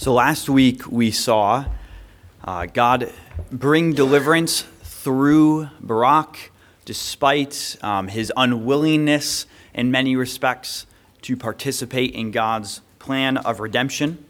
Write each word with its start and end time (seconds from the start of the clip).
So 0.00 0.14
last 0.14 0.48
week 0.48 0.90
we 0.90 1.10
saw 1.10 1.66
uh, 2.42 2.64
God 2.64 3.12
bring 3.52 3.92
deliverance 3.92 4.62
through 4.82 5.68
Barak 5.78 6.52
despite 6.86 7.76
um, 7.82 8.08
his 8.08 8.32
unwillingness 8.34 9.44
in 9.74 9.90
many 9.90 10.16
respects 10.16 10.86
to 11.20 11.36
participate 11.36 12.14
in 12.14 12.30
God's 12.30 12.80
plan 12.98 13.36
of 13.36 13.60
redemption. 13.60 14.24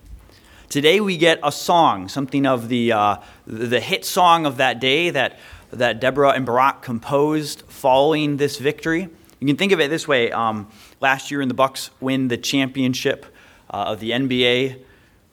Today 0.68 1.00
we 1.00 1.16
get 1.16 1.38
a 1.40 1.52
song, 1.52 2.08
something 2.08 2.46
of 2.46 2.68
the, 2.68 2.90
uh, 2.90 3.18
the 3.46 3.78
hit 3.78 4.04
song 4.04 4.46
of 4.46 4.56
that 4.56 4.80
day 4.80 5.10
that, 5.10 5.38
that 5.70 6.00
Deborah 6.00 6.30
and 6.30 6.44
Barak 6.44 6.82
composed 6.82 7.62
following 7.68 8.38
this 8.38 8.58
victory. 8.58 9.08
You 9.38 9.46
can 9.46 9.56
think 9.56 9.70
of 9.70 9.78
it 9.78 9.88
this 9.88 10.08
way 10.08 10.32
um, 10.32 10.68
last 11.00 11.30
year, 11.30 11.40
in 11.40 11.46
the 11.46 11.54
Bucks 11.54 11.90
win 12.00 12.26
the 12.26 12.36
championship 12.36 13.24
uh, 13.72 13.84
of 13.86 14.00
the 14.00 14.10
NBA 14.10 14.80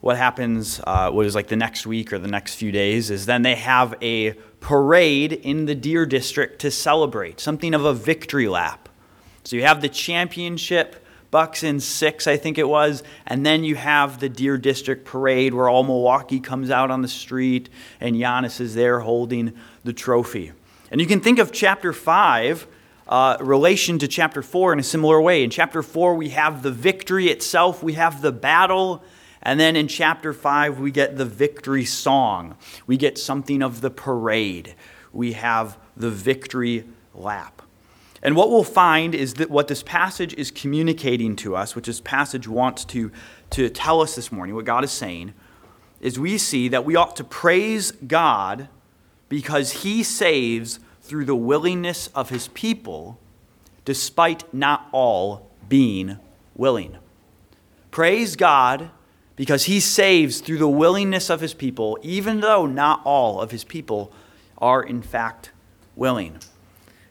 what 0.08 0.16
happens 0.16 0.80
uh, 0.88 1.12
was 1.14 1.36
like 1.36 1.48
the 1.48 1.58
next 1.58 1.86
week 1.86 2.14
or 2.14 2.18
the 2.18 2.30
next 2.30 2.56
few 2.56 2.72
days 2.72 3.12
is 3.12 3.26
then 3.26 3.42
they 3.42 3.56
have 3.56 3.94
a 4.02 4.32
parade 4.62 5.34
in 5.34 5.66
the 5.66 5.76
Deer 5.76 6.06
District 6.06 6.62
to 6.62 6.72
celebrate, 6.72 7.42
something 7.42 7.74
of 7.74 7.84
a 7.84 7.94
victory 7.94 8.48
lap. 8.48 8.88
So 9.44 9.58
you 9.58 9.64
have 9.64 9.82
the 9.82 9.90
championship, 9.90 11.06
Bucks 11.30 11.62
in 11.62 11.82
six, 11.82 12.26
I 12.26 12.38
think 12.38 12.58
it 12.58 12.70
was, 12.70 13.04
and 13.26 13.46
then 13.46 13.66
you 13.66 13.76
have 13.76 14.22
the 14.22 14.30
Deer 14.30 14.58
District 14.58 15.04
parade 15.04 15.54
where 15.54 15.68
all 15.68 15.84
Milwaukee 15.84 16.40
comes 16.40 16.72
out 16.72 16.90
on 16.90 17.02
the 17.02 17.10
street 17.10 17.68
and 18.00 18.16
Giannis 18.16 18.62
is 18.62 18.76
there 18.76 19.02
holding 19.02 19.52
the 19.84 19.92
trophy. 19.92 20.54
And 20.90 21.02
you 21.02 21.08
can 21.08 21.20
think 21.20 21.38
of 21.38 21.52
chapter 21.52 21.92
five. 21.92 22.66
Uh, 23.10 23.38
relation 23.40 23.98
to 24.00 24.06
chapter 24.06 24.42
4 24.42 24.74
in 24.74 24.80
a 24.80 24.84
similar 24.84 25.22
way. 25.22 25.42
In 25.42 25.50
chapter 25.50 25.82
4, 25.82 26.16
we 26.16 26.28
have 26.28 26.62
the 26.62 26.72
victory 26.72 27.30
itself, 27.30 27.82
we 27.82 27.94
have 27.94 28.22
the 28.22 28.34
battle, 28.34 29.02
and 29.48 29.58
then 29.62 29.78
in 29.78 29.88
chapter 29.88 30.34
5, 30.34 30.78
we 30.78 30.92
get 30.92 31.16
the 31.16 31.24
victory 31.24 31.86
song. 31.86 32.58
We 32.86 32.98
get 32.98 33.18
something 33.18 33.64
of 33.64 33.80
the 33.80 33.90
parade. 33.90 34.76
We 35.14 35.32
have 35.34 35.78
the 35.96 36.12
victory 36.12 36.84
lap. 37.16 37.62
And 38.22 38.36
what 38.36 38.50
we'll 38.50 38.66
find 38.66 39.16
is 39.16 39.36
that 39.36 39.50
what 39.50 39.70
this 39.70 39.84
passage 39.84 40.34
is 40.34 40.52
communicating 40.52 41.38
to 41.38 41.56
us, 41.56 41.78
which 41.78 41.86
this 41.86 42.02
passage 42.02 42.46
wants 42.46 42.84
to, 42.86 43.10
to 43.52 43.70
tell 43.70 44.02
us 44.02 44.16
this 44.16 44.34
morning, 44.34 44.54
what 44.54 44.66
God 44.66 44.84
is 44.84 44.92
saying, 44.92 45.34
is 46.02 46.20
we 46.20 46.38
see 46.38 46.68
that 46.68 46.84
we 46.84 46.98
ought 46.98 47.16
to 47.16 47.24
praise 47.24 47.92
God 47.92 48.68
because 49.30 49.72
he 49.72 50.04
saves 50.04 50.82
through 51.02 51.24
the 51.24 51.36
willingness 51.38 52.08
of 52.08 52.32
his 52.32 52.50
people, 52.50 53.18
despite 53.86 54.54
not 54.54 54.90
all 54.92 55.50
being 55.70 56.18
willing. 56.54 56.98
Praise 57.92 58.36
God 58.36 58.92
because 59.38 59.66
he 59.66 59.80
saves 59.80 60.42
through 60.42 60.58
the 60.58 60.68
willingness 60.68 61.30
of 61.30 61.40
his 61.40 61.54
people, 61.54 61.98
even 62.02 62.42
though 62.42 62.66
not 62.66 63.02
all 63.06 63.40
of 63.40 63.52
his 63.52 63.64
people 63.64 64.12
are 64.58 64.84
in 64.84 65.02
fact 65.02 65.52
willing. 65.96 66.40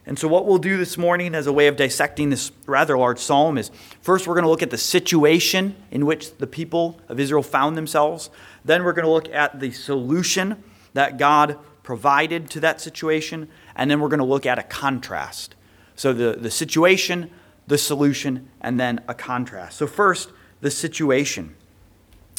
And 0.05 0.19
so, 0.19 0.27
what 0.27 0.45
we'll 0.45 0.57
do 0.57 0.77
this 0.77 0.97
morning 0.97 1.33
as 1.33 1.47
a 1.47 1.53
way 1.53 1.67
of 1.67 1.75
dissecting 1.75 2.29
this 2.29 2.51
rather 2.65 2.97
large 2.97 3.19
psalm 3.19 3.57
is 3.57 3.71
first, 4.01 4.27
we're 4.27 4.35
going 4.35 4.43
to 4.43 4.49
look 4.49 4.63
at 4.63 4.69
the 4.69 4.77
situation 4.77 5.75
in 5.89 6.05
which 6.05 6.37
the 6.37 6.47
people 6.47 6.99
of 7.09 7.19
Israel 7.19 7.43
found 7.43 7.75
themselves. 7.75 8.29
Then, 8.63 8.83
we're 8.83 8.93
going 8.93 9.05
to 9.05 9.11
look 9.11 9.29
at 9.33 9.59
the 9.59 9.71
solution 9.71 10.63
that 10.93 11.17
God 11.17 11.57
provided 11.83 12.49
to 12.51 12.59
that 12.61 12.79
situation. 12.79 13.49
And 13.75 13.91
then, 13.91 13.99
we're 13.99 14.07
going 14.07 14.19
to 14.19 14.25
look 14.25 14.45
at 14.45 14.59
a 14.59 14.63
contrast. 14.63 15.55
So, 15.95 16.13
the, 16.13 16.37
the 16.39 16.51
situation, 16.51 17.29
the 17.67 17.77
solution, 17.77 18.47
and 18.61 18.79
then 18.79 19.01
a 19.09 19.13
contrast. 19.13 19.77
So, 19.77 19.87
first, 19.87 20.31
the 20.61 20.71
situation. 20.71 21.55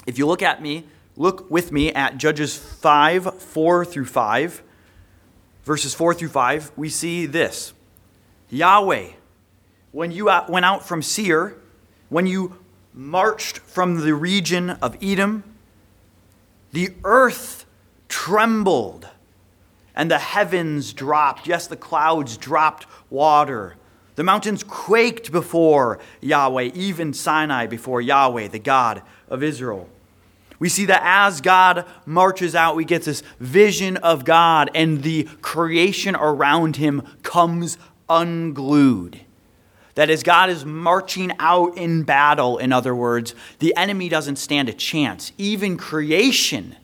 If 0.08 0.16
you 0.16 0.26
look 0.26 0.42
at 0.42 0.62
me, 0.62 0.84
look 1.18 1.50
with 1.50 1.70
me 1.70 1.92
at 1.92 2.16
Judges 2.16 2.56
5 2.56 3.42
4 3.42 3.84
through 3.84 4.06
5, 4.06 4.62
verses 5.64 5.92
4 5.92 6.14
through 6.14 6.30
5, 6.30 6.72
we 6.76 6.88
see 6.88 7.26
this 7.26 7.74
Yahweh, 8.48 9.10
when 9.92 10.10
you 10.10 10.30
went 10.48 10.64
out 10.64 10.88
from 10.88 11.02
Seir, 11.02 11.58
when 12.08 12.26
you 12.26 12.56
marched 12.94 13.58
from 13.58 14.00
the 14.00 14.14
region 14.14 14.70
of 14.70 14.96
Edom, 15.02 15.44
the 16.72 16.94
earth 17.04 17.66
trembled 18.08 19.10
and 19.94 20.10
the 20.10 20.18
heavens 20.18 20.94
dropped. 20.94 21.46
Yes, 21.46 21.66
the 21.66 21.76
clouds 21.76 22.38
dropped 22.38 22.86
water. 23.10 23.76
The 24.14 24.24
mountains 24.24 24.64
quaked 24.64 25.30
before 25.32 25.98
Yahweh, 26.22 26.70
even 26.72 27.12
Sinai 27.12 27.66
before 27.66 28.00
Yahweh, 28.00 28.48
the 28.48 28.58
God 28.58 29.02
of 29.28 29.42
Israel. 29.42 29.86
We 30.58 30.68
see 30.68 30.86
that 30.86 31.02
as 31.04 31.40
God 31.40 31.84
marches 32.04 32.54
out, 32.54 32.74
we 32.74 32.84
get 32.84 33.02
this 33.02 33.22
vision 33.38 33.96
of 33.98 34.24
God, 34.24 34.70
and 34.74 35.02
the 35.02 35.24
creation 35.40 36.16
around 36.16 36.76
him 36.76 37.02
comes 37.22 37.78
unglued. 38.08 39.20
That 39.94 40.10
as 40.10 40.22
God 40.22 40.50
is 40.50 40.64
marching 40.64 41.32
out 41.38 41.76
in 41.76 42.02
battle, 42.04 42.58
in 42.58 42.72
other 42.72 42.94
words, 42.94 43.34
the 43.58 43.74
enemy 43.76 44.08
doesn't 44.08 44.36
stand 44.36 44.68
a 44.68 44.72
chance. 44.72 45.32
Even 45.38 45.76
creation 45.76 46.76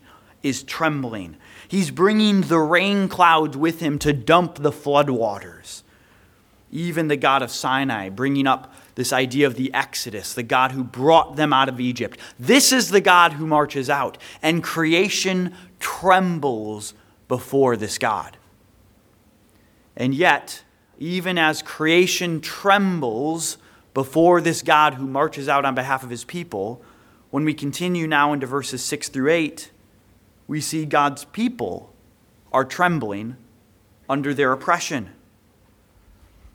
is 0.43 0.63
trembling. 0.63 1.37
He's 1.67 1.91
bringing 1.91 2.41
the 2.41 2.59
rain 2.59 3.07
clouds 3.09 3.57
with 3.57 3.79
him 3.79 3.99
to 3.99 4.13
dump 4.13 4.55
the 4.55 4.71
floodwaters. 4.71 5.83
Even 6.71 7.07
the 7.07 7.17
God 7.17 7.41
of 7.41 7.51
Sinai 7.51 8.09
bringing 8.09 8.47
up 8.47 8.73
this 8.95 9.11
idea 9.13 9.45
of 9.45 9.55
the 9.55 9.73
Exodus, 9.73 10.33
the 10.33 10.43
God 10.43 10.71
who 10.71 10.83
brought 10.83 11.35
them 11.35 11.53
out 11.53 11.69
of 11.69 11.79
Egypt. 11.79 12.17
This 12.39 12.71
is 12.71 12.89
the 12.89 13.01
God 13.01 13.33
who 13.33 13.45
marches 13.45 13.89
out, 13.89 14.17
and 14.41 14.63
creation 14.63 15.53
trembles 15.79 16.93
before 17.27 17.75
this 17.75 17.97
God. 17.97 18.37
And 19.97 20.13
yet, 20.13 20.63
even 20.97 21.37
as 21.37 21.61
creation 21.61 22.41
trembles 22.41 23.57
before 23.93 24.41
this 24.41 24.61
God 24.61 24.95
who 24.95 25.07
marches 25.07 25.47
out 25.47 25.65
on 25.65 25.75
behalf 25.75 26.03
of 26.03 26.09
his 26.09 26.23
people, 26.23 26.81
when 27.31 27.43
we 27.43 27.53
continue 27.53 28.07
now 28.07 28.33
into 28.33 28.47
verses 28.47 28.83
6 28.83 29.09
through 29.09 29.31
8, 29.31 29.71
we 30.47 30.61
see 30.61 30.85
God's 30.85 31.25
people 31.25 31.93
are 32.53 32.63
trembling 32.63 33.35
under 34.07 34.33
their 34.33 34.51
oppression. 34.51 35.09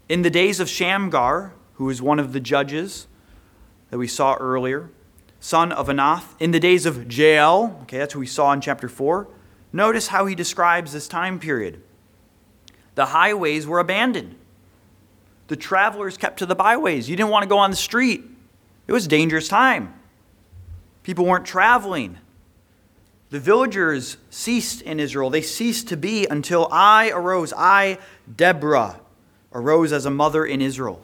In 0.08 0.22
the 0.22 0.30
days 0.30 0.60
of 0.60 0.68
Shamgar, 0.68 1.52
who 1.80 1.88
is 1.88 2.02
one 2.02 2.18
of 2.18 2.34
the 2.34 2.40
judges 2.40 3.06
that 3.88 3.96
we 3.96 4.06
saw 4.06 4.34
earlier, 4.34 4.90
son 5.40 5.72
of 5.72 5.88
Anath, 5.88 6.24
in 6.38 6.50
the 6.50 6.60
days 6.60 6.84
of 6.84 7.10
Jael, 7.10 7.78
okay, 7.84 7.96
that's 7.96 8.12
who 8.12 8.20
we 8.20 8.26
saw 8.26 8.52
in 8.52 8.60
chapter 8.60 8.86
4. 8.86 9.26
Notice 9.72 10.08
how 10.08 10.26
he 10.26 10.34
describes 10.34 10.92
this 10.92 11.08
time 11.08 11.38
period. 11.38 11.80
The 12.96 13.06
highways 13.06 13.66
were 13.66 13.78
abandoned. 13.78 14.34
The 15.48 15.56
travelers 15.56 16.18
kept 16.18 16.40
to 16.40 16.44
the 16.46 16.54
byways. 16.54 17.08
You 17.08 17.16
didn't 17.16 17.30
want 17.30 17.44
to 17.44 17.48
go 17.48 17.56
on 17.56 17.70
the 17.70 17.76
street. 17.76 18.24
It 18.86 18.92
was 18.92 19.06
a 19.06 19.08
dangerous 19.08 19.48
time. 19.48 19.94
People 21.02 21.24
weren't 21.24 21.46
traveling. 21.46 22.18
The 23.30 23.40
villagers 23.40 24.18
ceased 24.28 24.82
in 24.82 25.00
Israel. 25.00 25.30
They 25.30 25.40
ceased 25.40 25.88
to 25.88 25.96
be 25.96 26.26
until 26.26 26.68
I 26.70 27.10
arose. 27.10 27.54
I, 27.56 27.96
Deborah, 28.36 29.00
arose 29.50 29.94
as 29.94 30.04
a 30.04 30.10
mother 30.10 30.44
in 30.44 30.60
Israel. 30.60 31.00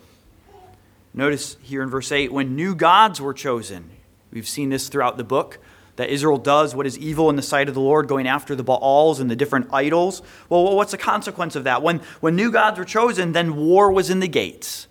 Notice 1.16 1.56
here 1.62 1.82
in 1.82 1.88
verse 1.88 2.12
8 2.12 2.30
when 2.30 2.54
new 2.54 2.74
gods 2.74 3.22
were 3.22 3.32
chosen. 3.32 3.90
We've 4.30 4.46
seen 4.46 4.68
this 4.68 4.88
throughout 4.88 5.16
the 5.16 5.24
book 5.24 5.58
that 5.96 6.10
Israel 6.10 6.36
does 6.36 6.74
what 6.74 6.86
is 6.86 6.98
evil 6.98 7.30
in 7.30 7.36
the 7.36 7.42
sight 7.42 7.68
of 7.68 7.74
the 7.74 7.80
Lord, 7.80 8.06
going 8.06 8.28
after 8.28 8.54
the 8.54 8.62
Baals 8.62 9.18
and 9.18 9.30
the 9.30 9.36
different 9.36 9.72
idols. 9.72 10.20
Well, 10.50 10.76
what's 10.76 10.92
the 10.92 10.98
consequence 10.98 11.56
of 11.56 11.64
that? 11.64 11.82
When, 11.82 12.02
when 12.20 12.36
new 12.36 12.52
gods 12.52 12.78
were 12.78 12.84
chosen, 12.84 13.32
then 13.32 13.56
war 13.56 13.90
was 13.90 14.10
in 14.10 14.20
the 14.20 14.28
gates. 14.28 14.88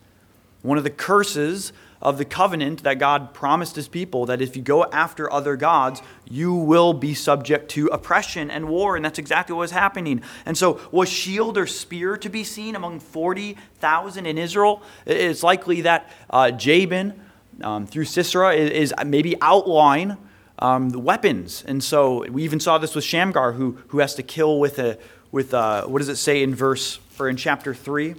One 0.64 0.80
of 0.80 0.84
the 0.84 0.90
curses 0.90 1.72
of 2.06 2.20
the 2.20 2.24
covenant 2.24 2.84
that 2.84 3.00
God 3.00 3.34
promised 3.34 3.76
his 3.76 3.88
people 3.88 4.28
that 4.28 4.40
if 4.40 4.56
you 4.56 4.62
go 4.62 4.86
after 4.86 5.32
other 5.34 5.56
gods, 5.56 6.04
you 6.30 6.54
will 6.54 6.94
be 6.94 7.16
subject 7.16 7.68
to 7.72 7.88
oppression 7.88 8.52
and 8.52 8.70
war. 8.70 8.96
And 8.96 9.04
that's 9.04 9.18
exactly 9.18 9.56
what 9.56 9.62
was 9.62 9.72
happening. 9.72 10.22
And 10.46 10.56
so, 10.56 10.80
was 10.92 11.10
shield 11.10 11.58
or 11.58 11.66
spear 11.66 12.16
to 12.18 12.30
be 12.30 12.44
seen 12.44 12.76
among 12.76 13.00
40,000 13.00 14.28
in 14.28 14.38
Israel? 14.38 14.84
It's 15.08 15.42
likely 15.42 15.82
that 15.82 16.12
uh, 16.30 16.52
Jabin, 16.52 17.20
um, 17.62 17.88
through 17.88 18.06
Sisera, 18.06 18.54
is, 18.54 18.94
maybe 19.04 19.36
outlawing 19.42 20.16
um, 20.60 20.92
the 20.92 21.00
weapons. 21.00 21.64
And 21.68 21.84
so, 21.84 22.30
we 22.30 22.44
even 22.44 22.60
saw 22.60 22.78
this 22.78 22.94
with 22.94 23.04
Shamgar, 23.04 23.54
who, 23.54 23.80
who 23.88 23.98
has 23.98 24.14
to 24.14 24.24
kill 24.24 24.60
with 24.60 24.78
a, 24.78 25.00
with 25.32 25.56
a, 25.56 25.86
what 25.88 26.00
does 26.00 26.10
it 26.10 26.18
say 26.18 26.44
in 26.44 26.54
verse, 26.54 27.00
or 27.20 27.30
in 27.30 27.36
chapter 27.36 27.74
3? 27.74 28.14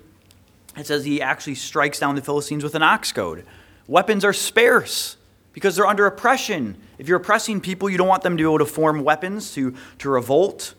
It 0.77 0.89
says 0.89 1.05
he 1.05 1.23
actually 1.23 1.55
strikes 1.55 2.01
down 2.01 2.17
the 2.17 2.21
Philistines 2.21 2.65
with 2.65 2.75
an 2.75 2.83
ox 2.83 3.13
goad. 3.13 3.45
Weapons 3.89 4.25
are 4.25 4.33
sparse 4.33 5.17
because 5.53 5.77
they're 5.77 5.87
under 5.87 6.07
oppression. 6.07 6.77
If 6.99 7.09
you're 7.09 7.19
oppressing 7.19 7.61
people, 7.61 7.89
you 7.89 7.99
don't 7.99 8.09
want 8.09 8.23
them 8.23 8.37
to 8.37 8.43
be 8.43 8.47
able 8.47 8.59
to 8.59 8.67
form 8.67 9.05
weapons 9.05 9.55
to, 9.55 9.75
to 9.99 10.11
revolt. 10.11 10.75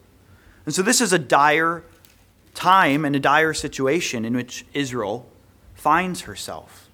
And 0.65 0.75
so 0.75 0.81
this 0.81 1.01
is 1.01 1.13
a 1.13 1.19
dire 1.19 1.83
time 2.53 3.05
and 3.05 3.15
a 3.15 3.19
dire 3.19 3.53
situation 3.53 4.25
in 4.25 4.35
which 4.35 4.65
Israel 4.73 5.29
finds 5.73 6.21
herself. 6.21 6.89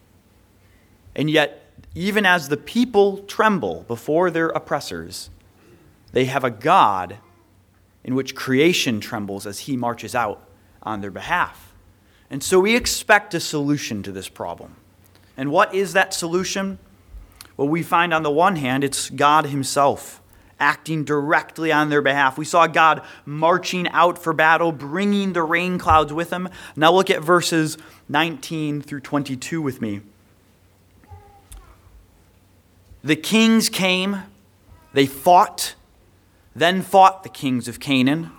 And 1.16 1.30
yet, 1.30 1.60
even 1.96 2.26
as 2.26 2.50
the 2.50 2.58
people 2.58 3.20
tremble 3.20 3.86
before 3.88 4.30
their 4.32 4.50
oppressors, 4.50 5.30
They 6.14 6.26
have 6.26 6.44
a 6.44 6.52
God 6.52 7.18
in 8.04 8.16
which 8.16 8.36
creation 8.36 9.02
trembles 9.02 9.46
as 9.46 9.60
he 9.60 9.76
marches 9.76 10.16
out 10.16 10.48
on 10.82 11.02
their 11.02 11.12
behalf. 11.12 11.74
And 12.30 12.44
so 12.44 12.60
we 12.60 12.76
expect 12.76 13.34
a 13.34 13.40
solution 13.40 14.04
to 14.04 14.12
this 14.12 14.30
problem. 14.30 14.76
And 15.36 15.52
what 15.52 15.74
is 15.74 15.94
that 15.94 16.14
solution? 16.14 16.80
Well, 17.58 17.68
we 17.68 17.84
find 17.84 18.14
on 18.14 18.24
the 18.24 18.32
one 18.32 18.56
hand, 18.56 18.84
it's 18.84 19.10
God 19.10 19.48
Himself 19.48 20.22
acting 20.60 21.04
directly 21.04 21.72
on 21.72 21.90
their 21.90 22.02
behalf. 22.02 22.38
We 22.38 22.46
saw 22.46 22.68
God 22.68 23.02
marching 23.26 23.88
out 23.90 24.18
for 24.18 24.34
battle, 24.34 24.72
bringing 24.72 25.34
the 25.34 25.44
rain 25.44 25.78
clouds 25.78 26.14
with 26.14 26.32
Him. 26.32 26.50
Now 26.76 26.92
look 26.94 27.10
at 27.10 27.22
verses 27.22 27.78
19 28.10 28.82
through 28.82 29.02
22 29.02 29.62
with 29.62 29.82
me. 29.82 30.02
The 33.04 33.18
kings 33.18 33.68
came, 33.68 34.24
they 34.94 35.06
fought, 35.06 35.76
then 36.56 36.82
fought 36.82 37.24
the 37.24 37.30
kings 37.30 37.68
of 37.68 37.82
Canaan 37.82 38.32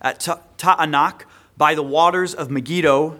at 0.00 0.20
Taanach 0.20 1.22
by 1.56 1.74
the 1.74 1.82
waters 1.82 2.32
of 2.32 2.48
Megiddo. 2.48 3.18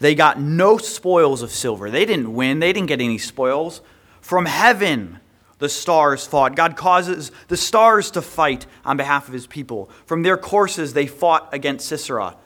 They 0.00 0.14
got 0.14 0.40
no 0.40 0.78
spoils 0.78 1.42
of 1.42 1.50
silver. 1.50 1.90
They 1.90 2.04
didn't 2.04 2.34
win, 2.34 2.58
they 2.58 2.72
didn't 2.72 2.88
get 2.88 3.00
any 3.00 3.18
spoils. 3.18 3.82
From 4.20 4.46
heaven, 4.46 5.20
the 5.58 5.68
stars 5.68 6.26
fought. 6.26 6.56
God 6.56 6.74
causes 6.74 7.30
the 7.48 7.56
stars 7.56 8.10
to 8.12 8.22
fight 8.22 8.66
on 8.84 8.96
behalf 8.96 9.28
of 9.28 9.34
his 9.34 9.46
people. 9.46 9.90
From 10.06 10.22
their 10.22 10.38
courses, 10.38 10.94
they 10.94 11.06
fought 11.06 11.48
against 11.52 11.86
Sisera. 11.86 12.36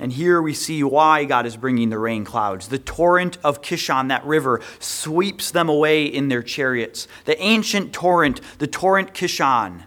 And 0.00 0.12
here 0.12 0.42
we 0.42 0.54
see 0.54 0.82
why 0.82 1.26
God 1.26 1.46
is 1.46 1.56
bringing 1.56 1.90
the 1.90 1.98
rain 1.98 2.24
clouds. 2.24 2.68
The 2.68 2.78
torrent 2.78 3.38
of 3.44 3.62
Kishon, 3.62 4.08
that 4.08 4.24
river, 4.24 4.60
sweeps 4.78 5.50
them 5.50 5.68
away 5.68 6.06
in 6.06 6.28
their 6.28 6.42
chariots. 6.42 7.06
The 7.24 7.40
ancient 7.40 7.92
torrent, 7.92 8.40
the 8.58 8.66
torrent 8.66 9.14
Kishon. 9.14 9.84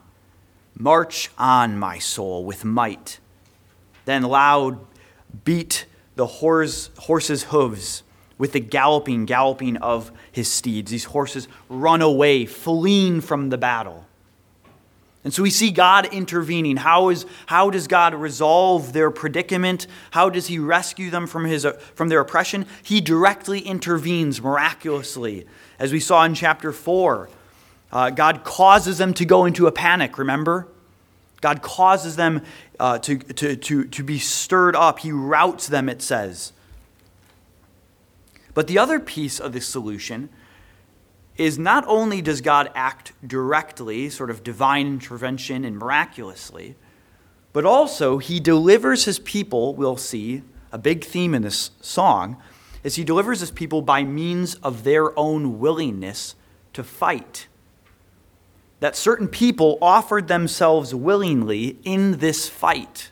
March 0.77 1.31
on, 1.37 1.77
my 1.77 1.99
soul, 1.99 2.45
with 2.45 2.63
might. 2.63 3.19
Then 4.05 4.21
loud 4.23 4.79
beat 5.43 5.85
the 6.15 6.25
horse, 6.25 6.89
horse's 6.99 7.43
hooves 7.43 8.03
with 8.37 8.53
the 8.53 8.59
galloping, 8.59 9.25
galloping 9.25 9.77
of 9.77 10.11
his 10.31 10.51
steeds. 10.51 10.91
These 10.91 11.05
horses 11.05 11.47
run 11.69 12.01
away, 12.01 12.45
fleeing 12.45 13.21
from 13.21 13.49
the 13.49 13.57
battle. 13.57 14.05
And 15.23 15.33
so 15.33 15.41
we 15.41 15.49
see 15.49 15.71
God 15.71 16.13
intervening. 16.13 16.77
How, 16.77 17.09
is, 17.09 17.25
how 17.45 17.69
does 17.69 17.87
God 17.87 18.13
resolve 18.13 18.91
their 18.91 19.09
predicament? 19.09 19.87
How 20.11 20.29
does 20.29 20.47
he 20.47 20.59
rescue 20.59 21.09
them 21.09 21.27
from, 21.27 21.45
his, 21.45 21.65
from 21.95 22.09
their 22.09 22.19
oppression? 22.19 22.65
He 22.83 22.99
directly 22.99 23.59
intervenes 23.59 24.41
miraculously. 24.41 25.47
As 25.79 25.93
we 25.93 26.01
saw 26.01 26.25
in 26.25 26.33
chapter 26.33 26.73
4, 26.73 27.29
uh, 27.93 28.09
God 28.09 28.43
causes 28.43 28.97
them 28.97 29.13
to 29.13 29.23
go 29.23 29.45
into 29.45 29.67
a 29.67 29.71
panic, 29.71 30.17
remember? 30.17 30.67
God 31.39 31.61
causes 31.61 32.15
them 32.15 32.41
uh, 32.83 32.99
to, 32.99 33.17
to, 33.17 33.55
to, 33.55 33.85
to 33.85 34.03
be 34.03 34.19
stirred 34.19 34.75
up. 34.75 34.99
He 34.99 35.11
routs 35.13 35.67
them, 35.67 35.87
it 35.87 36.01
says. 36.01 36.51
But 38.53 38.67
the 38.67 38.77
other 38.77 38.99
piece 38.99 39.39
of 39.39 39.53
this 39.53 39.65
solution 39.65 40.27
is 41.37 41.57
not 41.57 41.85
only 41.87 42.21
does 42.21 42.41
God 42.41 42.69
act 42.75 43.13
directly, 43.25 44.09
sort 44.09 44.29
of 44.29 44.43
divine 44.43 44.85
intervention 44.85 45.63
and 45.63 45.77
miraculously, 45.77 46.75
but 47.53 47.63
also 47.63 48.17
he 48.17 48.41
delivers 48.41 49.05
his 49.05 49.17
people, 49.17 49.73
we'll 49.75 49.95
see, 49.95 50.41
a 50.73 50.77
big 50.77 51.05
theme 51.05 51.33
in 51.33 51.41
this 51.41 51.71
song, 51.79 52.35
is 52.83 52.95
he 52.95 53.05
delivers 53.05 53.39
his 53.39 53.51
people 53.51 53.81
by 53.81 54.03
means 54.03 54.55
of 54.55 54.83
their 54.83 55.17
own 55.17 55.57
willingness 55.57 56.35
to 56.73 56.83
fight. 56.83 57.47
That 58.83 58.97
certain 58.97 59.29
people 59.29 59.77
offered 59.81 60.27
themselves 60.27 60.93
willingly 60.93 61.77
in 61.85 62.17
this 62.17 62.49
fight. 62.49 63.11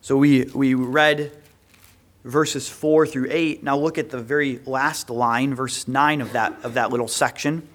So 0.00 0.16
we, 0.16 0.44
we 0.54 0.72
read 0.72 1.32
verses 2.24 2.66
4 2.66 3.06
through 3.06 3.26
8. 3.28 3.62
Now 3.62 3.76
look 3.76 3.98
at 3.98 4.08
the 4.08 4.22
very 4.22 4.60
last 4.64 5.10
line, 5.10 5.54
verse 5.54 5.86
9 5.86 6.22
of 6.22 6.32
that, 6.32 6.64
of 6.64 6.72
that 6.72 6.88
little 6.88 7.08
section. 7.08 7.68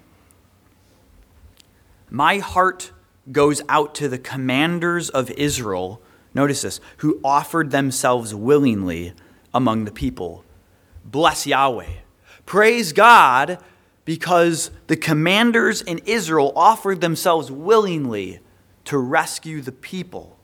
My 2.10 2.38
heart 2.38 2.90
goes 3.30 3.62
out 3.68 3.94
to 3.94 4.08
the 4.08 4.18
commanders 4.18 5.08
of 5.08 5.30
Israel, 5.30 6.02
notice 6.34 6.62
this, 6.62 6.80
who 6.96 7.20
offered 7.22 7.70
themselves 7.70 8.34
willingly 8.34 9.12
among 9.54 9.84
the 9.84 9.92
people. 9.92 10.42
Bless 11.04 11.46
Yahweh. 11.46 11.86
Praise 12.46 12.92
God 12.92 13.60
because 14.06 14.70
the 14.86 14.96
commanders 14.96 15.82
in 15.82 15.98
Israel 16.06 16.54
offered 16.56 17.02
themselves 17.02 17.50
willingly 17.50 18.40
to 18.86 18.96
rescue 18.96 19.60
the 19.60 19.72
people. 19.72 20.36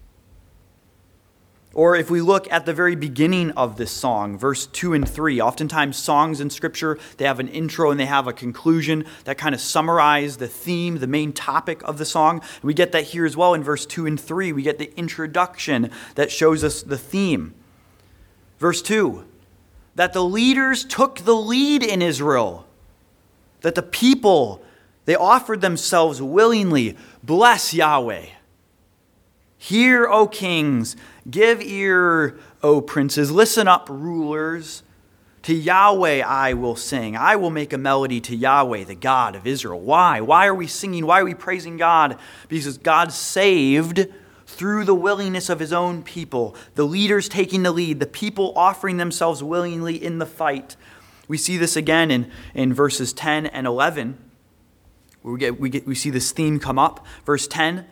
Or 1.74 1.96
if 1.96 2.10
we 2.10 2.20
look 2.20 2.52
at 2.52 2.66
the 2.66 2.74
very 2.74 2.96
beginning 2.96 3.52
of 3.52 3.76
this 3.76 3.90
song, 3.90 4.36
verse 4.36 4.66
2 4.66 4.92
and 4.92 5.08
3, 5.08 5.40
oftentimes 5.40 5.96
songs 5.96 6.40
in 6.40 6.50
Scripture, 6.50 6.98
they 7.16 7.24
have 7.24 7.40
an 7.40 7.48
intro 7.48 7.90
and 7.90 7.98
they 7.98 8.04
have 8.04 8.26
a 8.26 8.32
conclusion 8.32 9.06
that 9.24 9.38
kind 9.38 9.54
of 9.54 9.60
summarize 9.60 10.36
the 10.36 10.48
theme, 10.48 10.98
the 10.98 11.06
main 11.06 11.32
topic 11.32 11.80
of 11.84 11.96
the 11.96 12.04
song. 12.04 12.42
We 12.62 12.74
get 12.74 12.92
that 12.92 13.04
here 13.04 13.24
as 13.24 13.38
well 13.38 13.54
in 13.54 13.62
verse 13.62 13.86
2 13.86 14.06
and 14.06 14.20
3. 14.20 14.52
We 14.52 14.62
get 14.62 14.78
the 14.78 14.92
introduction 14.98 15.90
that 16.16 16.30
shows 16.30 16.62
us 16.62 16.82
the 16.82 16.98
theme. 16.98 17.54
Verse 18.58 18.82
2 18.82 19.24
that 19.94 20.14
the 20.14 20.24
leaders 20.24 20.86
took 20.86 21.18
the 21.18 21.34
lead 21.34 21.82
in 21.82 22.00
Israel, 22.00 22.66
that 23.62 23.74
the 23.74 23.82
people, 23.82 24.62
they 25.04 25.14
offered 25.14 25.60
themselves 25.60 26.20
willingly. 26.20 26.96
Bless 27.22 27.72
Yahweh. 27.72 28.26
Hear, 29.58 30.06
O 30.08 30.26
kings, 30.26 30.96
give 31.30 31.62
ear, 31.62 32.38
O 32.62 32.80
princes, 32.80 33.30
listen 33.30 33.68
up, 33.68 33.88
rulers. 33.88 34.82
To 35.44 35.54
Yahweh 35.54 36.22
I 36.24 36.54
will 36.54 36.76
sing. 36.76 37.16
I 37.16 37.34
will 37.34 37.50
make 37.50 37.72
a 37.72 37.78
melody 37.78 38.20
to 38.20 38.36
Yahweh, 38.36 38.84
the 38.84 38.94
God 38.94 39.34
of 39.34 39.46
Israel. 39.46 39.80
Why? 39.80 40.20
Why 40.20 40.46
are 40.46 40.54
we 40.54 40.68
singing? 40.68 41.04
Why 41.04 41.20
are 41.20 41.24
we 41.24 41.34
praising 41.34 41.76
God? 41.76 42.18
Because 42.48 42.78
God 42.78 43.12
saved 43.12 44.06
through 44.46 44.84
the 44.84 44.94
willingness 44.94 45.48
of 45.48 45.58
his 45.58 45.72
own 45.72 46.02
people, 46.02 46.54
the 46.74 46.84
leaders 46.84 47.28
taking 47.28 47.62
the 47.64 47.72
lead, 47.72 47.98
the 47.98 48.06
people 48.06 48.52
offering 48.54 48.98
themselves 48.98 49.42
willingly 49.42 50.02
in 50.02 50.18
the 50.18 50.26
fight. 50.26 50.76
We 51.28 51.38
see 51.38 51.56
this 51.56 51.76
again 51.76 52.10
in, 52.10 52.30
in 52.54 52.74
verses 52.74 53.12
10 53.12 53.46
and 53.46 53.66
11. 53.66 54.18
We, 55.22 55.38
get, 55.38 55.60
we, 55.60 55.70
get, 55.70 55.86
we 55.86 55.94
see 55.94 56.10
this 56.10 56.32
theme 56.32 56.58
come 56.58 56.78
up. 56.78 57.06
Verse 57.24 57.46
10 57.46 57.86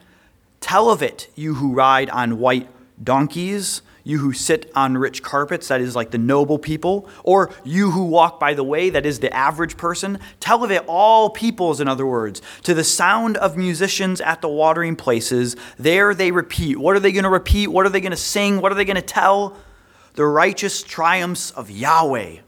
Tell 0.61 0.91
of 0.91 1.03
it, 1.03 1.29
you 1.35 1.55
who 1.55 1.73
ride 1.73 2.11
on 2.11 2.39
white 2.39 2.69
donkeys, 3.03 3.81
you 4.05 4.19
who 4.19 4.33
sit 4.33 4.71
on 4.75 4.99
rich 4.99 5.23
carpets, 5.23 5.69
that 5.69 5.81
is 5.81 5.97
like 5.97 6.11
the 6.11 6.19
noble 6.19 6.59
people, 6.59 7.09
or 7.25 7.51
you 7.65 7.91
who 7.93 8.05
walk 8.05 8.39
by 8.39 8.55
the 8.55 8.65
way, 8.65 8.91
that 8.91 9.07
is 9.07 9.21
the 9.21 9.35
average 9.35 9.77
person. 9.77 10.19
Tell 10.39 10.63
of 10.63 10.71
it, 10.71 10.85
all 10.87 11.31
peoples, 11.31 11.81
in 11.81 11.89
other 11.89 12.07
words, 12.07 12.43
to 12.65 12.75
the 12.75 12.85
sound 12.85 13.37
of 13.39 13.57
musicians 13.57 14.21
at 14.21 14.43
the 14.43 14.49
watering 14.49 14.97
places. 14.97 15.57
There 15.79 16.15
they 16.15 16.31
repeat. 16.31 16.79
What 16.79 16.97
are 16.97 17.01
they 17.01 17.13
going 17.13 17.25
to 17.25 17.31
repeat? 17.31 17.69
What 17.69 17.87
are 17.87 17.91
they 17.91 18.01
going 18.01 18.11
to 18.11 18.17
sing? 18.17 18.61
What 18.61 18.73
are 18.73 18.75
they 18.75 18.85
going 18.85 18.97
to 18.97 19.03
tell? 19.03 19.57
The 20.15 20.27
righteous 20.27 20.83
triumphs 20.83 21.51
of 21.53 21.71
Yahweh. 21.71 22.39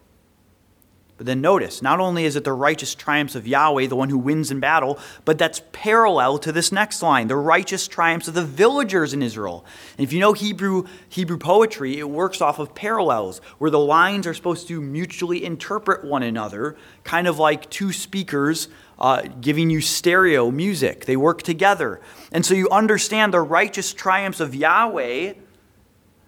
But 1.23 1.26
then 1.26 1.41
notice, 1.41 1.83
not 1.83 2.00
only 2.00 2.25
is 2.25 2.35
it 2.35 2.43
the 2.43 2.52
righteous 2.52 2.97
triumphs 2.97 3.37
of 3.37 3.47
Yahweh, 3.47 3.87
the 3.87 3.95
one 3.95 4.09
who 4.09 4.19
wins 4.19 4.50
in 4.50 4.59
battle, 4.59 4.99
but 5.25 5.38
that's 5.38 5.62
parallel 5.71 6.37
to 6.38 6.50
this 6.50 6.73
next 6.73 7.00
line, 7.00 7.29
the 7.29 7.37
righteous 7.37 7.87
triumphs 7.87 8.26
of 8.26 8.35
the 8.35 8.43
villagers 8.45 9.14
in 9.14 9.23
Israel. 9.23 9.64
And 9.97 10.05
if 10.05 10.12
you 10.12 10.19
know 10.19 10.33
Hebrew, 10.33 10.83
Hebrew 11.09 11.38
poetry, 11.38 12.00
it 12.00 12.11
works 12.11 12.41
off 12.41 12.59
of 12.59 12.75
parallels, 12.75 13.41
where 13.59 13.71
the 13.71 13.79
lines 13.79 14.26
are 14.26 14.35
supposed 14.35 14.67
to 14.67 14.81
mutually 14.81 15.45
interpret 15.45 16.05
one 16.05 16.25
another, 16.25 16.76
kind 17.05 17.29
of 17.29 17.38
like 17.38 17.71
two 17.71 17.93
speakers 17.93 18.67
uh, 18.99 19.23
giving 19.41 19.71
you 19.71 19.81
stereo 19.81 20.50
music. 20.50 21.05
They 21.05 21.17
work 21.17 21.43
together. 21.43 22.00
And 22.33 22.45
so 22.45 22.55
you 22.55 22.69
understand 22.71 23.33
the 23.33 23.43
righteous 23.43 23.95
triumphs 23.95 24.41
of 24.41 24.57
Yahweh 24.57 25.35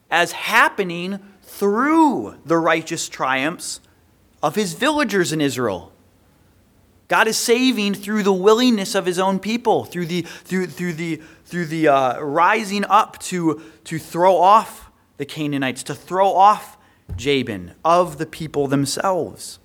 as 0.08 0.30
happening 0.30 1.18
through 1.42 2.36
the 2.44 2.58
righteous 2.58 3.08
triumphs 3.08 3.80
of 4.44 4.56
his 4.56 4.74
villagers 4.74 5.32
in 5.32 5.40
Israel. 5.40 5.90
God 7.08 7.26
is 7.26 7.38
saving 7.38 7.94
through 7.94 8.22
the 8.24 8.32
willingness 8.32 8.94
of 8.94 9.06
his 9.06 9.18
own 9.18 9.38
people, 9.38 9.84
through 9.84 10.04
the, 10.04 10.20
through, 10.20 10.66
through 10.66 10.92
the, 10.92 11.22
through 11.46 11.64
the 11.64 11.88
uh, 11.88 12.20
rising 12.20 12.84
up 12.84 13.18
to, 13.20 13.62
to 13.84 13.98
throw 13.98 14.36
off 14.36 14.90
the 15.16 15.24
Canaanites, 15.24 15.82
to 15.84 15.94
throw 15.94 16.28
off 16.28 16.76
Jabin 17.16 17.72
of 17.86 18.18
the 18.18 18.26
people 18.26 18.66
themselves. 18.66 19.60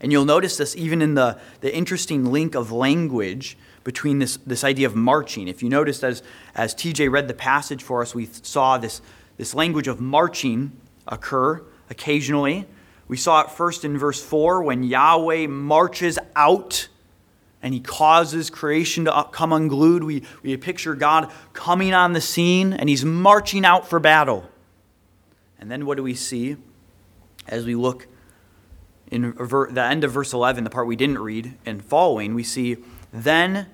And 0.00 0.12
you'll 0.12 0.24
notice 0.24 0.56
this 0.56 0.74
even 0.74 1.02
in 1.02 1.12
the, 1.12 1.38
the 1.60 1.74
interesting 1.74 2.24
link 2.24 2.54
of 2.54 2.72
language 2.72 3.58
between 3.84 4.18
this, 4.18 4.38
this 4.46 4.64
idea 4.64 4.86
of 4.86 4.96
marching. 4.96 5.46
If 5.46 5.62
you 5.62 5.68
noticed 5.68 6.02
as, 6.02 6.22
as 6.54 6.74
TJ 6.74 7.10
read 7.10 7.28
the 7.28 7.34
passage 7.34 7.82
for 7.82 8.00
us, 8.00 8.14
we 8.14 8.30
saw 8.32 8.78
this, 8.78 9.02
this 9.36 9.52
language 9.52 9.88
of 9.88 10.00
marching 10.00 10.72
occur 11.06 11.62
occasionally. 11.90 12.66
We 13.08 13.16
saw 13.16 13.40
it 13.40 13.50
first 13.50 13.84
in 13.84 13.96
verse 13.96 14.22
4 14.22 14.62
when 14.62 14.82
Yahweh 14.82 15.46
marches 15.46 16.18
out 16.36 16.88
and 17.62 17.74
he 17.74 17.80
causes 17.80 18.50
creation 18.50 19.06
to 19.06 19.26
come 19.32 19.52
unglued. 19.52 20.04
We, 20.04 20.22
we 20.42 20.56
picture 20.58 20.94
God 20.94 21.32
coming 21.54 21.94
on 21.94 22.12
the 22.12 22.20
scene 22.20 22.72
and 22.72 22.88
he's 22.88 23.04
marching 23.04 23.64
out 23.64 23.88
for 23.88 23.98
battle. 23.98 24.48
And 25.58 25.70
then 25.70 25.86
what 25.86 25.96
do 25.96 26.02
we 26.02 26.14
see 26.14 26.56
as 27.48 27.64
we 27.64 27.74
look 27.74 28.06
in 29.10 29.32
the 29.32 29.82
end 29.82 30.04
of 30.04 30.12
verse 30.12 30.32
11, 30.32 30.64
the 30.64 30.70
part 30.70 30.86
we 30.86 30.94
didn't 30.94 31.18
read, 31.18 31.54
and 31.64 31.82
following? 31.82 32.34
We 32.34 32.44
see, 32.44 32.76
then 33.12 33.66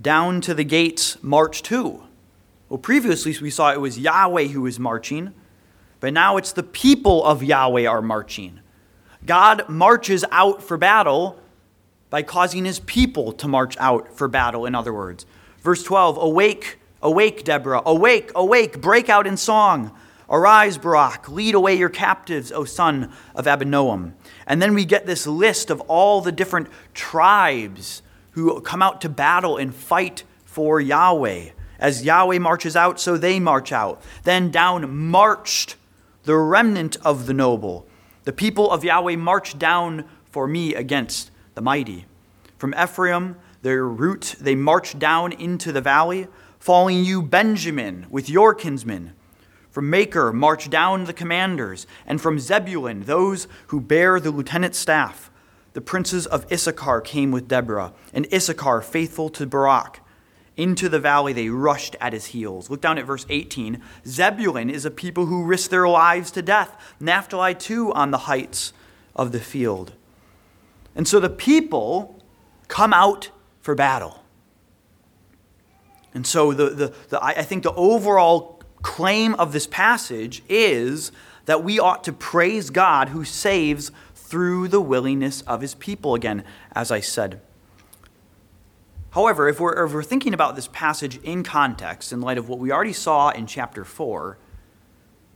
down 0.00 0.40
to 0.42 0.54
the 0.54 0.64
gates 0.64 1.22
march 1.22 1.62
two. 1.62 2.02
Well, 2.68 2.78
previously 2.78 3.34
we 3.40 3.50
saw 3.50 3.72
it 3.72 3.80
was 3.80 3.98
Yahweh 3.98 4.48
who 4.48 4.62
was 4.62 4.78
marching, 4.78 5.32
but 5.98 6.12
now 6.12 6.36
it's 6.36 6.52
the 6.52 6.62
people 6.62 7.24
of 7.24 7.42
Yahweh 7.42 7.86
are 7.86 8.02
marching. 8.02 8.59
God 9.26 9.68
marches 9.68 10.24
out 10.30 10.62
for 10.62 10.76
battle 10.76 11.38
by 12.08 12.22
causing 12.22 12.64
his 12.64 12.80
people 12.80 13.32
to 13.32 13.48
march 13.48 13.76
out 13.78 14.16
for 14.16 14.28
battle, 14.28 14.66
in 14.66 14.74
other 14.74 14.92
words. 14.92 15.26
Verse 15.60 15.82
12 15.82 16.16
Awake, 16.18 16.78
awake, 17.02 17.44
Deborah, 17.44 17.82
awake, 17.86 18.32
awake, 18.34 18.80
break 18.80 19.08
out 19.08 19.26
in 19.26 19.36
song. 19.36 19.92
Arise, 20.28 20.78
Barak, 20.78 21.28
lead 21.28 21.56
away 21.56 21.74
your 21.74 21.88
captives, 21.88 22.52
O 22.52 22.64
son 22.64 23.12
of 23.34 23.46
Abinoam. 23.46 24.12
And 24.46 24.62
then 24.62 24.74
we 24.74 24.84
get 24.84 25.04
this 25.04 25.26
list 25.26 25.70
of 25.70 25.80
all 25.82 26.20
the 26.20 26.30
different 26.30 26.68
tribes 26.94 28.02
who 28.32 28.60
come 28.60 28.80
out 28.80 29.00
to 29.00 29.08
battle 29.08 29.56
and 29.56 29.74
fight 29.74 30.22
for 30.44 30.80
Yahweh. 30.80 31.50
As 31.80 32.04
Yahweh 32.04 32.38
marches 32.38 32.76
out, 32.76 33.00
so 33.00 33.16
they 33.16 33.40
march 33.40 33.72
out. 33.72 34.02
Then 34.22 34.52
down 34.52 34.94
marched 34.96 35.74
the 36.22 36.36
remnant 36.36 36.96
of 37.04 37.26
the 37.26 37.34
noble. 37.34 37.86
The 38.24 38.32
people 38.32 38.70
of 38.70 38.84
Yahweh 38.84 39.16
march 39.16 39.58
down 39.58 40.04
for 40.30 40.46
me 40.46 40.74
against 40.74 41.30
the 41.54 41.62
mighty. 41.62 42.04
From 42.58 42.74
Ephraim, 42.74 43.36
their 43.62 43.86
root, 43.86 44.36
they 44.38 44.54
march 44.54 44.98
down 44.98 45.32
into 45.32 45.72
the 45.72 45.80
valley, 45.80 46.28
following 46.58 47.04
you, 47.04 47.22
Benjamin, 47.22 48.06
with 48.10 48.28
your 48.28 48.54
kinsmen. 48.54 49.14
From 49.70 49.88
Machir, 49.88 50.32
march 50.32 50.68
down 50.68 51.04
the 51.04 51.14
commanders, 51.14 51.86
and 52.06 52.20
from 52.20 52.38
Zebulun, 52.38 53.04
those 53.04 53.48
who 53.68 53.80
bear 53.80 54.20
the 54.20 54.30
lieutenant's 54.30 54.78
staff. 54.78 55.30
The 55.72 55.80
princes 55.80 56.26
of 56.26 56.50
Issachar 56.52 57.00
came 57.00 57.30
with 57.30 57.48
Deborah, 57.48 57.92
and 58.12 58.26
Issachar 58.32 58.82
faithful 58.82 59.30
to 59.30 59.46
Barak. 59.46 60.00
Into 60.60 60.90
the 60.90 61.00
valley 61.00 61.32
they 61.32 61.48
rushed 61.48 61.96
at 62.02 62.12
his 62.12 62.26
heels. 62.26 62.68
Look 62.68 62.82
down 62.82 62.98
at 62.98 63.06
verse 63.06 63.24
18. 63.30 63.80
Zebulun 64.06 64.68
is 64.68 64.84
a 64.84 64.90
people 64.90 65.24
who 65.24 65.42
risk 65.42 65.70
their 65.70 65.88
lives 65.88 66.30
to 66.32 66.42
death. 66.42 66.76
Naphtali, 67.00 67.54
too, 67.54 67.94
on 67.94 68.10
the 68.10 68.18
heights 68.18 68.74
of 69.16 69.32
the 69.32 69.40
field. 69.40 69.94
And 70.94 71.08
so 71.08 71.18
the 71.18 71.30
people 71.30 72.22
come 72.68 72.92
out 72.92 73.30
for 73.62 73.74
battle. 73.74 74.22
And 76.12 76.26
so 76.26 76.52
the, 76.52 76.68
the, 76.68 76.94
the, 77.08 77.24
I 77.24 77.42
think 77.42 77.62
the 77.62 77.72
overall 77.72 78.62
claim 78.82 79.32
of 79.36 79.54
this 79.54 79.66
passage 79.66 80.42
is 80.46 81.10
that 81.46 81.64
we 81.64 81.78
ought 81.78 82.04
to 82.04 82.12
praise 82.12 82.68
God 82.68 83.08
who 83.08 83.24
saves 83.24 83.92
through 84.14 84.68
the 84.68 84.82
willingness 84.82 85.40
of 85.40 85.62
his 85.62 85.74
people, 85.74 86.14
again, 86.14 86.44
as 86.72 86.90
I 86.90 87.00
said. 87.00 87.40
However, 89.10 89.48
if 89.48 89.58
we're, 89.58 89.84
if 89.84 89.92
we're 89.92 90.02
thinking 90.02 90.34
about 90.34 90.54
this 90.54 90.68
passage 90.68 91.18
in 91.22 91.42
context, 91.42 92.12
in 92.12 92.20
light 92.20 92.38
of 92.38 92.48
what 92.48 92.58
we 92.58 92.70
already 92.70 92.92
saw 92.92 93.30
in 93.30 93.46
chapter 93.46 93.84
4, 93.84 94.38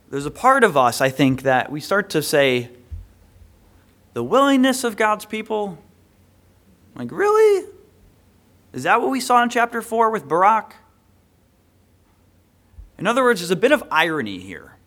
there's 0.09 0.25
a 0.25 0.31
part 0.31 0.63
of 0.63 0.77
us, 0.77 1.01
I 1.01 1.09
think, 1.09 1.41
that 1.41 1.71
we 1.71 1.81
start 1.81 2.09
to 2.11 2.21
say, 2.21 2.69
the 4.13 4.23
willingness 4.23 4.85
of 4.85 4.95
God's 4.95 5.25
people? 5.25 5.77
Like, 6.95 7.11
really? 7.11 7.67
Is 8.71 8.83
that 8.83 9.01
what 9.01 9.09
we 9.11 9.19
saw 9.19 9.43
in 9.43 9.49
chapter 9.49 9.81
4 9.81 10.09
with 10.09 10.27
Barak? 10.27 10.75
In 12.97 13.07
other 13.07 13.23
words, 13.23 13.41
there's 13.41 13.51
a 13.51 13.57
bit 13.57 13.73
of 13.73 13.83
irony 13.91 14.39
here. 14.39 14.77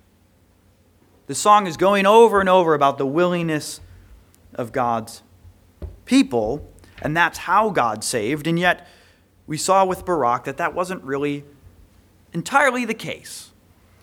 The 1.26 1.34
song 1.34 1.66
is 1.66 1.76
going 1.76 2.06
over 2.06 2.40
and 2.40 2.48
over 2.48 2.72
about 2.72 2.96
the 2.96 3.06
willingness 3.06 3.82
of 4.54 4.72
God's 4.72 5.22
people, 6.06 6.66
and 7.02 7.16
that's 7.16 7.38
how 7.38 7.70
God 7.70 8.04
saved. 8.04 8.46
And 8.46 8.58
yet, 8.58 8.86
we 9.46 9.56
saw 9.56 9.84
with 9.84 10.04
Barak 10.04 10.44
that 10.44 10.58
that 10.58 10.74
wasn't 10.74 11.02
really 11.02 11.44
entirely 12.32 12.84
the 12.84 12.94
case. 12.94 13.50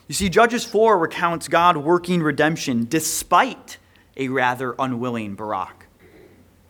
You 0.08 0.16
see, 0.16 0.30
Judges 0.30 0.64
4 0.66 0.98
recounts 0.98 1.48
God 1.48 1.78
working 1.78 2.22
redemption 2.22 2.86
despite 2.88 3.78
a 4.18 4.28
rather 4.30 4.76
unwilling 4.78 5.36
Barak. 5.36 5.88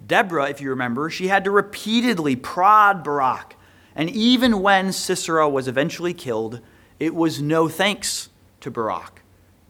Deborah, 0.05 0.49
if 0.49 0.61
you 0.61 0.69
remember, 0.69 1.09
she 1.09 1.27
had 1.27 1.43
to 1.45 1.51
repeatedly 1.51 2.35
prod 2.35 3.03
Barak. 3.03 3.55
And 3.95 4.09
even 4.09 4.61
when 4.61 4.91
Sisera 4.91 5.49
was 5.49 5.67
eventually 5.67 6.13
killed, 6.13 6.59
it 6.99 7.15
was 7.15 7.41
no 7.41 7.67
thanks 7.67 8.29
to 8.61 8.71
Barak. 8.71 9.21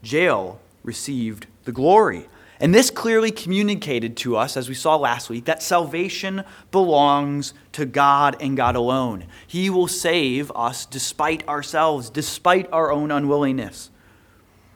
Jael 0.03 0.59
received 0.83 1.47
the 1.63 1.71
glory. 1.71 2.27
And 2.59 2.73
this 2.73 2.89
clearly 2.89 3.31
communicated 3.31 4.15
to 4.17 4.37
us, 4.37 4.55
as 4.55 4.69
we 4.69 4.75
saw 4.75 4.95
last 4.95 5.29
week, 5.29 5.45
that 5.45 5.61
salvation 5.61 6.43
belongs 6.71 7.53
to 7.73 7.85
God 7.85 8.37
and 8.39 8.55
God 8.55 8.75
alone. 8.75 9.25
He 9.45 9.69
will 9.69 9.87
save 9.87 10.51
us 10.55 10.85
despite 10.85 11.45
ourselves, 11.49 12.09
despite 12.09 12.71
our 12.71 12.91
own 12.91 13.11
unwillingness. 13.11 13.91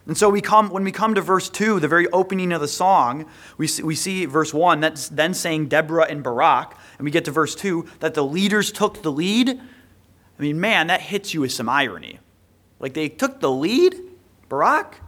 And 0.06 0.16
so 0.16 0.28
we 0.28 0.40
come, 0.40 0.70
when 0.70 0.84
we 0.84 0.92
come 0.92 1.14
to 1.14 1.20
verse 1.22 1.48
2, 1.48 1.80
the 1.80 1.88
very 1.88 2.08
opening 2.08 2.52
of 2.52 2.60
the 2.60 2.68
song, 2.68 3.26
we 3.56 3.66
see, 3.66 3.82
we 3.82 3.94
see 3.94 4.26
verse 4.26 4.52
1, 4.52 4.80
that's 4.80 5.08
then 5.08 5.32
saying 5.32 5.68
Deborah 5.68 6.06
and 6.08 6.22
Barak, 6.22 6.76
and 6.98 7.04
we 7.04 7.10
get 7.10 7.24
to 7.26 7.30
verse 7.30 7.54
2, 7.54 7.86
that 8.00 8.14
the 8.14 8.24
leaders 8.24 8.72
took 8.72 9.02
the 9.02 9.12
lead. 9.12 9.48
I 9.48 10.42
mean, 10.42 10.60
man, 10.60 10.88
that 10.88 11.00
hits 11.00 11.32
you 11.32 11.42
with 11.42 11.52
some 11.52 11.68
irony. 11.68 12.18
Like 12.78 12.94
they 12.94 13.08
took 13.08 13.40
the 13.40 13.50
lead? 13.50 13.94
Barak? 14.48 15.00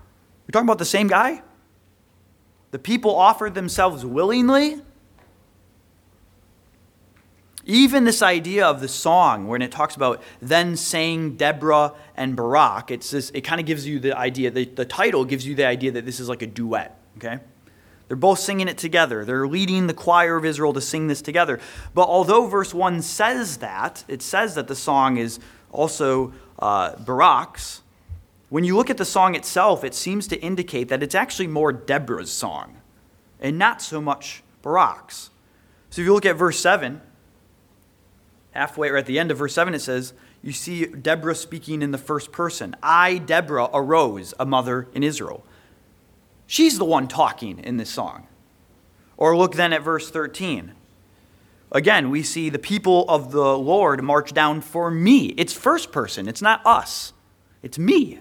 We're 0.46 0.52
talking 0.52 0.68
about 0.68 0.78
the 0.78 0.84
same 0.84 1.08
guy? 1.08 1.42
The 2.72 2.78
people 2.78 3.14
offered 3.14 3.54
themselves 3.54 4.04
willingly. 4.04 4.80
Even 7.64 8.04
this 8.04 8.22
idea 8.22 8.66
of 8.66 8.80
the 8.80 8.88
song, 8.88 9.46
when 9.46 9.62
it 9.62 9.70
talks 9.70 9.94
about 9.94 10.20
then 10.40 10.74
saying 10.74 11.36
Deborah 11.36 11.92
and 12.16 12.34
Barak, 12.34 12.90
it's 12.90 13.10
this, 13.12 13.30
it 13.30 13.42
kind 13.42 13.60
of 13.60 13.66
gives 13.66 13.86
you 13.86 14.00
the 14.00 14.18
idea, 14.18 14.50
the, 14.50 14.64
the 14.64 14.84
title 14.84 15.24
gives 15.24 15.46
you 15.46 15.54
the 15.54 15.66
idea 15.66 15.92
that 15.92 16.04
this 16.04 16.18
is 16.18 16.28
like 16.28 16.42
a 16.42 16.46
duet, 16.46 16.98
okay? 17.18 17.38
They're 18.08 18.16
both 18.16 18.40
singing 18.40 18.68
it 18.68 18.78
together. 18.78 19.24
They're 19.24 19.46
leading 19.46 19.86
the 19.86 19.94
choir 19.94 20.36
of 20.36 20.44
Israel 20.44 20.72
to 20.72 20.80
sing 20.80 21.06
this 21.06 21.22
together. 21.22 21.60
But 21.94 22.08
although 22.08 22.46
verse 22.46 22.74
1 22.74 23.02
says 23.02 23.58
that, 23.58 24.04
it 24.08 24.22
says 24.22 24.54
that 24.56 24.66
the 24.66 24.74
song 24.74 25.18
is 25.18 25.38
also 25.70 26.32
uh, 26.58 26.96
Barak's, 26.96 27.81
when 28.52 28.64
you 28.64 28.76
look 28.76 28.90
at 28.90 28.98
the 28.98 29.04
song 29.06 29.34
itself, 29.34 29.82
it 29.82 29.94
seems 29.94 30.26
to 30.26 30.38
indicate 30.42 30.90
that 30.90 31.02
it's 31.02 31.14
actually 31.14 31.46
more 31.46 31.72
Deborah's 31.72 32.30
song 32.30 32.76
and 33.40 33.58
not 33.58 33.80
so 33.80 33.98
much 33.98 34.42
Barak's. 34.60 35.30
So 35.88 36.02
if 36.02 36.04
you 36.04 36.12
look 36.12 36.26
at 36.26 36.36
verse 36.36 36.60
7, 36.60 37.00
halfway 38.50 38.90
or 38.90 38.98
at 38.98 39.06
the 39.06 39.18
end 39.18 39.30
of 39.30 39.38
verse 39.38 39.54
7, 39.54 39.72
it 39.72 39.78
says, 39.78 40.12
You 40.42 40.52
see 40.52 40.84
Deborah 40.84 41.34
speaking 41.34 41.80
in 41.80 41.92
the 41.92 41.98
first 41.98 42.30
person. 42.30 42.76
I, 42.82 43.16
Deborah, 43.16 43.70
arose, 43.72 44.34
a 44.38 44.44
mother 44.44 44.86
in 44.92 45.02
Israel. 45.02 45.46
She's 46.46 46.76
the 46.76 46.84
one 46.84 47.08
talking 47.08 47.58
in 47.58 47.78
this 47.78 47.88
song. 47.88 48.26
Or 49.16 49.34
look 49.34 49.54
then 49.54 49.72
at 49.72 49.80
verse 49.80 50.10
13. 50.10 50.72
Again, 51.70 52.10
we 52.10 52.22
see 52.22 52.50
the 52.50 52.58
people 52.58 53.08
of 53.08 53.32
the 53.32 53.56
Lord 53.56 54.02
march 54.02 54.34
down 54.34 54.60
for 54.60 54.90
me. 54.90 55.28
It's 55.38 55.54
first 55.54 55.90
person, 55.90 56.28
it's 56.28 56.42
not 56.42 56.60
us, 56.66 57.14
it's 57.62 57.78
me. 57.78 58.18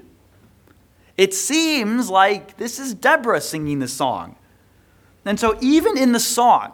It 1.21 1.35
seems 1.35 2.09
like 2.09 2.57
this 2.57 2.79
is 2.79 2.95
Deborah 2.95 3.41
singing 3.41 3.77
the 3.77 3.87
song. 3.87 4.37
And 5.23 5.39
so, 5.39 5.55
even 5.61 5.95
in 5.95 6.13
the 6.13 6.19
song, 6.19 6.71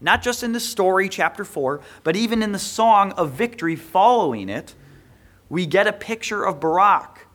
not 0.00 0.22
just 0.22 0.44
in 0.44 0.52
the 0.52 0.60
story, 0.60 1.08
chapter 1.08 1.44
4, 1.44 1.80
but 2.04 2.14
even 2.14 2.44
in 2.44 2.52
the 2.52 2.60
song 2.60 3.10
of 3.14 3.32
victory 3.32 3.74
following 3.74 4.48
it, 4.48 4.76
we 5.48 5.66
get 5.66 5.88
a 5.88 5.92
picture 5.92 6.44
of 6.44 6.60
Barak. 6.60 7.26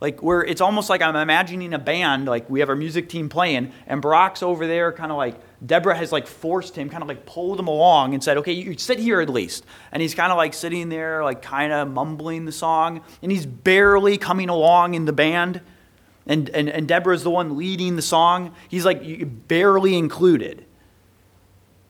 Like, 0.00 0.22
where 0.22 0.44
it's 0.44 0.60
almost 0.60 0.88
like 0.88 1.02
I'm 1.02 1.16
imagining 1.16 1.74
a 1.74 1.80
band, 1.80 2.26
like 2.26 2.48
we 2.48 2.60
have 2.60 2.68
our 2.68 2.76
music 2.76 3.08
team 3.08 3.28
playing, 3.28 3.72
and 3.88 4.00
Barak's 4.00 4.44
over 4.44 4.68
there, 4.68 4.92
kind 4.92 5.10
of 5.10 5.18
like 5.18 5.40
Deborah 5.64 5.96
has 5.96 6.12
like 6.12 6.26
forced 6.26 6.76
him, 6.76 6.90
kind 6.90 7.02
of 7.02 7.08
like 7.08 7.24
pulled 7.26 7.58
him 7.58 7.68
along 7.68 8.12
and 8.12 8.22
said, 8.22 8.36
okay, 8.38 8.52
you 8.52 8.76
sit 8.76 8.98
here 8.98 9.20
at 9.20 9.28
least. 9.28 9.64
And 9.92 10.02
he's 10.02 10.14
kind 10.14 10.30
of 10.30 10.36
like 10.36 10.52
sitting 10.52 10.88
there, 10.88 11.24
like 11.24 11.42
kind 11.42 11.72
of 11.72 11.88
mumbling 11.88 12.44
the 12.44 12.52
song, 12.52 13.02
and 13.22 13.32
he's 13.32 13.46
barely 13.46 14.18
coming 14.18 14.48
along 14.48 14.94
in 14.94 15.04
the 15.04 15.12
band. 15.12 15.60
And, 16.26 16.48
and, 16.50 16.68
and 16.68 16.88
Deborah's 16.88 17.22
the 17.22 17.30
one 17.30 17.56
leading 17.56 17.96
the 17.96 18.02
song. 18.02 18.54
He's 18.68 18.84
like 18.84 19.48
barely 19.48 19.96
included. 19.96 20.64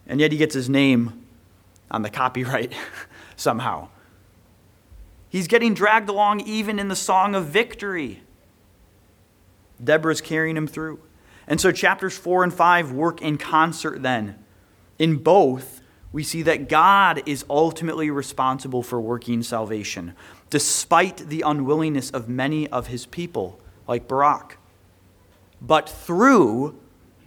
And 0.07 0.21
yet 0.21 0.33
he 0.33 0.39
gets 0.39 0.55
his 0.55 0.69
name 0.69 1.25
on 1.91 2.03
the 2.03 2.11
copyright 2.11 2.73
somehow. 3.37 3.89
He's 5.29 5.49
getting 5.49 5.75
dragged 5.75 6.09
along 6.09 6.41
even 6.41 6.79
in 6.79 6.89
the 6.89 6.97
song 6.97 7.35
of 7.35 7.47
victory. 7.47 8.23
Deborah's 9.83 10.21
carrying 10.21 10.57
him 10.57 10.69
through. 10.69 11.01
And 11.47 11.61
so 11.61 11.73
chapters 11.73 12.17
4 12.17 12.45
and 12.45 12.55
5 12.55 12.93
work 12.93 13.21
in 13.23 13.39
concert 13.39 14.03
then. 14.03 14.37
In 14.99 15.17
both, 15.17 15.83
we 16.13 16.23
see 16.23 16.43
that 16.43 16.69
God 16.69 17.23
is 17.27 17.45
ultimately 17.51 18.09
responsible 18.11 18.83
for 18.83 19.01
working 19.01 19.43
salvation, 19.43 20.15
despite 20.49 21.29
the 21.29 21.43
unwillingness 21.43 22.11
of 22.11 22.29
many 22.29 22.69
of 22.69 22.87
his 22.87 23.07
people, 23.07 23.59
like 23.89 24.07
Barak, 24.07 24.59
but 25.61 25.89
through 25.89 26.79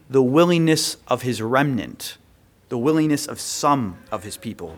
the 0.10 0.24
willingness 0.24 0.98
of 1.08 1.24
his 1.24 1.42
remnant, 1.42 2.18
the 2.70 2.78
willingness 2.78 3.28
of 3.28 3.40
some 3.40 3.98
of 4.12 4.24
his 4.24 4.38
people. 4.38 4.78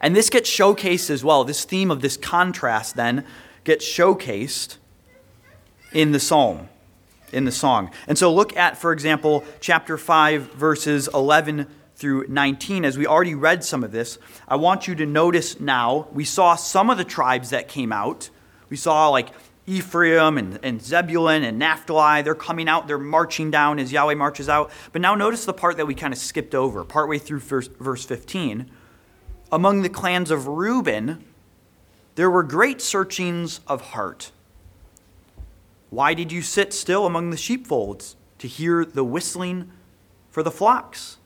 And 0.00 0.16
this 0.16 0.30
gets 0.30 0.48
showcased 0.48 1.10
as 1.10 1.22
well. 1.22 1.44
This 1.44 1.64
theme 1.64 1.90
of 1.90 2.00
this 2.00 2.16
contrast 2.16 2.96
then 2.96 3.24
gets 3.64 3.84
showcased 3.86 4.78
in 5.92 6.12
the 6.12 6.20
psalm, 6.20 6.68
in 7.34 7.44
the 7.44 7.52
song. 7.52 7.90
And 8.06 8.16
so 8.16 8.32
look 8.32 8.56
at, 8.56 8.78
for 8.78 8.92
example, 8.92 9.44
chapter 9.60 9.98
5, 9.98 10.52
verses 10.54 11.08
11 11.12 11.66
through 11.96 12.26
19. 12.28 12.84
As 12.84 12.96
we 12.96 13.06
already 13.06 13.34
read 13.34 13.64
some 13.64 13.84
of 13.84 13.92
this, 13.92 14.18
I 14.48 14.56
want 14.56 14.88
you 14.88 14.94
to 14.94 15.06
notice 15.06 15.60
now, 15.60 16.08
we 16.12 16.24
saw 16.24 16.54
some 16.54 16.90
of 16.90 16.96
the 16.96 17.04
tribes 17.04 17.50
that 17.50 17.68
came 17.68 17.92
out. 17.92 18.30
We 18.70 18.76
saw 18.76 19.08
like 19.08 19.30
Ephraim 19.66 20.38
and, 20.38 20.58
and 20.62 20.82
Zebulun 20.82 21.42
and 21.42 21.58
Naphtali. 21.58 22.22
They're 22.22 22.34
coming 22.34 22.68
out, 22.68 22.86
they're 22.86 22.98
marching 22.98 23.50
down 23.50 23.78
as 23.78 23.92
Yahweh 23.92 24.14
marches 24.14 24.48
out. 24.48 24.70
But 24.92 25.02
now 25.02 25.14
notice 25.14 25.44
the 25.44 25.52
part 25.52 25.76
that 25.76 25.86
we 25.86 25.94
kind 25.94 26.12
of 26.12 26.18
skipped 26.18 26.54
over, 26.54 26.84
partway 26.84 27.18
through 27.18 27.40
verse, 27.40 27.68
verse 27.68 28.04
15. 28.04 28.70
Among 29.50 29.82
the 29.82 29.88
clans 29.88 30.30
of 30.30 30.46
Reuben, 30.46 31.24
there 32.14 32.30
were 32.30 32.42
great 32.42 32.80
searchings 32.80 33.60
of 33.66 33.80
heart. 33.80 34.30
Why 35.94 36.12
did 36.12 36.32
you 36.32 36.42
sit 36.42 36.74
still 36.74 37.06
among 37.06 37.30
the 37.30 37.36
sheepfolds 37.36 38.16
to 38.38 38.48
hear 38.48 38.84
the 38.84 39.04
whistling 39.04 39.70
for 40.28 40.42
the 40.42 40.50
flocks? 40.50 41.18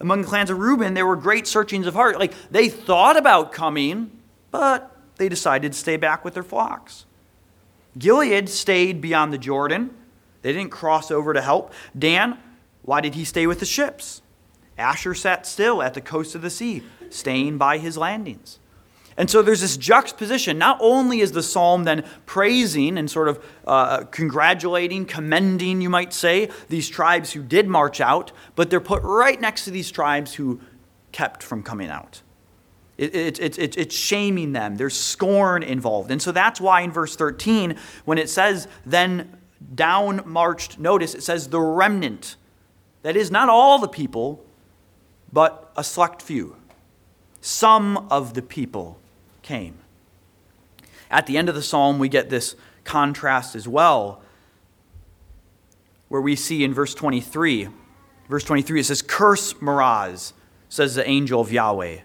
Among 0.00 0.22
the 0.22 0.26
clans 0.26 0.48
of 0.48 0.58
Reuben, 0.58 0.94
there 0.94 1.04
were 1.04 1.16
great 1.16 1.46
searchings 1.46 1.86
of 1.86 1.92
heart. 1.92 2.18
Like 2.18 2.32
they 2.50 2.70
thought 2.70 3.18
about 3.18 3.52
coming, 3.52 4.10
but 4.50 4.96
they 5.16 5.28
decided 5.28 5.72
to 5.72 5.78
stay 5.78 5.98
back 5.98 6.24
with 6.24 6.32
their 6.32 6.42
flocks. 6.42 7.04
Gilead 7.98 8.48
stayed 8.48 9.02
beyond 9.02 9.34
the 9.34 9.38
Jordan. 9.38 9.94
They 10.40 10.54
didn't 10.54 10.70
cross 10.70 11.10
over 11.10 11.34
to 11.34 11.42
help. 11.42 11.74
Dan, 11.98 12.38
why 12.80 13.02
did 13.02 13.16
he 13.16 13.24
stay 13.26 13.46
with 13.46 13.60
the 13.60 13.66
ships? 13.66 14.22
Asher 14.78 15.12
sat 15.12 15.46
still 15.46 15.82
at 15.82 15.92
the 15.92 16.00
coast 16.00 16.34
of 16.34 16.40
the 16.40 16.48
sea, 16.48 16.82
staying 17.10 17.58
by 17.58 17.76
his 17.76 17.98
landings. 17.98 18.60
And 19.18 19.30
so 19.30 19.40
there's 19.40 19.62
this 19.62 19.76
juxtaposition. 19.76 20.58
Not 20.58 20.78
only 20.80 21.20
is 21.20 21.32
the 21.32 21.42
psalm 21.42 21.84
then 21.84 22.04
praising 22.26 22.98
and 22.98 23.10
sort 23.10 23.28
of 23.28 23.42
uh, 23.66 24.04
congratulating, 24.04 25.06
commending, 25.06 25.80
you 25.80 25.88
might 25.88 26.12
say, 26.12 26.50
these 26.68 26.88
tribes 26.88 27.32
who 27.32 27.42
did 27.42 27.66
march 27.66 28.00
out, 28.00 28.32
but 28.54 28.68
they're 28.68 28.80
put 28.80 29.02
right 29.02 29.40
next 29.40 29.64
to 29.64 29.70
these 29.70 29.90
tribes 29.90 30.34
who 30.34 30.60
kept 31.12 31.42
from 31.42 31.62
coming 31.62 31.88
out. 31.88 32.20
It, 32.98 33.14
it, 33.14 33.40
it, 33.40 33.58
it, 33.58 33.78
it's 33.78 33.94
shaming 33.94 34.52
them. 34.52 34.76
There's 34.76 34.98
scorn 34.98 35.62
involved. 35.62 36.10
And 36.10 36.20
so 36.20 36.32
that's 36.32 36.60
why 36.60 36.82
in 36.82 36.90
verse 36.90 37.16
13, 37.16 37.76
when 38.04 38.18
it 38.18 38.28
says, 38.28 38.68
then 38.84 39.36
down 39.74 40.22
marched, 40.26 40.78
notice 40.78 41.14
it 41.14 41.22
says 41.22 41.48
the 41.48 41.60
remnant. 41.60 42.36
That 43.02 43.16
is 43.16 43.30
not 43.30 43.48
all 43.48 43.78
the 43.78 43.88
people, 43.88 44.44
but 45.32 45.72
a 45.76 45.84
select 45.84 46.22
few. 46.22 46.56
Some 47.40 48.08
of 48.10 48.34
the 48.34 48.42
people 48.42 48.98
came. 49.46 49.78
At 51.10 51.26
the 51.26 51.38
end 51.38 51.48
of 51.48 51.54
the 51.54 51.62
psalm, 51.62 51.98
we 51.98 52.10
get 52.10 52.28
this 52.28 52.54
contrast 52.84 53.56
as 53.56 53.66
well, 53.66 54.20
where 56.08 56.20
we 56.20 56.36
see 56.36 56.62
in 56.62 56.74
verse 56.74 56.94
23, 56.94 57.68
verse 58.28 58.44
23, 58.44 58.80
it 58.80 58.84
says, 58.84 59.02
Curse 59.02 59.54
Meroz, 59.54 60.34
says 60.68 60.94
the 60.94 61.08
angel 61.08 61.40
of 61.40 61.50
Yahweh 61.50 62.00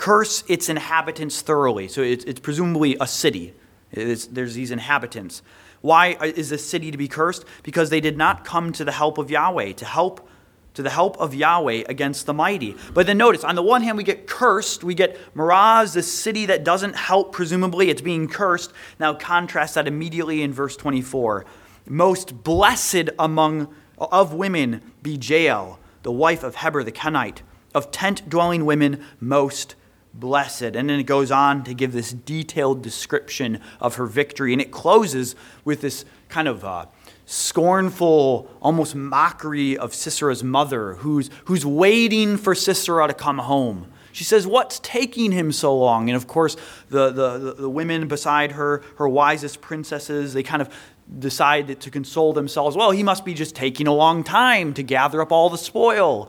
curse 0.00 0.42
its 0.48 0.70
inhabitants 0.70 1.42
thoroughly. 1.42 1.86
So 1.86 2.00
it's, 2.00 2.24
it's 2.24 2.40
presumably 2.40 2.96
a 2.98 3.06
city. 3.06 3.52
It's, 3.92 4.26
there's 4.26 4.54
these 4.54 4.70
inhabitants. 4.70 5.42
Why 5.82 6.14
is 6.22 6.48
this 6.48 6.66
city 6.66 6.90
to 6.90 6.96
be 6.96 7.06
cursed? 7.06 7.44
Because 7.62 7.90
they 7.90 8.00
did 8.00 8.16
not 8.16 8.42
come 8.42 8.72
to 8.72 8.84
the 8.84 8.92
help 8.92 9.18
of 9.18 9.30
Yahweh, 9.30 9.72
to 9.72 9.84
help 9.84 10.26
to 10.74 10.82
the 10.82 10.90
help 10.90 11.18
of 11.18 11.34
Yahweh 11.34 11.84
against 11.88 12.26
the 12.26 12.34
mighty. 12.34 12.76
But 12.94 13.06
then 13.06 13.18
notice, 13.18 13.44
on 13.44 13.54
the 13.54 13.62
one 13.62 13.82
hand, 13.82 13.96
we 13.96 14.04
get 14.04 14.26
cursed. 14.26 14.84
We 14.84 14.94
get 14.94 15.18
Meroz, 15.34 15.94
this 15.94 16.12
city 16.12 16.46
that 16.46 16.64
doesn't 16.64 16.96
help, 16.96 17.32
presumably, 17.32 17.90
it's 17.90 18.02
being 18.02 18.28
cursed. 18.28 18.72
Now 18.98 19.14
contrast 19.14 19.74
that 19.74 19.88
immediately 19.88 20.42
in 20.42 20.52
verse 20.52 20.76
24. 20.76 21.44
Most 21.86 22.44
blessed 22.44 23.10
among 23.18 23.74
of 23.98 24.32
women 24.32 24.80
be 25.02 25.18
Jael, 25.20 25.78
the 26.02 26.12
wife 26.12 26.42
of 26.42 26.56
Heber 26.56 26.84
the 26.84 26.92
Kenite. 26.92 27.42
Of 27.74 27.90
tent 27.92 28.28
dwelling 28.28 28.64
women, 28.64 29.04
most 29.20 29.76
blessed. 30.12 30.74
And 30.74 30.90
then 30.90 30.98
it 30.98 31.04
goes 31.04 31.30
on 31.30 31.62
to 31.64 31.74
give 31.74 31.92
this 31.92 32.12
detailed 32.12 32.82
description 32.82 33.60
of 33.80 33.94
her 33.96 34.06
victory. 34.06 34.52
And 34.52 34.60
it 34.60 34.72
closes 34.72 35.36
with 35.64 35.80
this 35.80 36.04
kind 36.28 36.48
of 36.48 36.64
uh, 36.64 36.86
scornful, 37.30 38.50
almost 38.60 38.96
mockery 38.96 39.78
of 39.78 39.92
Sisera's 39.92 40.42
mother, 40.42 40.94
who's, 40.94 41.30
who's 41.44 41.64
waiting 41.64 42.36
for 42.36 42.56
Sisera 42.56 43.06
to 43.06 43.14
come 43.14 43.38
home. 43.38 43.86
She 44.10 44.24
says, 44.24 44.48
What's 44.48 44.80
taking 44.80 45.30
him 45.30 45.52
so 45.52 45.76
long? 45.78 46.10
And 46.10 46.16
of 46.16 46.26
course, 46.26 46.56
the, 46.88 47.10
the, 47.10 47.54
the 47.54 47.70
women 47.70 48.08
beside 48.08 48.52
her, 48.52 48.82
her 48.96 49.08
wisest 49.08 49.60
princesses, 49.60 50.34
they 50.34 50.42
kind 50.42 50.60
of 50.60 50.74
decide 51.20 51.80
to 51.80 51.90
console 51.90 52.32
themselves. 52.32 52.76
Well, 52.76 52.90
he 52.90 53.04
must 53.04 53.24
be 53.24 53.34
just 53.34 53.54
taking 53.54 53.86
a 53.86 53.94
long 53.94 54.24
time 54.24 54.74
to 54.74 54.82
gather 54.82 55.22
up 55.22 55.30
all 55.30 55.50
the 55.50 55.58
spoil. 55.58 56.28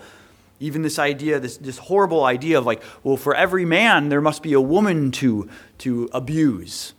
Even 0.59 0.83
this 0.83 0.99
idea, 0.99 1.39
this, 1.39 1.57
this 1.57 1.79
horrible 1.79 2.23
idea 2.23 2.59
of 2.59 2.67
like, 2.67 2.83
well, 3.03 3.17
for 3.17 3.33
every 3.33 3.65
man, 3.65 4.09
there 4.09 4.21
must 4.21 4.43
be 4.43 4.53
a 4.53 4.61
woman 4.61 5.09
to, 5.13 5.49
to 5.79 6.07
abuse. 6.13 6.93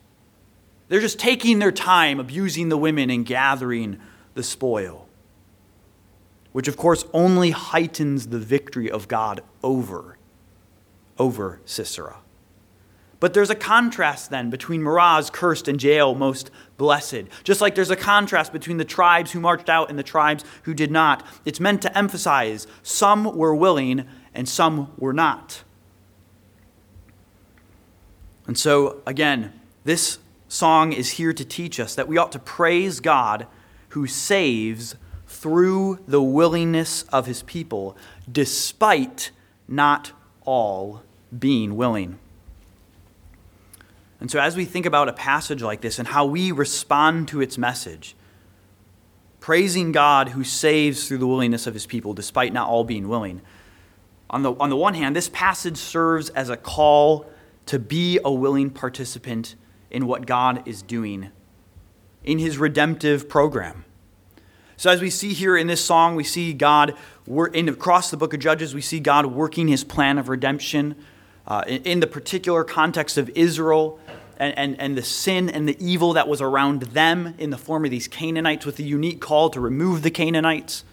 They're 0.93 1.01
just 1.01 1.19
taking 1.19 1.59
their 1.59 1.73
time 1.73 2.21
abusing 2.21 2.69
the 2.69 2.77
women 2.77 3.09
and 3.09 3.25
gathering 3.25 3.99
the 4.35 4.43
spoil, 4.43 5.09
which 6.53 6.69
of 6.69 6.77
course 6.77 7.07
only 7.15 7.51
heightens 7.51 8.27
the 8.27 8.39
victory 8.39 8.91
of 8.91 9.09
God 9.09 9.41
over, 9.63 10.19
over 11.19 11.63
Sisera. 11.65 12.19
But 13.21 13.33
there's 13.33 13.49
a 13.49 13.55
contrast 13.55 14.29
then 14.29 14.51
between 14.51 14.83
Meroz, 14.83 15.33
cursed, 15.33 15.67
and 15.67 15.83
Jael, 15.83 16.15
most 16.15 16.51
blessed. 16.77 17.23
Just 17.43 17.63
like 17.63 17.75
there's 17.75 17.89
a 17.89 17.97
contrast 17.97 18.53
between 18.53 18.77
the 18.77 18.85
tribes 18.85 19.33
who 19.33 19.41
marched 19.41 19.71
out 19.71 19.89
and 19.89 19.99
the 19.99 20.03
tribes 20.03 20.45
who 20.65 20.75
did 20.75 20.91
not. 20.91 21.27
It's 21.47 21.59
meant 21.59 21.81
to 21.81 21.97
emphasize 21.97 22.67
some 22.83 23.35
were 23.35 23.55
willing 23.55 24.07
and 24.35 24.47
some 24.47 24.93
were 24.99 25.15
not. 25.15 25.65
And 28.47 28.59
so, 28.59 29.01
again, 29.07 29.59
this 29.85 30.19
song 30.53 30.93
is 30.93 31.13
here 31.13 31.33
to 31.33 31.45
teach 31.47 31.81
us 31.81 31.95
that 31.95 32.07
we 32.07 32.19
ought 32.19 32.31
to 32.31 32.39
praise 32.39 33.01
God 33.01 33.47
who 33.91 34.07
saves 34.07 34.97
through 35.27 35.99
the 36.07 36.23
willingness 36.23 37.05
of 37.05 37.25
his 37.25 37.43
people, 37.45 37.97
despite 38.31 39.31
not 39.67 40.13
all 40.45 41.03
being 41.37 41.75
willing. 41.75 42.19
And 44.21 44.31
so, 44.31 44.39
as 44.39 44.55
we 44.55 44.67
think 44.67 44.85
about 44.85 45.09
a 45.09 45.15
passage 45.15 45.63
like 45.63 45.81
this 45.81 45.99
and 45.99 46.09
how 46.09 46.27
we 46.27 46.53
respond 46.53 47.29
to 47.29 47.41
its 47.41 47.57
message, 47.57 48.15
praising 49.41 49.91
God 49.91 50.29
who 50.29 50.45
saves 50.45 51.09
through 51.09 51.19
the 51.19 51.27
willingness 51.27 51.67
of 51.67 51.73
his 51.73 51.87
people, 51.87 52.13
despite 52.13 52.53
not 52.53 52.69
all 52.69 52.85
being 52.85 53.09
willing, 53.09 53.41
on 54.29 54.43
the, 54.43 54.53
on 54.57 54.69
the 54.69 54.77
one 54.77 54.93
hand, 54.93 55.17
this 55.17 55.31
passage 55.31 55.79
serves 55.79 56.29
as 56.29 56.51
a 56.51 56.59
call 56.59 57.27
to 57.67 57.79
be 57.79 58.19
a 58.23 58.31
willing 58.31 58.69
participant 58.69 59.55
in 59.93 60.07
what 60.07 60.27
God 60.27 60.67
is 60.67 60.83
doing 60.83 61.31
in 62.25 62.39
his 62.39 62.59
redemptive 62.59 63.29
program. 63.29 63.85
So, 64.77 64.91
as 64.91 65.01
we 65.01 65.11
see 65.11 65.33
here 65.33 65.57
in 65.57 65.69
this 65.69 65.85
song, 65.85 66.17
we 66.17 66.25
see 66.25 66.53
God, 66.53 66.97
in, 67.29 67.69
across 67.69 68.11
the 68.11 68.17
book 68.17 68.35
of 68.35 68.41
Judges, 68.41 68.75
we 68.75 68.81
see 68.81 68.99
God 68.99 69.27
working 69.27 69.69
his 69.69 69.85
plan 69.85 70.19
of 70.19 70.29
redemption 70.29 70.97
uh, 71.47 71.63
in, 71.67 71.83
in, 71.83 72.01
the 72.01 72.07
particular 72.07 72.65
context 72.65 73.19
of 73.19 73.31
Israel 73.35 74.01
and, 74.39 74.57
and, 74.59 74.81
and 74.81 74.97
the 74.97 75.03
sin 75.03 75.51
and 75.51 75.69
the 75.69 75.77
evil 75.85 76.15
that 76.15 76.27
was 76.27 76.41
around 76.41 76.83
them 76.83 77.35
in 77.39 77.51
the 77.51 77.59
form 77.59 77.85
of 77.85 77.91
these 77.91 78.09
Canaanites 78.09 78.65
with 78.65 78.77
the 78.77 78.85
unique 78.85 79.21
call 79.21 79.51
to 79.51 79.61
remove 79.61 80.03
the 80.03 80.11
Canaanites. 80.11 80.85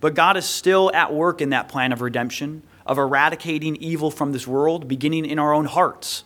But 0.00 0.14
God 0.14 0.36
is 0.36 0.44
still 0.44 0.90
at 0.92 1.14
work 1.14 1.40
in 1.40 1.50
that 1.50 1.68
plan 1.68 1.92
of 1.92 2.00
redemption, 2.00 2.62
of 2.84 2.98
eradicating 2.98 3.76
evil 3.76 4.10
from 4.10 4.32
this 4.32 4.46
world, 4.46 4.88
beginning 4.88 5.24
in 5.24 5.38
our 5.38 5.54
own 5.54 5.66
hearts. 5.66 6.24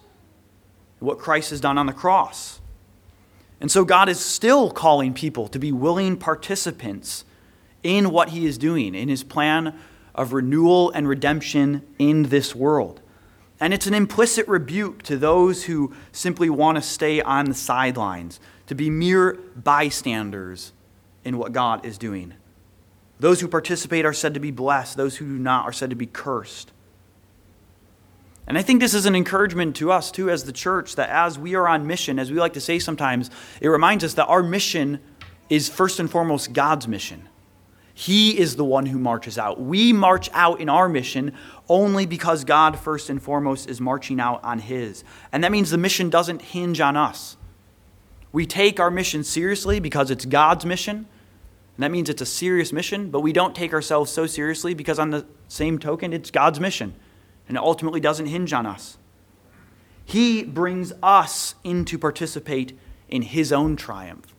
What 1.00 1.18
Christ 1.18 1.50
has 1.50 1.60
done 1.60 1.76
on 1.76 1.86
the 1.86 1.92
cross. 1.92 2.60
And 3.60 3.70
so 3.70 3.84
God 3.84 4.08
is 4.08 4.20
still 4.20 4.70
calling 4.70 5.12
people 5.12 5.48
to 5.48 5.58
be 5.58 5.72
willing 5.72 6.16
participants 6.16 7.24
in 7.82 8.10
what 8.10 8.30
he 8.30 8.46
is 8.46 8.56
doing, 8.56 8.94
in 8.94 9.08
his 9.08 9.24
plan 9.24 9.78
of 10.14 10.32
renewal 10.32 10.90
and 10.90 11.08
redemption 11.08 11.82
in 11.98 12.24
this 12.24 12.54
world. 12.54 13.00
And 13.58 13.74
it's 13.74 13.86
an 13.86 13.94
implicit 13.94 14.48
rebuke 14.48 15.02
to 15.04 15.18
those 15.18 15.64
who 15.64 15.94
simply 16.12 16.48
want 16.48 16.76
to 16.76 16.82
stay 16.82 17.20
on 17.20 17.46
the 17.46 17.54
sidelines, 17.54 18.40
to 18.66 18.74
be 18.74 18.88
mere 18.88 19.38
bystanders 19.56 20.72
in 21.24 21.36
what 21.36 21.52
God 21.52 21.84
is 21.84 21.98
doing. 21.98 22.34
Those 23.18 23.40
who 23.40 23.48
participate 23.48 24.06
are 24.06 24.14
said 24.14 24.32
to 24.34 24.40
be 24.40 24.50
blessed, 24.50 24.96
those 24.96 25.18
who 25.18 25.26
do 25.26 25.38
not 25.38 25.66
are 25.66 25.72
said 25.72 25.90
to 25.90 25.96
be 25.96 26.06
cursed. 26.06 26.72
And 28.50 28.58
I 28.58 28.62
think 28.62 28.80
this 28.80 28.94
is 28.94 29.06
an 29.06 29.14
encouragement 29.14 29.76
to 29.76 29.92
us, 29.92 30.10
too, 30.10 30.28
as 30.28 30.42
the 30.42 30.50
church, 30.50 30.96
that 30.96 31.08
as 31.08 31.38
we 31.38 31.54
are 31.54 31.68
on 31.68 31.86
mission, 31.86 32.18
as 32.18 32.32
we 32.32 32.40
like 32.40 32.54
to 32.54 32.60
say 32.60 32.80
sometimes, 32.80 33.30
it 33.60 33.68
reminds 33.68 34.02
us 34.02 34.14
that 34.14 34.26
our 34.26 34.42
mission 34.42 34.98
is 35.48 35.68
first 35.68 36.00
and 36.00 36.10
foremost 36.10 36.52
God's 36.52 36.88
mission. 36.88 37.28
He 37.94 38.36
is 38.36 38.56
the 38.56 38.64
one 38.64 38.86
who 38.86 38.98
marches 38.98 39.38
out. 39.38 39.60
We 39.60 39.92
march 39.92 40.28
out 40.32 40.60
in 40.60 40.68
our 40.68 40.88
mission 40.88 41.32
only 41.68 42.06
because 42.06 42.42
God, 42.42 42.76
first 42.76 43.08
and 43.08 43.22
foremost, 43.22 43.70
is 43.70 43.80
marching 43.80 44.18
out 44.18 44.42
on 44.42 44.58
His. 44.58 45.04
And 45.30 45.44
that 45.44 45.52
means 45.52 45.70
the 45.70 45.78
mission 45.78 46.10
doesn't 46.10 46.42
hinge 46.42 46.80
on 46.80 46.96
us. 46.96 47.36
We 48.32 48.46
take 48.46 48.80
our 48.80 48.90
mission 48.90 49.22
seriously 49.22 49.78
because 49.78 50.10
it's 50.10 50.24
God's 50.24 50.66
mission, 50.66 50.96
and 50.96 51.84
that 51.84 51.92
means 51.92 52.08
it's 52.08 52.20
a 52.20 52.26
serious 52.26 52.72
mission, 52.72 53.10
but 53.10 53.20
we 53.20 53.32
don't 53.32 53.54
take 53.54 53.72
ourselves 53.72 54.10
so 54.10 54.26
seriously 54.26 54.74
because, 54.74 54.98
on 54.98 55.10
the 55.10 55.24
same 55.46 55.78
token, 55.78 56.12
it's 56.12 56.32
God's 56.32 56.58
mission, 56.58 56.96
and 57.50 57.56
it 57.56 57.64
ultimately 57.64 57.98
doesn't 57.98 58.26
hinge 58.26 58.52
on 58.52 58.64
us. 58.64 58.96
He 60.04 60.44
brings 60.44 60.92
us 61.02 61.56
in 61.64 61.84
to 61.86 61.98
participate 61.98 62.78
in 63.08 63.22
His 63.22 63.50
own 63.50 63.74
triumph. 63.74 64.36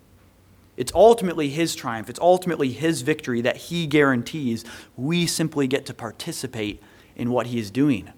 It's 0.77 0.93
ultimately 0.95 1.49
His 1.49 1.75
triumph, 1.75 2.09
it's 2.09 2.21
ultimately 2.21 2.71
His 2.71 3.01
victory 3.01 3.41
that 3.41 3.57
He 3.57 3.85
guarantees. 3.85 4.63
We 4.95 5.27
simply 5.27 5.67
get 5.67 5.85
to 5.87 5.93
participate 5.93 6.81
in 7.17 7.31
what 7.31 7.47
He 7.47 7.59
is 7.59 7.69
doing. 7.69 8.09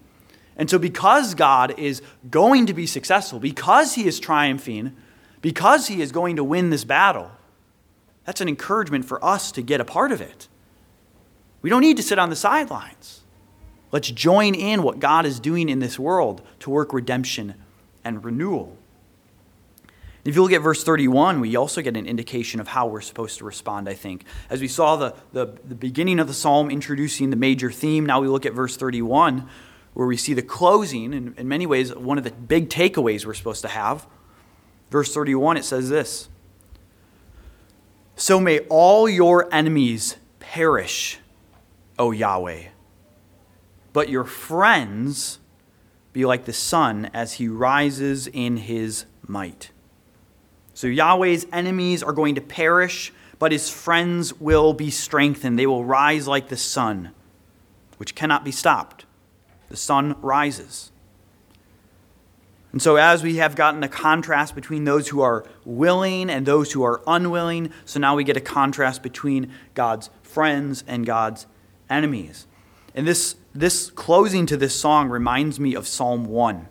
And 0.56 0.70
so, 0.70 0.78
because 0.78 1.34
God 1.34 1.76
is 1.76 2.00
going 2.30 2.66
to 2.66 2.72
be 2.72 2.86
successful, 2.86 3.40
because 3.40 3.96
He 3.96 4.06
is 4.06 4.20
triumphing, 4.20 4.94
because 5.40 5.88
He 5.88 6.02
is 6.02 6.12
going 6.12 6.36
to 6.36 6.44
win 6.44 6.70
this 6.70 6.84
battle, 6.84 7.32
that's 8.24 8.40
an 8.40 8.46
encouragement 8.48 9.06
for 9.06 9.22
us 9.24 9.50
to 9.50 9.60
get 9.62 9.80
a 9.80 9.84
part 9.84 10.12
of 10.12 10.20
it. 10.20 10.46
We 11.62 11.70
don't 11.70 11.80
need 11.80 11.96
to 11.96 12.02
sit 12.04 12.20
on 12.20 12.30
the 12.30 12.36
sidelines. 12.36 13.23
Let's 13.94 14.10
join 14.10 14.56
in 14.56 14.82
what 14.82 14.98
God 14.98 15.24
is 15.24 15.38
doing 15.38 15.68
in 15.68 15.78
this 15.78 16.00
world 16.00 16.42
to 16.58 16.70
work 16.70 16.92
redemption 16.92 17.54
and 18.02 18.24
renewal. 18.24 18.76
If 20.24 20.34
you 20.34 20.42
look 20.42 20.50
at 20.50 20.62
verse 20.62 20.82
31, 20.82 21.38
we 21.38 21.54
also 21.54 21.80
get 21.80 21.96
an 21.96 22.04
indication 22.04 22.58
of 22.58 22.66
how 22.66 22.88
we're 22.88 23.00
supposed 23.00 23.38
to 23.38 23.44
respond, 23.44 23.88
I 23.88 23.94
think. 23.94 24.24
As 24.50 24.60
we 24.60 24.66
saw 24.66 24.96
the, 24.96 25.14
the, 25.32 25.46
the, 25.64 25.76
beginning 25.76 26.18
of 26.18 26.26
the 26.26 26.34
psalm 26.34 26.72
introducing 26.72 27.30
the 27.30 27.36
major 27.36 27.70
theme, 27.70 28.04
now 28.04 28.20
we 28.20 28.26
look 28.26 28.44
at 28.44 28.52
verse 28.52 28.76
31, 28.76 29.48
where 29.92 30.08
we 30.08 30.16
see 30.16 30.34
the 30.34 30.42
closing, 30.42 31.12
in, 31.12 31.32
in 31.38 31.46
many 31.46 31.64
ways, 31.64 31.94
one 31.94 32.18
of 32.18 32.24
the 32.24 32.32
big 32.32 32.70
takeaways 32.70 33.24
we're 33.24 33.32
supposed 33.32 33.62
to 33.62 33.68
have. 33.68 34.08
Verse 34.90 35.14
31, 35.14 35.56
it 35.56 35.64
says 35.64 35.88
this 35.88 36.28
So 38.16 38.40
may 38.40 38.58
all 38.68 39.08
your 39.08 39.48
enemies 39.54 40.16
perish, 40.40 41.20
O 41.96 42.10
Yahweh, 42.10 42.70
but 43.94 44.10
your 44.10 44.24
friends 44.24 45.38
be 46.12 46.26
like 46.26 46.44
the 46.44 46.52
sun 46.52 47.10
as 47.14 47.34
he 47.34 47.48
rises 47.48 48.26
in 48.26 48.58
his 48.58 49.06
might. 49.26 49.70
So 50.74 50.88
Yahweh's 50.88 51.46
enemies 51.52 52.02
are 52.02 52.12
going 52.12 52.34
to 52.34 52.40
perish, 52.42 53.12
but 53.38 53.52
his 53.52 53.70
friends 53.70 54.38
will 54.40 54.74
be 54.74 54.90
strengthened. 54.90 55.58
They 55.58 55.66
will 55.66 55.84
rise 55.84 56.28
like 56.28 56.48
the 56.48 56.56
sun, 56.56 57.12
which 57.96 58.14
cannot 58.14 58.44
be 58.44 58.50
stopped. 58.50 59.06
The 59.68 59.76
sun 59.76 60.16
rises. 60.20 60.90
And 62.72 62.82
so, 62.82 62.96
as 62.96 63.22
we 63.22 63.36
have 63.36 63.54
gotten 63.54 63.84
a 63.84 63.88
contrast 63.88 64.56
between 64.56 64.82
those 64.82 65.08
who 65.08 65.20
are 65.20 65.46
willing 65.64 66.28
and 66.28 66.44
those 66.44 66.72
who 66.72 66.82
are 66.82 67.00
unwilling, 67.06 67.70
so 67.84 68.00
now 68.00 68.16
we 68.16 68.24
get 68.24 68.36
a 68.36 68.40
contrast 68.40 69.00
between 69.00 69.52
God's 69.74 70.10
friends 70.24 70.82
and 70.88 71.06
God's 71.06 71.46
enemies. 71.88 72.48
And 72.92 73.06
this, 73.06 73.36
this 73.54 73.90
closing 73.90 74.46
to 74.46 74.56
this 74.56 74.78
song 74.78 75.08
reminds 75.08 75.60
me 75.60 75.74
of 75.74 75.86
Psalm 75.86 76.24
1. 76.26 76.68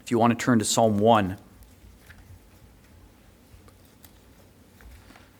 If 0.00 0.10
you 0.10 0.18
want 0.18 0.38
to 0.38 0.42
turn 0.44 0.58
to 0.60 0.64
Psalm 0.64 0.98
1. 0.98 1.38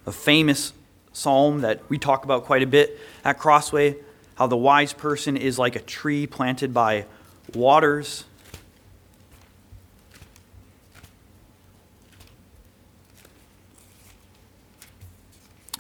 a 0.07 0.13
famous 0.13 0.73
psalm 1.13 1.63
that 1.63 1.81
we 1.91 1.99
talk 1.99 2.25
about 2.25 2.45
quite 2.45 2.63
a 2.63 2.67
bit 2.67 2.99
at 3.25 3.39
Crossway 3.39 3.97
how 4.37 4.47
the 4.47 4.57
wise 4.57 4.93
person 4.93 5.37
is 5.37 5.59
like 5.59 5.77
a 5.77 5.81
tree 5.81 6.27
planted 6.27 6.73
by 6.75 7.07
waters. 7.55 8.25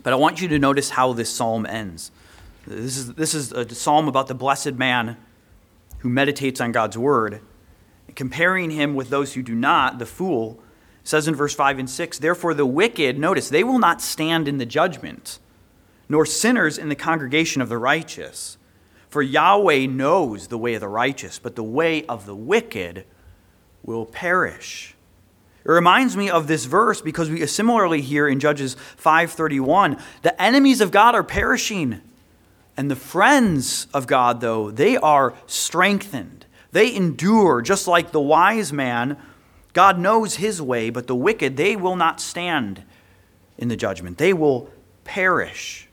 But 0.02 0.14
I 0.14 0.16
want 0.16 0.40
you 0.40 0.48
to 0.48 0.58
notice 0.58 0.88
how 0.88 1.12
this 1.12 1.28
psalm 1.28 1.66
ends. 1.66 2.10
This 2.66 2.96
is, 2.96 3.14
this 3.14 3.34
is 3.34 3.52
a 3.52 3.68
psalm 3.74 4.08
about 4.08 4.26
the 4.26 4.34
blessed 4.34 4.74
man 4.74 5.16
who 5.98 6.08
meditates 6.08 6.60
on 6.60 6.72
God's 6.72 6.98
word, 6.98 7.40
comparing 8.14 8.70
him 8.70 8.94
with 8.94 9.08
those 9.08 9.34
who 9.34 9.42
do 9.42 9.54
not, 9.54 9.98
the 9.98 10.06
fool 10.06 10.60
says 11.04 11.28
in 11.28 11.34
verse 11.34 11.54
5 11.54 11.78
and 11.78 11.88
6 11.88 12.18
Therefore, 12.18 12.54
the 12.54 12.66
wicked, 12.66 13.18
notice, 13.18 13.48
they 13.48 13.64
will 13.64 13.78
not 13.78 14.02
stand 14.02 14.48
in 14.48 14.58
the 14.58 14.66
judgment, 14.66 15.38
nor 16.08 16.26
sinners 16.26 16.78
in 16.78 16.88
the 16.88 16.94
congregation 16.94 17.62
of 17.62 17.68
the 17.68 17.78
righteous. 17.78 18.58
For 19.08 19.22
Yahweh 19.22 19.86
knows 19.86 20.48
the 20.48 20.58
way 20.58 20.74
of 20.74 20.80
the 20.80 20.88
righteous, 20.88 21.38
but 21.38 21.56
the 21.56 21.62
way 21.62 22.04
of 22.06 22.26
the 22.26 22.34
wicked 22.34 23.04
will 23.82 24.04
perish. 24.04 24.94
It 25.64 25.70
reminds 25.70 26.16
me 26.16 26.28
of 26.28 26.46
this 26.46 26.64
verse 26.64 27.00
because 27.00 27.30
we 27.30 27.44
similarly 27.46 28.00
hear 28.00 28.28
in 28.28 28.40
Judges 28.40 28.76
5:31, 28.96 30.00
the 30.22 30.40
enemies 30.40 30.80
of 30.80 30.90
God 30.90 31.14
are 31.14 31.24
perishing, 31.24 32.02
and 32.76 32.90
the 32.90 32.96
friends 32.96 33.86
of 33.94 34.06
God 34.06 34.40
though, 34.40 34.70
they 34.70 34.96
are 34.96 35.34
strengthened. 35.46 36.46
They 36.72 36.94
endure 36.94 37.62
just 37.62 37.86
like 37.88 38.12
the 38.12 38.20
wise 38.20 38.72
man 38.72 39.16
God 39.76 39.98
knows 39.98 40.36
his 40.36 40.62
way, 40.62 40.88
but 40.88 41.06
the 41.06 41.14
wicked, 41.14 41.58
they 41.58 41.76
will 41.76 41.96
not 41.96 42.18
stand 42.18 42.82
in 43.58 43.68
the 43.68 43.76
judgment. 43.76 44.16
They 44.16 44.32
will 44.32 44.70
perish. 45.04 45.86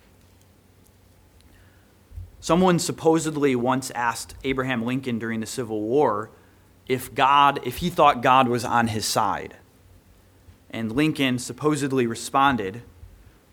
Someone 2.40 2.80
supposedly 2.80 3.58
once 3.58 3.92
asked 3.92 4.36
Abraham 4.46 4.86
Lincoln 4.86 5.20
during 5.20 5.42
the 5.42 5.46
Civil 5.46 5.82
War 5.82 6.30
if 6.88 7.14
God, 7.14 7.60
if 7.66 7.80
he 7.80 7.90
thought 7.90 8.22
God 8.22 8.48
was 8.48 8.64
on 8.64 8.88
his 8.88 9.06
side. 9.06 9.58
And 10.70 10.94
Lincoln 10.94 11.38
supposedly 11.38 12.08
responded, 12.08 12.84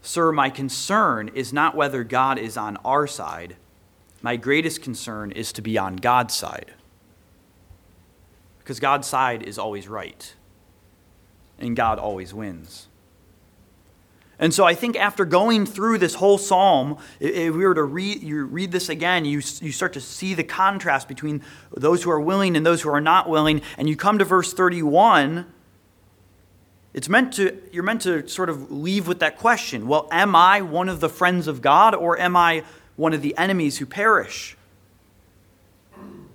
Sir, 0.03 0.33
my 0.33 0.51
concern 0.51 1.31
is 1.35 1.53
not 1.53 1.75
whether 1.75 2.05
God 2.05 2.39
is 2.39 2.57
on 2.57 2.77
our 2.79 3.07
side. 3.07 3.57
My 4.23 4.37
greatest 4.37 4.83
concern 4.83 5.33
is 5.33 5.53
to 5.53 5.63
be 5.63 5.79
on 5.79 5.97
God's 5.97 6.35
side 6.35 6.73
because 8.71 8.79
God's 8.79 9.09
side 9.09 9.43
is 9.43 9.59
always 9.59 9.89
right, 9.89 10.33
and 11.59 11.75
God 11.75 11.99
always 11.99 12.33
wins. 12.33 12.87
And 14.39 14.55
so 14.55 14.65
I 14.65 14.75
think 14.75 14.97
after 14.97 15.25
going 15.25 15.67
through 15.67 15.99
this 15.99 16.15
whole 16.15 16.39
psalm, 16.39 16.97
if 17.19 17.53
we 17.53 17.67
were 17.67 17.75
to 17.75 17.83
read, 17.83 18.23
you 18.23 18.45
read 18.45 18.71
this 18.71 18.89
again, 18.89 19.25
you, 19.25 19.43
you 19.61 19.73
start 19.73 19.93
to 19.95 20.01
see 20.01 20.35
the 20.35 20.45
contrast 20.45 21.09
between 21.09 21.43
those 21.77 22.05
who 22.05 22.13
are 22.13 22.21
willing 22.21 22.57
and 22.57 22.65
those 22.65 22.81
who 22.83 22.91
are 22.91 23.01
not 23.01 23.29
willing. 23.29 23.61
And 23.77 23.89
you 23.89 23.97
come 23.97 24.19
to 24.19 24.25
verse 24.25 24.55
31, 24.55 25.53
it's 26.93 27.09
meant 27.09 27.35
to, 27.35 27.57
you're 27.73 27.85
meant 27.85 28.03
to 28.03 28.27
sort 28.29 28.49
of 28.49 28.71
leave 28.71 29.07
with 29.07 29.21
that 29.21 29.39
question 29.39 29.87
well, 29.87 30.09
am 30.11 30.35
I 30.35 30.61
one 30.63 30.89
of 30.89 31.01
the 31.01 31.09
friends 31.09 31.47
of 31.47 31.63
God 31.63 31.95
or 31.95 32.19
am 32.19 32.37
I 32.37 32.65
one 32.97 33.13
of 33.13 33.23
the 33.23 33.37
enemies 33.37 33.79
who 33.79 33.87
perish? 33.87 34.57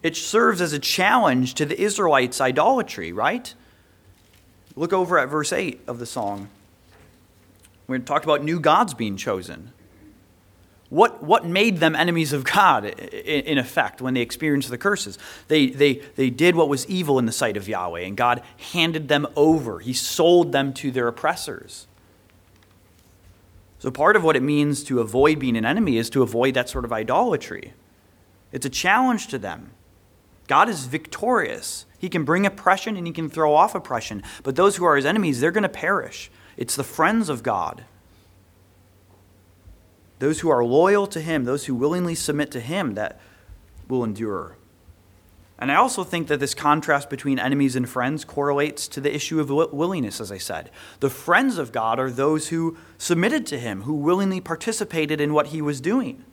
it 0.06 0.16
serves 0.16 0.62
as 0.62 0.72
a 0.72 0.78
challenge 0.78 1.56
to 1.56 1.66
the 1.66 1.82
Israelites' 1.82 2.40
idolatry, 2.40 3.12
right? 3.12 3.56
Look 4.76 4.94
over 4.94 5.18
at 5.18 5.30
verse 5.30 5.52
8 5.52 5.82
of 5.88 5.98
the 5.98 6.06
song. 6.06 6.50
We 7.88 7.98
talked 7.98 8.24
about 8.24 8.44
new 8.44 8.60
gods 8.60 8.94
being 8.94 9.18
chosen. 9.18 9.74
What, 10.90 11.24
what 11.24 11.46
made 11.46 11.80
them 11.80 11.96
enemies 11.96 12.32
of 12.32 12.44
God, 12.44 12.86
in 12.86 13.58
effect, 13.58 14.02
when 14.02 14.14
they 14.14 14.22
experienced 14.22 14.70
the 14.70 14.78
curses? 14.78 15.18
They, 15.48 15.68
they, 15.68 15.96
they 16.16 16.30
did 16.30 16.56
what 16.56 16.70
was 16.70 16.88
evil 16.88 17.18
in 17.18 17.26
the 17.26 17.32
sight 17.32 17.58
of 17.58 17.68
Yahweh, 17.68 18.02
and 18.02 18.16
God 18.16 18.44
handed 18.72 19.08
them 19.08 19.26
over. 19.36 19.80
He 19.80 19.94
sold 19.94 20.52
them 20.52 20.74
to 20.76 20.92
their 20.92 21.08
oppressors. 21.08 21.88
So, 23.80 23.92
part 23.92 24.16
of 24.16 24.24
what 24.24 24.36
it 24.36 24.44
means 24.44 24.84
to 24.86 25.00
avoid 25.00 25.40
being 25.40 25.58
an 25.58 25.66
enemy 25.66 25.98
is 25.98 26.10
to 26.12 26.22
avoid 26.22 26.54
that 26.54 26.70
sort 26.70 26.86
of 26.86 26.94
idolatry. 26.94 27.74
It's 28.52 28.66
a 28.66 28.70
challenge 28.70 29.28
to 29.28 29.38
them. 29.38 29.72
God 30.48 30.70
is 30.70 30.86
victorious. 30.86 31.86
He 31.98 32.10
can 32.10 32.24
bring 32.24 32.46
oppression 32.46 32.96
and 32.96 33.08
he 33.08 33.14
can 33.14 33.30
throw 33.30 33.54
off 33.54 33.76
oppression. 33.76 34.24
But 34.44 34.56
those 34.56 34.76
who 34.76 34.86
are 34.86 34.96
his 34.96 35.06
enemies, 35.06 35.40
they're 35.40 35.52
going 35.52 35.64
to 35.64 35.70
perish. 35.70 36.30
It's 36.56 36.76
the 36.76 36.84
friends 36.84 37.30
of 37.30 37.44
God. 37.44 37.84
Those 40.26 40.40
who 40.40 40.50
are 40.50 40.66
loyal 40.66 41.06
to 41.06 41.22
him, 41.22 41.44
those 41.44 41.68
who 41.68 41.76
willingly 41.76 42.16
submit 42.16 42.50
to 42.50 42.60
him, 42.60 42.96
that 42.96 43.20
will 43.88 44.04
endure. 44.04 44.58
And 45.60 45.72
I 45.72 45.76
also 45.76 46.04
think 46.04 46.30
that 46.30 46.40
this 46.40 46.56
contrast 46.56 47.12
between 47.12 47.38
enemies 47.38 47.76
and 47.76 47.88
friends 47.88 48.26
correlates 48.26 48.88
to 48.88 49.00
the 49.00 49.14
issue 49.14 49.40
of 49.40 49.52
willingness, 49.52 50.20
as 50.20 50.32
I 50.32 50.40
said. 50.40 50.72
The 51.00 51.12
friends 51.12 51.60
of 51.60 51.72
God 51.72 52.00
are 52.00 52.10
those 52.10 52.48
who 52.48 52.76
submitted 52.98 53.46
to 53.46 53.60
him, 53.60 53.84
who 53.84 53.94
willingly 53.94 54.42
participated 54.42 55.22
in 55.22 55.32
what 55.32 55.50
he 55.50 55.62
was 55.62 55.80
doing. 55.80 56.26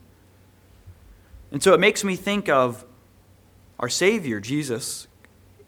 And 1.51 1.63
so 1.63 1.75
it 1.75 1.79
makes 1.79 2.03
me 2.03 2.17
think 2.17 2.49
of 2.49 2.87
Our 3.79 3.91
Savior, 3.91 4.41
Jesus, 4.41 5.07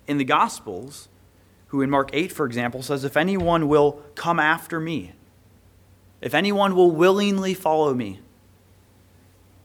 in 0.06 0.16
the 0.16 0.24
Gospels, 0.24 1.10
who 1.66 1.82
in 1.82 1.90
Mark 1.90 2.08
8, 2.14 2.32
for 2.32 2.46
example, 2.46 2.80
says, 2.80 3.04
If 3.04 3.18
anyone 3.18 3.68
will 3.68 4.02
come 4.14 4.40
after 4.40 4.80
me, 4.80 5.12
if 6.24 6.32
anyone 6.32 6.74
will 6.74 6.90
willingly 6.90 7.52
follow 7.52 7.92
me, 7.92 8.18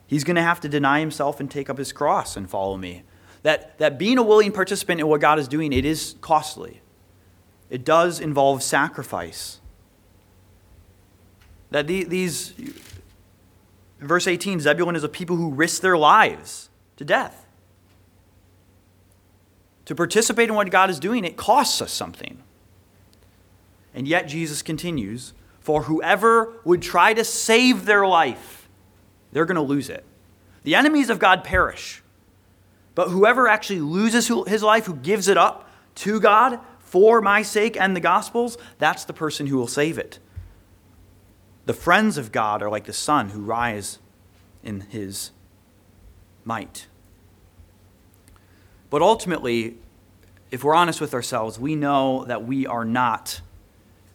he's 0.08 0.26
going 0.26 0.36
to 0.36 0.41
have 0.41 0.60
to 0.60 0.67
deny 0.67 1.00
himself 1.00 1.39
and 1.39 1.50
take 1.50 1.69
up 1.69 1.78
his 1.78 1.93
cross 1.93 2.36
and 2.36 2.50
follow 2.50 2.76
me. 2.76 3.04
That, 3.43 3.78
that 3.78 3.98
being 3.98 4.17
a 4.17 4.24
willing 4.24 4.52
participant 4.52 5.00
in 5.00 5.08
what 5.08 5.22
God 5.22 5.39
is 5.39 5.48
doing, 5.48 5.72
it 5.72 5.86
is 5.86 6.15
costly. 6.19 6.82
It 7.69 7.86
does 7.86 8.19
involve 8.19 8.62
sacrifice. 8.62 9.62
That 11.72 11.88
the, 11.88 12.04
these, 12.04 12.54
verse 14.02 14.28
18, 14.28 14.60
Zebulun 14.60 14.98
is 14.98 15.04
a 15.06 15.10
people 15.10 15.38
who 15.38 15.52
risk 15.52 15.82
their 15.82 15.98
lives 15.98 16.69
to 16.98 17.06
death. 17.06 17.45
To 19.86 19.95
participate 19.95 20.50
in 20.50 20.56
what 20.56 20.69
God 20.69 20.89
is 20.89 21.00
doing, 21.00 21.24
it 21.24 21.38
costs 21.38 21.82
us 21.82 21.93
something. 21.93 22.43
And 23.93 24.10
yet 24.10 24.28
Jesus 24.28 24.62
continues, 24.62 25.32
for 25.60 25.84
whoever 25.84 26.54
would 26.63 26.82
try 26.82 27.13
to 27.13 27.24
save 27.24 27.86
their 27.86 28.06
life, 28.08 28.69
they're 29.32 29.45
going 29.45 29.56
to 29.56 29.62
lose 29.62 29.89
it. 29.89 30.04
The 30.63 30.76
enemies 30.76 31.10
of 31.10 31.19
God 31.19 31.43
perish. 31.43 32.02
But 32.95 33.10
whoever 33.10 33.48
actually 33.48 33.80
loses 33.80 34.28
his 34.48 34.63
life, 34.63 34.86
who 34.86 34.95
gives 34.95 35.28
it 35.28 35.38
up 35.38 35.69
to 35.95 36.19
God 36.19 36.60
for 36.80 37.22
my 37.22 37.41
sake 37.41 37.78
and 37.80 37.95
the 37.95 38.02
gospel's, 38.02 38.58
that's 38.78 39.06
the 39.06 39.13
person 39.13 39.48
who 39.48 39.58
will 39.58 39.67
save 39.67 39.98
it. 39.98 40.19
The 41.65 41.74
friends 41.74 42.17
of 42.17 42.32
God 42.32 42.62
are 42.63 42.69
like 42.69 42.86
the 42.86 42.93
sun 42.93 43.30
who 43.30 43.41
rise 43.41 44.00
in 44.63 44.82
his 44.82 45.32
might. 46.43 46.88
But 48.89 49.02
ultimately, 49.02 49.78
if 50.50 50.63
we're 50.63 50.74
honest 50.74 51.00
with 51.00 51.13
ourselves, 51.13 51.60
we 51.60 51.76
know 51.76 52.26
that 52.26 52.43
we 52.43 52.65
are 52.65 52.86
not 52.86 53.41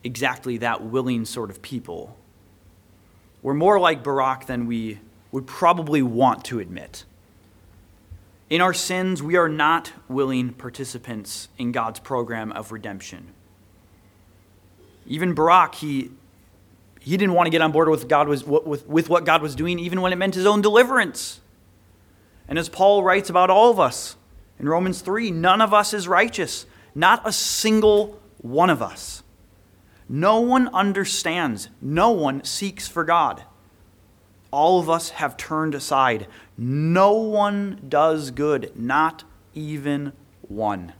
exactly 0.04 0.58
that 0.58 0.84
willing 0.84 1.24
sort 1.24 1.50
of 1.50 1.62
people. 1.62 2.16
We're 3.42 3.54
more 3.54 3.80
like 3.80 4.04
Barak 4.04 4.46
than 4.46 4.66
we 4.66 5.00
would 5.32 5.46
probably 5.46 6.02
want 6.02 6.44
to 6.44 6.60
admit. 6.60 7.04
In 8.48 8.60
our 8.60 8.74
sins, 8.74 9.22
we 9.22 9.36
are 9.36 9.48
not 9.48 9.92
willing 10.06 10.52
participants 10.52 11.48
in 11.58 11.72
God's 11.72 11.98
program 11.98 12.52
of 12.52 12.70
redemption. 12.70 13.32
Even 15.06 15.34
Barak, 15.34 15.74
he, 15.74 16.10
he 17.00 17.16
didn't 17.16 17.34
want 17.34 17.46
to 17.46 17.50
get 17.50 17.62
on 17.62 17.72
board 17.72 17.88
with, 17.88 18.06
God 18.06 18.28
was, 18.28 18.44
with, 18.44 18.86
with 18.86 19.08
what 19.08 19.24
God 19.24 19.42
was 19.42 19.54
doing, 19.54 19.78
even 19.78 20.00
when 20.00 20.12
it 20.12 20.16
meant 20.16 20.34
his 20.34 20.46
own 20.46 20.62
deliverance. 20.62 21.40
And 22.46 22.58
as 22.58 22.68
Paul 22.68 23.02
writes 23.02 23.28
about 23.28 23.50
all 23.50 23.70
of 23.70 23.80
us 23.80 24.16
in 24.60 24.68
Romans 24.68 25.00
3, 25.00 25.30
none 25.32 25.60
of 25.60 25.74
us 25.74 25.92
is 25.92 26.06
righteous, 26.06 26.66
not 26.94 27.26
a 27.26 27.32
single 27.32 28.20
one 28.38 28.70
of 28.70 28.80
us. 28.80 29.23
No 30.08 30.40
one 30.40 30.68
understands, 30.74 31.68
no 31.80 32.10
one 32.10 32.44
seeks 32.44 32.86
for 32.88 33.04
God. 33.04 33.44
All 34.50 34.78
of 34.78 34.88
us 34.88 35.10
have 35.10 35.36
turned 35.36 35.74
aside. 35.74 36.28
No 36.56 37.12
one 37.14 37.80
does 37.88 38.30
good, 38.30 38.70
not 38.76 39.24
even 39.54 40.12
one. 40.42 40.92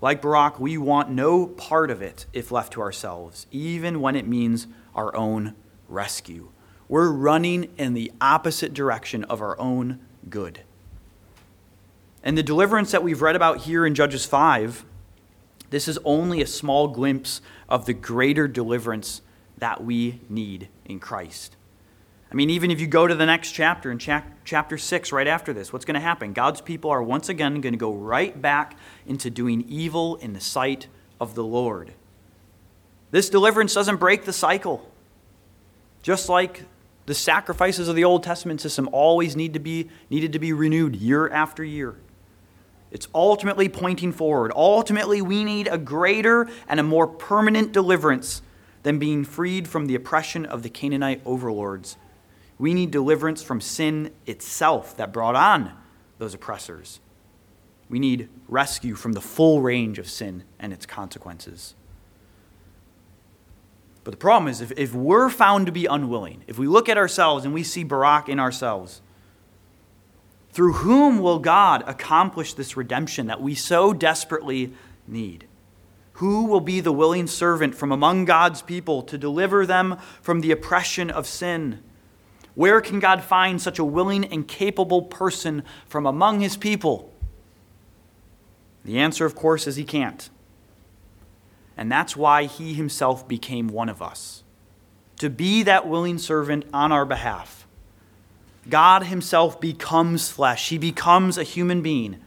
Like 0.00 0.22
Barak, 0.22 0.60
we 0.60 0.78
want 0.78 1.10
no 1.10 1.46
part 1.46 1.90
of 1.90 2.00
it 2.00 2.26
if 2.32 2.52
left 2.52 2.72
to 2.74 2.80
ourselves, 2.80 3.46
even 3.50 4.00
when 4.00 4.14
it 4.14 4.26
means 4.26 4.68
our 4.94 5.14
own 5.16 5.54
rescue. 5.88 6.50
We're 6.88 7.10
running 7.10 7.70
in 7.76 7.94
the 7.94 8.12
opposite 8.20 8.72
direction 8.72 9.24
of 9.24 9.42
our 9.42 9.58
own 9.60 9.98
good. 10.30 10.60
And 12.22 12.38
the 12.38 12.42
deliverance 12.42 12.92
that 12.92 13.02
we've 13.02 13.22
read 13.22 13.36
about 13.36 13.58
here 13.58 13.84
in 13.84 13.94
Judges 13.94 14.24
5, 14.24 14.84
this 15.70 15.88
is 15.88 15.98
only 16.04 16.40
a 16.40 16.46
small 16.46 16.88
glimpse 16.88 17.40
of 17.68 17.86
the 17.86 17.94
greater 17.94 18.48
deliverance 18.48 19.22
that 19.58 19.82
we 19.82 20.20
need 20.28 20.68
in 20.84 20.98
Christ. 20.98 21.56
I 22.30 22.34
mean, 22.34 22.50
even 22.50 22.70
if 22.70 22.80
you 22.80 22.86
go 22.86 23.06
to 23.06 23.14
the 23.14 23.26
next 23.26 23.52
chapter, 23.52 23.90
in 23.90 23.98
chapter 23.98 24.78
6, 24.78 25.12
right 25.12 25.26
after 25.26 25.52
this, 25.52 25.72
what's 25.72 25.84
going 25.84 25.94
to 25.94 26.00
happen? 26.00 26.34
God's 26.34 26.60
people 26.60 26.90
are 26.90 27.02
once 27.02 27.30
again 27.30 27.60
going 27.60 27.72
to 27.72 27.78
go 27.78 27.92
right 27.92 28.40
back 28.40 28.76
into 29.06 29.30
doing 29.30 29.64
evil 29.66 30.16
in 30.16 30.34
the 30.34 30.40
sight 30.40 30.88
of 31.20 31.34
the 31.34 31.44
Lord. 31.44 31.94
This 33.10 33.30
deliverance 33.30 33.72
doesn't 33.72 33.96
break 33.96 34.26
the 34.26 34.32
cycle. 34.34 34.90
Just 36.02 36.28
like 36.28 36.64
the 37.06 37.14
sacrifices 37.14 37.88
of 37.88 37.96
the 37.96 38.04
Old 38.04 38.22
Testament 38.22 38.60
system 38.60 38.90
always 38.92 39.34
need 39.34 39.54
to 39.54 39.58
be, 39.58 39.88
needed 40.10 40.34
to 40.34 40.38
be 40.38 40.52
renewed 40.52 40.96
year 40.96 41.30
after 41.30 41.64
year. 41.64 41.96
It's 42.90 43.08
ultimately 43.14 43.68
pointing 43.68 44.12
forward. 44.12 44.52
Ultimately, 44.54 45.20
we 45.20 45.44
need 45.44 45.68
a 45.68 45.78
greater 45.78 46.48
and 46.66 46.80
a 46.80 46.82
more 46.82 47.06
permanent 47.06 47.72
deliverance 47.72 48.42
than 48.82 48.98
being 48.98 49.24
freed 49.24 49.68
from 49.68 49.86
the 49.86 49.94
oppression 49.94 50.46
of 50.46 50.62
the 50.62 50.70
Canaanite 50.70 51.20
overlords 51.26 51.96
we 52.58 52.74
need 52.74 52.90
deliverance 52.90 53.42
from 53.42 53.60
sin 53.60 54.10
itself 54.26 54.96
that 54.96 55.12
brought 55.12 55.36
on 55.36 55.72
those 56.18 56.34
oppressors. 56.34 57.00
We 57.88 57.98
need 57.98 58.28
rescue 58.48 58.94
from 58.94 59.12
the 59.12 59.20
full 59.20 59.62
range 59.62 59.98
of 59.98 60.08
sin 60.08 60.44
and 60.58 60.72
its 60.72 60.84
consequences. 60.84 61.74
But 64.04 64.12
the 64.12 64.18
problem 64.18 64.48
is, 64.48 64.60
if, 64.60 64.72
if 64.72 64.94
we're 64.94 65.30
found 65.30 65.66
to 65.66 65.72
be 65.72 65.86
unwilling, 65.86 66.42
if 66.46 66.58
we 66.58 66.66
look 66.66 66.88
at 66.88 66.98
ourselves 66.98 67.44
and 67.44 67.54
we 67.54 67.62
see 67.62 67.84
Barak 67.84 68.28
in 68.28 68.40
ourselves, 68.40 69.02
through 70.50 70.74
whom 70.74 71.18
will 71.18 71.38
God 71.38 71.84
accomplish 71.86 72.54
this 72.54 72.76
redemption 72.76 73.26
that 73.26 73.40
we 73.40 73.54
so 73.54 73.92
desperately 73.92 74.72
need? 75.06 75.46
Who 76.14 76.46
will 76.46 76.60
be 76.60 76.80
the 76.80 76.92
willing 76.92 77.28
servant 77.28 77.74
from 77.74 77.92
among 77.92 78.24
God's 78.24 78.62
people 78.62 79.02
to 79.02 79.16
deliver 79.16 79.64
them 79.64 79.98
from 80.20 80.40
the 80.40 80.50
oppression 80.50 81.10
of 81.10 81.26
sin? 81.26 81.80
Where 82.54 82.80
can 82.80 82.98
God 82.98 83.22
find 83.22 83.62
such 83.62 83.78
a 83.78 83.84
willing 83.84 84.24
and 84.24 84.48
capable 84.48 85.02
person 85.02 85.62
from 85.86 86.06
among 86.06 86.40
his 86.40 86.56
people? 86.56 87.12
The 88.84 88.98
answer, 88.98 89.24
of 89.24 89.36
course, 89.36 89.68
is 89.68 89.76
he 89.76 89.84
can't. 89.84 90.28
And 91.76 91.92
that's 91.92 92.16
why 92.16 92.44
he 92.44 92.74
himself 92.74 93.28
became 93.28 93.68
one 93.68 93.88
of 93.88 94.02
us, 94.02 94.42
to 95.18 95.30
be 95.30 95.62
that 95.62 95.86
willing 95.86 96.18
servant 96.18 96.64
on 96.72 96.90
our 96.90 97.04
behalf. 97.04 97.57
God 98.70 99.04
himself 99.04 99.60
becomes 99.60 100.30
flesh, 100.30 100.68
he 100.68 100.78
becomes 100.78 101.38
a 101.38 101.42
human 101.42 101.82
being, 101.82 102.18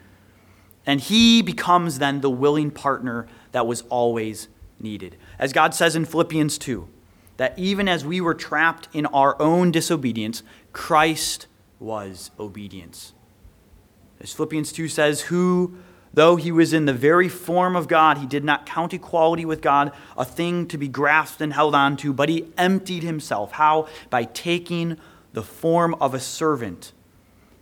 and 0.85 0.99
he 0.99 1.41
becomes 1.41 1.99
then 1.99 2.21
the 2.21 2.29
willing 2.29 2.71
partner 2.71 3.27
that 3.51 3.67
was 3.67 3.81
always 3.89 4.47
needed. 4.79 5.17
As 5.37 5.53
God 5.53 5.73
says 5.75 5.95
in 5.95 6.05
Philippians 6.05 6.57
2 6.57 6.87
that 7.37 7.57
even 7.57 7.87
as 7.87 8.05
we 8.05 8.21
were 8.21 8.33
trapped 8.33 8.87
in 8.93 9.05
our 9.07 9.39
own 9.41 9.71
disobedience, 9.71 10.43
Christ 10.73 11.47
was 11.79 12.31
obedience. 12.39 13.13
As 14.19 14.33
Philippians 14.33 14.71
2 14.71 14.87
says, 14.87 15.21
who, 15.21 15.75
though 16.13 16.35
he 16.35 16.51
was 16.51 16.73
in 16.73 16.85
the 16.85 16.93
very 16.93 17.27
form 17.27 17.75
of 17.75 17.87
God, 17.87 18.19
he 18.19 18.27
did 18.27 18.43
not 18.43 18.67
count 18.67 18.93
equality 18.93 19.45
with 19.45 19.61
God 19.61 19.91
a 20.15 20.23
thing 20.23 20.67
to 20.67 20.77
be 20.77 20.87
grasped 20.87 21.41
and 21.41 21.53
held 21.53 21.73
on 21.73 21.97
to, 21.97 22.13
but 22.13 22.29
he 22.29 22.47
emptied 22.57 23.01
himself. 23.01 23.53
How? 23.53 23.87
By 24.11 24.25
taking 24.25 24.97
the 25.33 25.43
form 25.43 25.95
of 25.95 26.13
a 26.13 26.19
servant, 26.19 26.91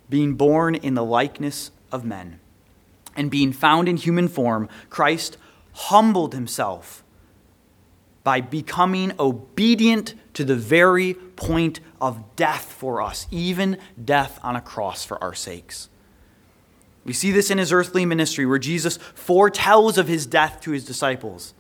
being 0.10 0.36
born 0.36 0.76
in 0.76 0.96
the 0.96 1.04
likeness 1.04 1.72
of 1.92 2.04
men. 2.04 2.40
And 3.16 3.30
being 3.30 3.52
found 3.52 3.88
in 3.90 3.98
human 3.98 4.28
form, 4.28 4.70
Christ 4.90 5.38
humbled 5.74 6.34
himself 6.34 7.04
by 8.24 8.42
becoming 8.42 9.14
obedient 9.20 10.14
to 10.34 10.44
the 10.44 10.56
very 10.56 11.14
point 11.14 11.80
of 12.00 12.36
death 12.36 12.72
for 12.72 13.02
us, 13.02 13.28
even 13.32 13.78
death 14.04 14.40
on 14.44 14.56
a 14.56 14.62
cross 14.62 15.04
for 15.06 15.22
our 15.24 15.34
sakes. 15.34 15.90
We 17.06 17.14
see 17.14 17.32
this 17.32 17.50
in 17.50 17.58
his 17.58 17.72
earthly 17.72 18.06
ministry 18.06 18.46
where 18.46 18.60
Jesus 18.60 18.98
foretells 19.16 19.98
of 19.98 20.08
his 20.08 20.26
death 20.26 20.62
to 20.62 20.72
his 20.72 20.86
disciples. 20.86 21.54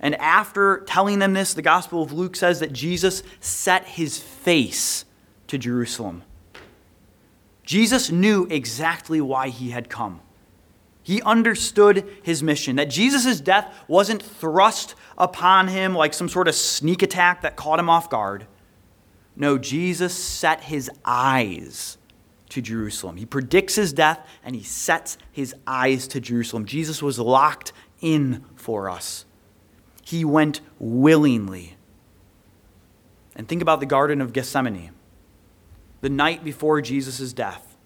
And 0.00 0.14
after 0.16 0.80
telling 0.80 1.18
them 1.18 1.32
this, 1.32 1.54
the 1.54 1.62
Gospel 1.62 2.02
of 2.02 2.12
Luke 2.12 2.36
says 2.36 2.60
that 2.60 2.72
Jesus 2.72 3.22
set 3.40 3.84
his 3.84 4.18
face 4.18 5.04
to 5.48 5.58
Jerusalem. 5.58 6.22
Jesus 7.64 8.10
knew 8.10 8.46
exactly 8.50 9.20
why 9.20 9.48
he 9.48 9.70
had 9.70 9.90
come. 9.90 10.20
He 11.02 11.22
understood 11.22 12.06
his 12.22 12.42
mission, 12.42 12.76
that 12.76 12.90
Jesus' 12.90 13.40
death 13.40 13.74
wasn't 13.88 14.22
thrust 14.22 14.94
upon 15.16 15.68
him 15.68 15.94
like 15.94 16.14
some 16.14 16.28
sort 16.28 16.48
of 16.48 16.54
sneak 16.54 17.02
attack 17.02 17.42
that 17.42 17.56
caught 17.56 17.78
him 17.78 17.90
off 17.90 18.10
guard. 18.10 18.46
No, 19.34 19.56
Jesus 19.56 20.14
set 20.14 20.64
his 20.64 20.90
eyes 21.04 21.96
to 22.50 22.60
Jerusalem. 22.60 23.16
He 23.16 23.26
predicts 23.26 23.74
his 23.76 23.92
death 23.92 24.26
and 24.42 24.54
he 24.54 24.62
sets 24.62 25.16
his 25.30 25.54
eyes 25.66 26.08
to 26.08 26.20
Jerusalem. 26.20 26.64
Jesus 26.64 27.02
was 27.02 27.18
locked 27.18 27.72
in 28.00 28.44
for 28.56 28.90
us. 28.90 29.24
He 30.02 30.24
went 30.24 30.60
willingly. 30.78 31.76
And 33.36 33.46
think 33.46 33.62
about 33.62 33.80
the 33.80 33.86
Garden 33.86 34.20
of 34.20 34.32
Gethsemane, 34.32 34.90
the 36.00 36.08
night 36.08 36.44
before 36.44 36.80
Jesus' 36.80 37.32
death. 37.32 37.76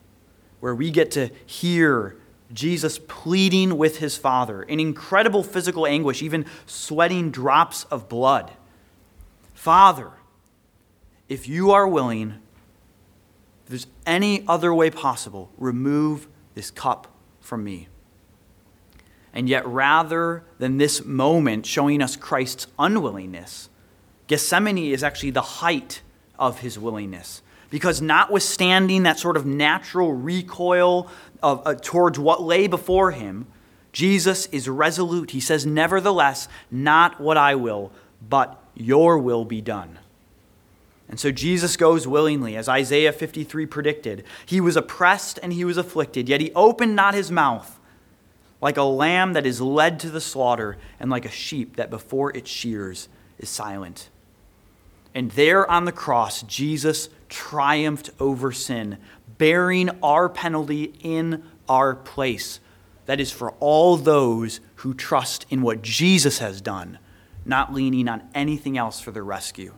where 0.63 0.77
we 0.77 0.93
get 0.93 1.11
to 1.11 1.29
hear 1.45 2.17
Jesus 2.53 3.01
pleading 3.09 3.77
with 3.77 3.99
his 3.99 4.17
Father 4.17 4.63
in 4.63 4.79
incredible 4.79 5.43
physical 5.43 5.89
anguish, 5.89 6.23
even 6.23 6.47
sweating 6.67 7.33
drops 7.33 7.83
of 7.91 8.09
blood. 8.09 8.53
Father, 9.55 10.13
if 11.29 11.49
you 11.49 11.73
are 11.73 11.89
willing, 11.89 12.35
if 13.65 13.71
there's 13.71 13.87
any 14.07 14.47
other 14.47 14.73
way 14.73 14.89
possible, 14.89 15.51
remove 15.59 16.29
this 16.55 16.71
cup 16.71 17.09
from 17.41 17.65
me. 17.65 17.89
And 19.35 19.49
yet, 19.49 19.67
rather 19.67 20.45
than 20.59 20.79
this 20.79 21.05
moment 21.05 21.67
showing 21.67 22.01
us 22.01 22.15
Christ's 22.15 22.69
unwillingness, 22.79 23.69
Gethsemane 24.29 24.79
is 24.79 25.03
actually 25.03 25.31
the 25.31 25.43
height 25.43 26.03
of 26.39 26.61
his 26.61 26.79
willingness. 26.79 27.42
Because, 27.73 28.01
notwithstanding 28.01 29.03
that 29.03 29.19
sort 29.19 29.37
of 29.37 29.45
natural 29.45 30.13
recoil 30.13 31.09
of, 31.43 31.67
uh, 31.67 31.75
towards 31.75 32.19
what 32.19 32.41
lay 32.41 32.69
before 32.69 33.11
him, 33.11 33.47
Jesus 33.93 34.47
is 34.47 34.69
resolute. 34.69 35.33
He 35.33 35.41
says, 35.41 35.67
Nevertheless, 35.67 36.47
not 36.71 37.21
what 37.21 37.37
I 37.37 37.57
will, 37.57 37.91
but 38.29 38.63
your 38.77 39.19
will 39.19 39.45
be 39.45 39.61
done. 39.61 39.99
And 41.09 41.19
so 41.19 41.33
Jesus 41.33 41.77
goes 41.77 42.07
willingly, 42.07 42.57
as 42.57 42.69
Isaiah 42.69 43.13
53 43.13 43.67
predicted. 43.67 44.25
He 44.47 44.61
was 44.61 44.77
oppressed 44.77 45.41
and 45.43 45.53
he 45.53 45.65
was 45.65 45.77
afflicted, 45.77 46.29
yet 46.29 46.41
he 46.41 46.53
opened 46.55 46.95
not 46.95 47.15
his 47.15 47.33
mouth 47.33 47.81
like 48.63 48.77
a 48.77 48.83
lamb 48.85 49.33
that 49.33 49.45
is 49.45 49.61
led 49.61 49.99
to 49.99 50.09
the 50.09 50.21
slaughter, 50.21 50.79
and 51.01 51.11
like 51.11 51.27
a 51.27 51.31
sheep 51.31 51.77
that 51.77 51.91
before 51.91 52.35
its 52.35 52.49
shears 52.49 53.09
is 53.39 53.49
silent. 53.49 54.09
And 55.15 55.33
there 55.33 55.69
on 55.69 55.85
the 55.85 55.93
cross, 55.93 56.43
Jesus 56.43 57.09
triumphed 57.33 58.11
over 58.21 58.53
sin, 58.53 58.99
bearing 59.39 59.91
our 60.03 60.29
penalty 60.29 60.93
in 61.01 61.43
our 61.69 61.97
place. 61.97 62.61
That 63.07 63.21
is 63.21 63.33
for 63.33 63.53
all 63.53 63.97
those 63.97 64.61
who 64.77 64.95
trust 64.95 65.47
in 65.49 65.63
what 65.63 65.83
Jesus 65.83 66.39
has 66.39 66.61
done, 66.61 66.99
not 67.45 67.73
leaning 67.73 68.07
on 68.07 68.23
anything 68.35 68.77
else 68.77 69.01
for 69.01 69.11
their 69.11 69.25
rescue. 69.25 69.73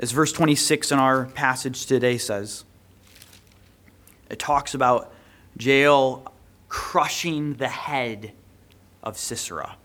As 0.00 0.10
verse 0.10 0.32
26 0.32 0.90
in 0.90 0.98
our 0.98 1.26
passage 1.26 1.86
today 1.86 2.18
says, 2.18 2.64
it 4.30 4.38
talks 4.38 4.74
about 4.74 5.12
Jael 5.58 6.32
crushing 6.68 7.54
the 7.54 7.68
head 7.68 8.32
of 9.02 9.18
Sisera. 9.18 9.76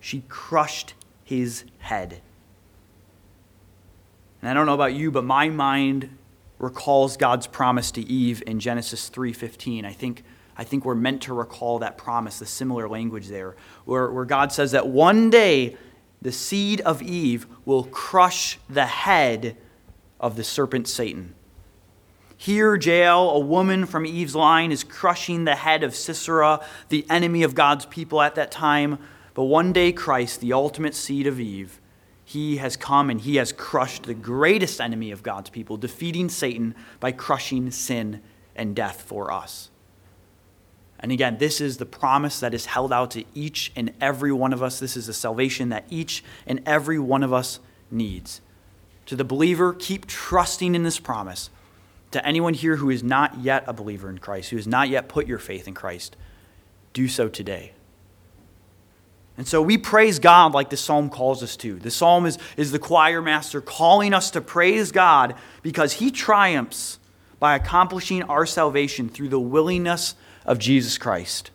She 0.00 0.22
crushed 0.28 0.94
his 1.24 1.64
head. 1.78 2.20
And 4.46 4.52
I 4.52 4.54
don't 4.54 4.66
know 4.66 4.74
about 4.74 4.94
you, 4.94 5.10
but 5.10 5.24
my 5.24 5.48
mind 5.48 6.08
recalls 6.60 7.16
God's 7.16 7.48
promise 7.48 7.90
to 7.90 8.00
Eve 8.00 8.44
in 8.46 8.60
Genesis 8.60 9.08
3:15. 9.08 9.84
I 9.84 9.92
think 9.92 10.22
I 10.56 10.62
think 10.62 10.84
we're 10.84 10.94
meant 10.94 11.22
to 11.22 11.34
recall 11.34 11.80
that 11.80 11.98
promise, 11.98 12.38
the 12.38 12.46
similar 12.46 12.88
language 12.88 13.26
there, 13.26 13.56
where, 13.86 14.08
where 14.08 14.24
God 14.24 14.52
says 14.52 14.70
that 14.70 14.86
one 14.86 15.30
day 15.30 15.76
the 16.22 16.30
seed 16.30 16.80
of 16.82 17.02
Eve 17.02 17.48
will 17.64 17.82
crush 17.86 18.60
the 18.70 18.86
head 18.86 19.56
of 20.20 20.36
the 20.36 20.44
serpent 20.44 20.86
Satan. 20.86 21.34
Here, 22.36 22.76
Jael, 22.76 23.30
a 23.30 23.40
woman 23.40 23.84
from 23.84 24.06
Eve's 24.06 24.36
line, 24.36 24.70
is 24.70 24.84
crushing 24.84 25.44
the 25.44 25.56
head 25.56 25.82
of 25.82 25.92
Sisera, 25.92 26.64
the 26.88 27.04
enemy 27.10 27.42
of 27.42 27.56
God's 27.56 27.84
people 27.86 28.22
at 28.22 28.36
that 28.36 28.52
time. 28.52 29.00
But 29.34 29.46
one 29.46 29.72
day, 29.72 29.90
Christ, 29.90 30.40
the 30.40 30.52
ultimate 30.52 30.94
seed 30.94 31.26
of 31.26 31.40
Eve, 31.40 31.80
he 32.28 32.56
has 32.56 32.76
come 32.76 33.08
and 33.08 33.20
he 33.20 33.36
has 33.36 33.52
crushed 33.52 34.02
the 34.02 34.12
greatest 34.12 34.80
enemy 34.80 35.12
of 35.12 35.22
God's 35.22 35.48
people, 35.48 35.76
defeating 35.76 36.28
Satan 36.28 36.74
by 36.98 37.12
crushing 37.12 37.70
sin 37.70 38.20
and 38.56 38.74
death 38.74 39.02
for 39.02 39.30
us. 39.30 39.70
And 40.98 41.12
again, 41.12 41.38
this 41.38 41.60
is 41.60 41.76
the 41.76 41.86
promise 41.86 42.40
that 42.40 42.52
is 42.52 42.66
held 42.66 42.92
out 42.92 43.12
to 43.12 43.24
each 43.32 43.70
and 43.76 43.92
every 44.00 44.32
one 44.32 44.52
of 44.52 44.60
us. 44.60 44.80
This 44.80 44.96
is 44.96 45.06
the 45.06 45.12
salvation 45.12 45.68
that 45.68 45.84
each 45.88 46.24
and 46.48 46.60
every 46.66 46.98
one 46.98 47.22
of 47.22 47.32
us 47.32 47.60
needs. 47.92 48.40
To 49.06 49.14
the 49.14 49.22
believer, 49.22 49.72
keep 49.72 50.06
trusting 50.06 50.74
in 50.74 50.82
this 50.82 50.98
promise 50.98 51.48
to 52.10 52.26
anyone 52.26 52.54
here 52.54 52.74
who 52.74 52.90
is 52.90 53.04
not 53.04 53.38
yet 53.38 53.62
a 53.68 53.72
believer 53.72 54.10
in 54.10 54.18
Christ, 54.18 54.50
who 54.50 54.56
has 54.56 54.66
not 54.66 54.88
yet 54.88 55.08
put 55.08 55.28
your 55.28 55.38
faith 55.38 55.68
in 55.68 55.74
Christ, 55.74 56.16
do 56.92 57.06
so 57.06 57.28
today. 57.28 57.70
And 59.38 59.46
so 59.46 59.60
we 59.60 59.76
praise 59.76 60.18
God 60.18 60.54
like 60.54 60.70
the 60.70 60.76
psalm 60.76 61.10
calls 61.10 61.42
us 61.42 61.56
to. 61.58 61.78
The 61.78 61.90
psalm 61.90 62.24
is, 62.24 62.38
is 62.56 62.72
the 62.72 62.78
choir 62.78 63.20
master 63.20 63.60
calling 63.60 64.14
us 64.14 64.30
to 64.30 64.40
praise 64.40 64.92
God 64.92 65.34
because 65.62 65.94
he 65.94 66.10
triumphs 66.10 66.98
by 67.38 67.54
accomplishing 67.54 68.22
our 68.24 68.46
salvation 68.46 69.08
through 69.08 69.28
the 69.28 69.40
willingness 69.40 70.14
of 70.46 70.58
Jesus 70.58 70.96
Christ. 70.96 71.50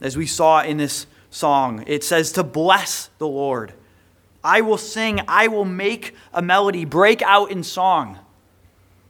As 0.00 0.16
we 0.16 0.26
saw 0.26 0.62
in 0.62 0.76
this 0.76 1.06
song, 1.30 1.82
it 1.86 2.04
says 2.04 2.30
to 2.32 2.44
bless 2.44 3.10
the 3.18 3.26
Lord. 3.26 3.72
I 4.44 4.60
will 4.60 4.78
sing, 4.78 5.20
I 5.26 5.48
will 5.48 5.64
make 5.64 6.14
a 6.32 6.42
melody, 6.42 6.84
break 6.84 7.22
out 7.22 7.50
in 7.50 7.64
song. 7.64 8.18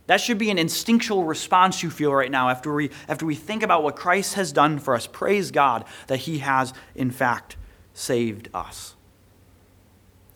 That 0.06 0.20
should 0.20 0.38
be 0.38 0.50
an 0.50 0.58
instinctual 0.58 1.24
response 1.24 1.82
you 1.82 1.90
feel 1.90 2.14
right 2.14 2.30
now 2.30 2.48
after 2.48 2.72
we, 2.72 2.90
after 3.08 3.26
we 3.26 3.34
think 3.34 3.62
about 3.62 3.82
what 3.82 3.96
Christ 3.96 4.34
has 4.34 4.52
done 4.52 4.78
for 4.78 4.94
us. 4.94 5.06
Praise 5.06 5.50
God 5.50 5.84
that 6.06 6.18
He 6.18 6.38
has, 6.38 6.72
in 6.94 7.10
fact, 7.10 7.56
saved 7.94 8.48
us. 8.52 8.94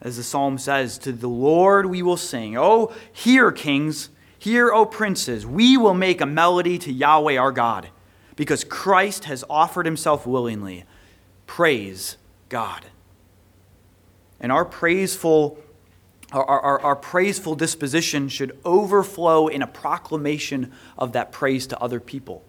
As 0.00 0.16
the 0.16 0.22
psalm 0.22 0.56
says, 0.56 0.96
To 0.98 1.12
the 1.12 1.28
Lord 1.28 1.86
we 1.86 2.02
will 2.02 2.16
sing. 2.16 2.56
Oh, 2.56 2.94
hear, 3.12 3.52
kings, 3.52 4.08
hear, 4.38 4.72
O 4.72 4.86
princes. 4.86 5.44
We 5.44 5.76
will 5.76 5.94
make 5.94 6.20
a 6.20 6.26
melody 6.26 6.78
to 6.78 6.92
Yahweh 6.92 7.36
our 7.36 7.52
God, 7.52 7.88
because 8.36 8.64
Christ 8.64 9.24
has 9.24 9.44
offered 9.50 9.84
Himself 9.84 10.26
willingly. 10.26 10.84
Praise 11.46 12.16
God. 12.48 12.86
And 14.40 14.52
our 14.52 14.64
praiseful 14.64 15.58
our, 16.30 16.44
our, 16.44 16.80
our, 16.80 16.96
praiseful 16.96 17.54
disposition 17.54 18.28
should 18.28 18.58
overflow 18.62 19.48
in 19.48 19.62
a 19.62 19.66
proclamation 19.66 20.72
of 20.98 21.12
that 21.12 21.32
praise 21.32 21.66
to 21.68 21.80
other 21.80 22.00
people. 22.00 22.44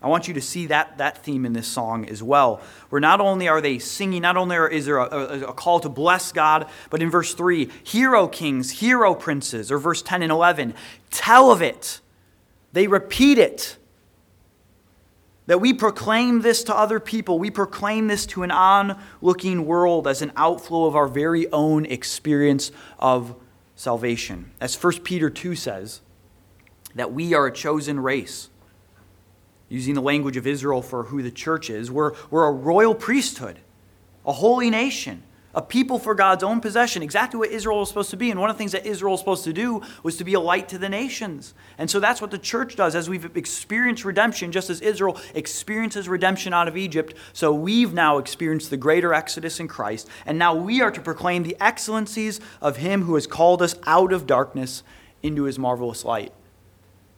I 0.00 0.06
want 0.06 0.28
you 0.28 0.34
to 0.34 0.40
see 0.40 0.66
that, 0.66 0.98
that 0.98 1.24
theme 1.24 1.44
in 1.44 1.52
this 1.52 1.66
song 1.66 2.08
as 2.08 2.22
well, 2.22 2.60
where 2.88 3.00
not 3.00 3.20
only 3.20 3.48
are 3.48 3.60
they 3.60 3.78
singing, 3.80 4.22
not 4.22 4.36
only 4.36 4.56
is 4.56 4.86
there 4.86 4.98
a, 4.98 5.08
a, 5.08 5.40
a 5.48 5.52
call 5.52 5.80
to 5.80 5.88
bless 5.88 6.30
God, 6.30 6.68
but 6.90 7.02
in 7.02 7.10
verse 7.10 7.34
3, 7.34 7.68
hero 7.82 8.28
kings, 8.28 8.70
hero 8.70 9.14
princes, 9.14 9.72
or 9.72 9.78
verse 9.78 10.00
10 10.02 10.22
and 10.22 10.30
11, 10.30 10.74
tell 11.10 11.50
of 11.50 11.62
it. 11.62 12.00
They 12.72 12.86
repeat 12.86 13.38
it. 13.38 13.76
That 15.46 15.60
we 15.60 15.72
proclaim 15.72 16.42
this 16.42 16.62
to 16.64 16.76
other 16.76 17.00
people. 17.00 17.38
We 17.38 17.50
proclaim 17.50 18.06
this 18.06 18.26
to 18.26 18.42
an 18.42 18.50
onlooking 18.50 19.64
world 19.64 20.06
as 20.06 20.20
an 20.20 20.30
outflow 20.36 20.84
of 20.84 20.94
our 20.94 21.08
very 21.08 21.50
own 21.50 21.86
experience 21.86 22.70
of 22.98 23.34
salvation. 23.74 24.52
As 24.60 24.80
1 24.80 25.00
Peter 25.00 25.30
2 25.30 25.54
says, 25.54 26.02
that 26.94 27.12
we 27.12 27.32
are 27.32 27.46
a 27.46 27.52
chosen 27.52 28.00
race. 28.00 28.50
Using 29.68 29.94
the 29.94 30.02
language 30.02 30.36
of 30.36 30.46
Israel 30.46 30.80
for 30.80 31.04
who 31.04 31.22
the 31.22 31.30
church 31.30 31.68
is, 31.68 31.90
we're, 31.90 32.14
we're 32.30 32.46
a 32.46 32.52
royal 32.52 32.94
priesthood, 32.94 33.58
a 34.24 34.32
holy 34.32 34.70
nation, 34.70 35.22
a 35.54 35.62
people 35.62 35.98
for 35.98 36.14
God's 36.14 36.42
own 36.42 36.60
possession, 36.60 37.02
exactly 37.02 37.38
what 37.38 37.50
Israel 37.50 37.80
was 37.80 37.88
supposed 37.88 38.10
to 38.10 38.16
be. 38.16 38.30
And 38.30 38.38
one 38.38 38.48
of 38.48 38.56
the 38.56 38.58
things 38.58 38.72
that 38.72 38.86
Israel 38.86 39.12
was 39.12 39.20
supposed 39.20 39.44
to 39.44 39.52
do 39.52 39.82
was 40.02 40.16
to 40.18 40.24
be 40.24 40.34
a 40.34 40.40
light 40.40 40.68
to 40.68 40.78
the 40.78 40.88
nations. 40.88 41.52
And 41.78 41.90
so 41.90 42.00
that's 42.00 42.20
what 42.20 42.30
the 42.30 42.38
church 42.38 42.76
does. 42.76 42.94
As 42.94 43.08
we've 43.08 43.36
experienced 43.36 44.04
redemption, 44.04 44.52
just 44.52 44.70
as 44.70 44.80
Israel 44.80 45.18
experiences 45.34 46.08
redemption 46.08 46.52
out 46.52 46.68
of 46.68 46.76
Egypt, 46.76 47.14
so 47.32 47.52
we've 47.52 47.92
now 47.92 48.18
experienced 48.18 48.70
the 48.70 48.76
greater 48.76 49.12
exodus 49.12 49.58
in 49.58 49.68
Christ. 49.68 50.08
And 50.26 50.38
now 50.38 50.54
we 50.54 50.80
are 50.80 50.90
to 50.90 51.00
proclaim 51.00 51.42
the 51.42 51.56
excellencies 51.60 52.40
of 52.60 52.76
Him 52.76 53.02
who 53.02 53.14
has 53.16 53.26
called 53.26 53.60
us 53.60 53.74
out 53.84 54.12
of 54.12 54.26
darkness 54.26 54.82
into 55.22 55.44
His 55.44 55.58
marvelous 55.58 56.04
light. 56.04 56.32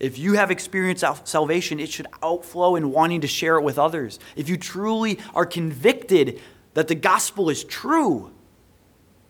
If 0.01 0.19
you 0.19 0.33
have 0.33 0.51
experienced 0.51 1.05
salvation, 1.25 1.79
it 1.79 1.91
should 1.91 2.07
outflow 2.23 2.75
in 2.75 2.91
wanting 2.91 3.21
to 3.21 3.29
share 3.29 3.57
it 3.57 3.63
with 3.63 3.79
others. 3.79 4.19
If 4.35 4.49
you 4.49 4.57
truly 4.57 5.19
are 5.35 5.45
convicted 5.45 6.41
that 6.75 6.89
the 6.89 6.95
gospel 6.95 7.51
is 7.51 7.63
true. 7.65 8.33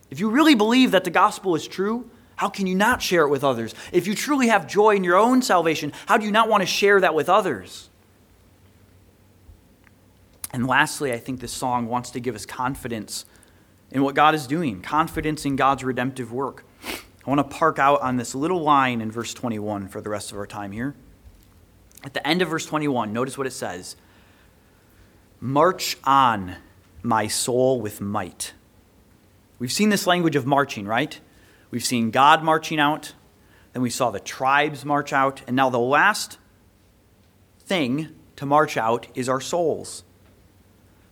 If 0.09 0.19
you 0.19 0.29
really 0.29 0.55
believe 0.55 0.91
that 0.91 1.03
the 1.03 1.09
gospel 1.09 1.55
is 1.55 1.67
true, 1.67 2.09
how 2.37 2.49
can 2.49 2.67
you 2.67 2.75
not 2.75 3.01
share 3.01 3.23
it 3.23 3.29
with 3.29 3.43
others? 3.43 3.75
If 3.91 4.07
you 4.07 4.15
truly 4.15 4.47
have 4.47 4.65
joy 4.65 4.95
in 4.95 5.03
your 5.03 5.17
own 5.17 5.41
salvation, 5.41 5.91
how 6.05 6.17
do 6.17 6.25
you 6.25 6.31
not 6.31 6.49
want 6.49 6.61
to 6.61 6.67
share 6.67 7.01
that 7.01 7.13
with 7.13 7.29
others? 7.29 7.89
And 10.53 10.67
lastly, 10.67 11.13
I 11.13 11.17
think 11.17 11.39
this 11.39 11.51
song 11.51 11.87
wants 11.87 12.11
to 12.11 12.19
give 12.19 12.35
us 12.35 12.45
confidence 12.45 13.25
in 13.91 14.03
what 14.03 14.15
God 14.15 14.35
is 14.35 14.47
doing, 14.47 14.81
confidence 14.81 15.45
in 15.45 15.55
God's 15.55 15.83
redemptive 15.83 16.31
work. 16.31 16.65
I 17.25 17.29
want 17.29 17.39
to 17.39 17.55
park 17.57 17.77
out 17.77 18.01
on 18.01 18.17
this 18.17 18.33
little 18.33 18.61
line 18.61 19.01
in 19.01 19.11
verse 19.11 19.33
21 19.33 19.87
for 19.87 20.01
the 20.01 20.09
rest 20.09 20.31
of 20.31 20.37
our 20.37 20.47
time 20.47 20.71
here. 20.71 20.95
At 22.03 22.13
the 22.13 22.27
end 22.27 22.41
of 22.41 22.49
verse 22.49 22.65
21, 22.65 23.13
notice 23.13 23.37
what 23.37 23.45
it 23.45 23.51
says 23.51 23.95
March 25.39 25.97
on 26.03 26.55
my 27.03 27.27
soul 27.27 27.79
with 27.79 28.01
might. 28.01 28.53
We've 29.59 29.71
seen 29.71 29.89
this 29.89 30.07
language 30.07 30.35
of 30.35 30.45
marching, 30.47 30.85
right? 30.85 31.19
We've 31.69 31.83
seen 31.83 32.09
God 32.11 32.43
marching 32.43 32.79
out, 32.79 33.13
then 33.73 33.81
we 33.81 33.89
saw 33.91 34.09
the 34.11 34.19
tribes 34.19 34.83
march 34.83 35.13
out, 35.13 35.41
and 35.47 35.55
now 35.55 35.69
the 35.69 35.79
last 35.79 36.39
thing 37.59 38.09
to 38.35 38.45
march 38.45 38.77
out 38.77 39.07
is 39.13 39.29
our 39.29 39.39
souls. 39.39 40.03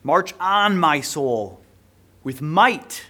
March 0.04 0.34
on, 0.40 0.78
my 0.80 1.02
soul, 1.02 1.62
with 2.24 2.42
might. 2.42 3.09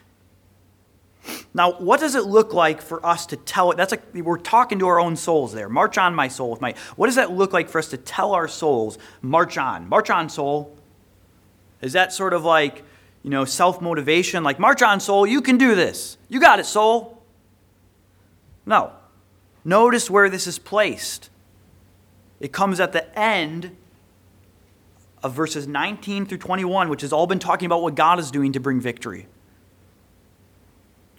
Now, 1.53 1.71
what 1.73 1.99
does 1.99 2.13
it 2.13 2.25
look 2.25 2.53
like 2.53 2.81
for 2.81 3.03
us 3.03 3.25
to 3.27 3.37
tell 3.37 3.71
it? 3.71 3.77
That's 3.77 3.91
like 3.91 4.03
we're 4.13 4.37
talking 4.37 4.79
to 4.79 4.87
our 4.87 4.99
own 4.99 5.15
souls 5.15 5.53
there. 5.53 5.67
March 5.67 5.97
on, 5.97 6.13
my 6.13 6.27
soul, 6.27 6.51
with 6.51 6.61
might. 6.61 6.77
What 6.95 7.07
does 7.07 7.15
that 7.15 7.31
look 7.31 7.53
like 7.53 7.69
for 7.69 7.79
us 7.79 7.87
to 7.89 7.97
tell 7.97 8.33
our 8.33 8.47
souls, 8.47 8.99
march 9.21 9.57
on? 9.57 9.89
March 9.89 10.09
on, 10.11 10.29
soul. 10.29 10.75
Is 11.81 11.93
that 11.93 12.13
sort 12.13 12.33
of 12.33 12.43
like, 12.45 12.83
you 13.23 13.31
know, 13.31 13.45
self 13.45 13.81
motivation? 13.81 14.43
Like, 14.43 14.59
march 14.59 14.83
on, 14.83 14.99
soul, 14.99 15.25
you 15.25 15.41
can 15.41 15.57
do 15.57 15.73
this. 15.73 16.17
You 16.27 16.39
got 16.39 16.59
it, 16.59 16.65
soul. 16.65 17.23
No. 18.65 18.91
Notice 19.65 20.09
where 20.09 20.29
this 20.29 20.45
is 20.45 20.59
placed. 20.59 21.31
It 22.39 22.51
comes 22.51 22.79
at 22.79 22.93
the 22.93 23.17
end 23.17 23.75
of 25.23 25.33
verses 25.33 25.67
19 25.67 26.27
through 26.27 26.37
21, 26.37 26.89
which 26.89 27.01
has 27.01 27.11
all 27.11 27.27
been 27.27 27.39
talking 27.39 27.65
about 27.65 27.81
what 27.81 27.95
God 27.95 28.19
is 28.19 28.29
doing 28.29 28.53
to 28.53 28.59
bring 28.59 28.79
victory. 28.79 29.27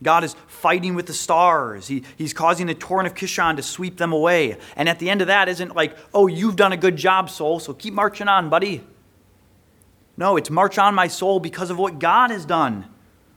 God 0.03 0.25
is 0.25 0.35
fighting 0.47 0.95
with 0.95 1.07
the 1.07 1.13
stars. 1.13 1.89
He, 1.89 2.05
he's 2.17 2.33
causing 2.33 2.67
the 2.67 2.75
torrent 2.75 3.07
of 3.07 3.15
Kishon 3.15 3.57
to 3.57 3.63
sweep 3.63 3.99
them 3.99 4.13
away. 4.13 4.57
And 4.77 4.89
at 4.89 4.99
the 4.99 5.11
end 5.11 5.21
of 5.21 5.27
that 5.27 5.49
isn't 5.49 5.77
like, 5.77 5.97
oh, 6.15 6.27
you've 6.27 6.57
done 6.57 6.73
a 6.73 6.77
good 6.77 6.97
job, 6.97 7.29
soul, 7.29 7.61
so 7.61 7.75
keep 7.75 7.93
marching 7.93 8.29
on, 8.29 8.49
buddy. 8.49 8.83
No, 10.17 10.37
it's 10.37 10.51
march 10.51 10.79
on, 10.79 10.95
my 10.95 11.09
soul, 11.09 11.41
because 11.41 11.71
of 11.71 11.79
what 11.79 11.99
God 11.99 12.31
has 12.31 12.45
done. 12.45 12.87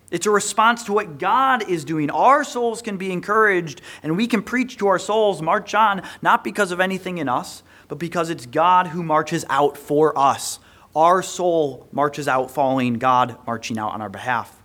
It's 0.10 0.26
a 0.26 0.32
response 0.32 0.84
to 0.84 0.94
what 0.94 1.18
God 1.18 1.70
is 1.70 1.84
doing. 1.84 2.10
Our 2.12 2.44
souls 2.44 2.82
can 2.82 2.98
be 2.98 3.12
encouraged, 3.12 3.82
and 4.04 4.16
we 4.16 4.28
can 4.28 4.44
preach 4.44 4.78
to 4.78 4.88
our 4.88 5.00
souls, 5.00 5.42
march 5.42 5.74
on, 5.74 6.04
not 6.22 6.44
because 6.44 6.72
of 6.72 6.80
anything 6.80 7.18
in 7.18 7.28
us, 7.28 7.64
but 7.88 8.00
because 8.00 8.30
it's 8.30 8.46
God 8.46 8.88
who 8.88 9.04
marches 9.04 9.44
out 9.50 9.78
for 9.78 10.18
us. 10.18 10.60
Our 10.96 11.24
soul 11.24 11.88
marches 11.92 12.28
out 12.28 12.52
following 12.52 12.96
God 12.96 13.38
marching 13.48 13.78
out 13.78 13.94
on 13.94 14.02
our 14.02 14.10
behalf. 14.10 14.63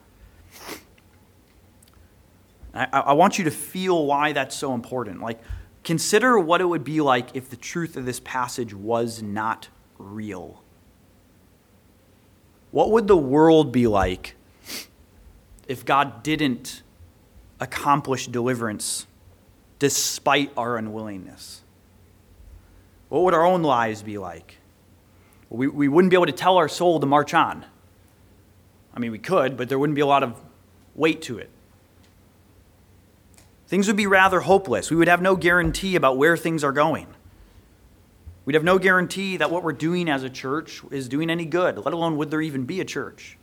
I, 2.78 2.88
I 2.92 3.12
want 3.12 3.38
you 3.38 3.44
to 3.44 3.50
feel 3.50 4.06
why 4.06 4.32
that's 4.32 4.56
so 4.56 4.74
important. 4.74 5.20
Like, 5.20 5.40
consider 5.84 6.38
what 6.38 6.60
it 6.60 6.66
would 6.66 6.84
be 6.84 7.00
like 7.00 7.34
if 7.34 7.50
the 7.50 7.56
truth 7.56 7.96
of 7.96 8.04
this 8.04 8.20
passage 8.20 8.74
was 8.74 9.22
not 9.22 9.68
real. 9.98 10.62
What 12.70 12.90
would 12.90 13.06
the 13.06 13.16
world 13.16 13.72
be 13.72 13.86
like 13.86 14.34
if 15.66 15.84
God 15.84 16.22
didn't 16.22 16.82
accomplish 17.60 18.26
deliverance 18.26 19.06
despite 19.78 20.52
our 20.56 20.76
unwillingness? 20.76 21.62
What 23.08 23.22
would 23.22 23.34
our 23.34 23.44
own 23.44 23.62
lives 23.62 24.02
be 24.02 24.18
like? 24.18 24.58
We, 25.50 25.66
we 25.66 25.88
wouldn't 25.88 26.10
be 26.10 26.16
able 26.16 26.26
to 26.26 26.32
tell 26.32 26.58
our 26.58 26.68
soul 26.68 27.00
to 27.00 27.06
march 27.06 27.32
on. 27.32 27.64
I 28.92 29.00
mean, 29.00 29.12
we 29.12 29.18
could, 29.18 29.56
but 29.56 29.68
there 29.68 29.78
wouldn't 29.78 29.94
be 29.94 30.02
a 30.02 30.06
lot 30.06 30.22
of 30.22 30.38
weight 30.94 31.22
to 31.22 31.38
it. 31.38 31.48
Things 33.68 33.86
would 33.86 33.96
be 33.96 34.06
rather 34.06 34.40
hopeless. 34.40 34.90
We 34.90 34.96
would 34.96 35.08
have 35.08 35.20
no 35.20 35.36
guarantee 35.36 35.94
about 35.94 36.16
where 36.16 36.38
things 36.38 36.64
are 36.64 36.72
going. 36.72 37.06
We'd 38.46 38.54
have 38.54 38.64
no 38.64 38.78
guarantee 38.78 39.36
that 39.36 39.50
what 39.50 39.62
we're 39.62 39.72
doing 39.72 40.08
as 40.08 40.22
a 40.22 40.30
church 40.30 40.80
is 40.90 41.06
doing 41.06 41.28
any 41.28 41.44
good, 41.44 41.76
let 41.76 41.92
alone 41.92 42.16
would 42.16 42.30
there 42.30 42.40
even 42.40 42.64
be 42.64 42.80
a 42.80 42.84
church. 42.86 43.36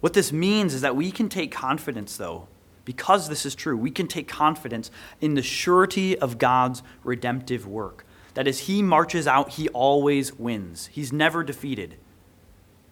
What 0.00 0.14
this 0.14 0.32
means 0.32 0.72
is 0.72 0.80
that 0.80 0.96
we 0.96 1.10
can 1.10 1.28
take 1.28 1.52
confidence, 1.52 2.16
though, 2.16 2.48
because 2.86 3.28
this 3.28 3.44
is 3.44 3.54
true, 3.54 3.76
we 3.76 3.90
can 3.90 4.08
take 4.08 4.26
confidence 4.26 4.90
in 5.20 5.34
the 5.34 5.42
surety 5.42 6.18
of 6.18 6.38
God's 6.38 6.82
redemptive 7.04 7.66
work. 7.66 8.06
That 8.32 8.48
as 8.48 8.60
He 8.60 8.82
marches 8.82 9.26
out, 9.28 9.50
He 9.50 9.68
always 9.68 10.32
wins. 10.32 10.86
He's 10.86 11.12
never 11.12 11.44
defeated. 11.44 11.98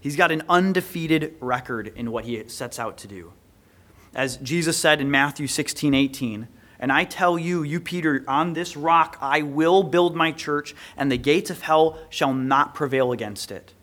He's 0.00 0.16
got 0.16 0.32
an 0.32 0.42
undefeated 0.48 1.36
record 1.40 1.92
in 1.94 2.10
what 2.10 2.24
He 2.24 2.48
sets 2.48 2.78
out 2.78 2.96
to 2.98 3.06
do. 3.06 3.32
As 4.14 4.38
Jesus 4.38 4.76
said 4.76 5.00
in 5.00 5.10
Matthew 5.10 5.46
16 5.46 5.94
18, 5.94 6.48
and 6.80 6.90
I 6.90 7.04
tell 7.04 7.38
you, 7.38 7.62
you 7.62 7.78
Peter, 7.78 8.24
on 8.26 8.54
this 8.54 8.76
rock 8.76 9.18
I 9.20 9.42
will 9.42 9.82
build 9.82 10.16
my 10.16 10.32
church, 10.32 10.74
and 10.96 11.12
the 11.12 11.18
gates 11.18 11.50
of 11.50 11.62
hell 11.62 11.98
shall 12.08 12.32
not 12.32 12.74
prevail 12.74 13.12
against 13.12 13.52
it. 13.52 13.74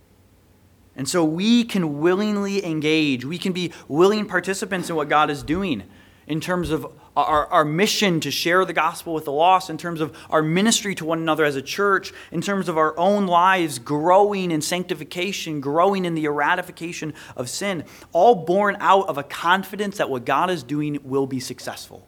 And 0.95 1.07
so 1.07 1.23
we 1.23 1.63
can 1.63 1.99
willingly 1.99 2.65
engage. 2.65 3.23
We 3.23 3.37
can 3.37 3.53
be 3.53 3.71
willing 3.87 4.25
participants 4.25 4.89
in 4.89 4.95
what 4.95 5.09
God 5.09 5.29
is 5.29 5.43
doing 5.43 5.83
in 6.25 6.41
terms 6.41 6.71
of 6.71 6.87
our, 7.17 7.47
our 7.47 7.65
mission 7.65 8.19
to 8.19 8.29
share 8.29 8.63
the 8.63 8.73
gospel 8.73 9.13
with 9.13 9.25
the 9.25 9.31
lost, 9.31 9.69
in 9.69 9.77
terms 9.77 10.01
of 10.01 10.15
our 10.29 10.43
ministry 10.43 10.93
to 10.95 11.05
one 11.05 11.19
another 11.19 11.45
as 11.45 11.55
a 11.55 11.61
church, 11.61 12.13
in 12.31 12.41
terms 12.41 12.69
of 12.69 12.77
our 12.77 12.97
own 12.97 13.25
lives 13.25 13.79
growing 13.79 14.51
in 14.51 14.61
sanctification, 14.61 15.59
growing 15.59 16.05
in 16.05 16.13
the 16.13 16.25
eradication 16.25 17.13
of 17.35 17.49
sin, 17.49 17.83
all 18.11 18.35
born 18.35 18.77
out 18.79 19.07
of 19.07 19.17
a 19.17 19.23
confidence 19.23 19.97
that 19.97 20.09
what 20.09 20.25
God 20.25 20.51
is 20.51 20.61
doing 20.61 20.99
will 21.03 21.25
be 21.25 21.39
successful. 21.39 22.07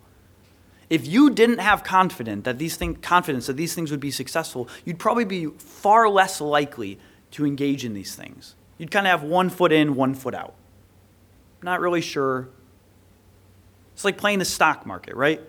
If 0.89 1.07
you 1.07 1.31
didn't 1.31 1.59
have 1.59 1.83
confidence 1.83 2.45
that 2.45 2.59
these 2.59 2.75
things, 2.75 2.99
confidence 3.01 3.47
that 3.47 3.57
these 3.57 3.73
things 3.73 3.91
would 3.91 3.99
be 3.99 4.11
successful, 4.11 4.69
you'd 4.85 4.99
probably 4.99 5.25
be 5.25 5.47
far 5.47 6.07
less 6.07 6.39
likely 6.39 6.99
to 7.31 7.45
engage 7.45 7.83
in 7.83 7.93
these 7.93 8.15
things. 8.15 8.55
You'd 8.77 8.91
kind 8.91 9.07
of 9.07 9.11
have 9.11 9.23
one 9.23 9.49
foot 9.49 9.71
in, 9.71 9.95
one 9.95 10.13
foot 10.13 10.33
out. 10.33 10.55
Not 11.61 11.79
really 11.79 12.01
sure 12.01 12.49
it's 13.99 14.05
like 14.05 14.17
playing 14.17 14.39
the 14.39 14.45
stock 14.45 14.85
market, 14.85 15.13
right? 15.13 15.41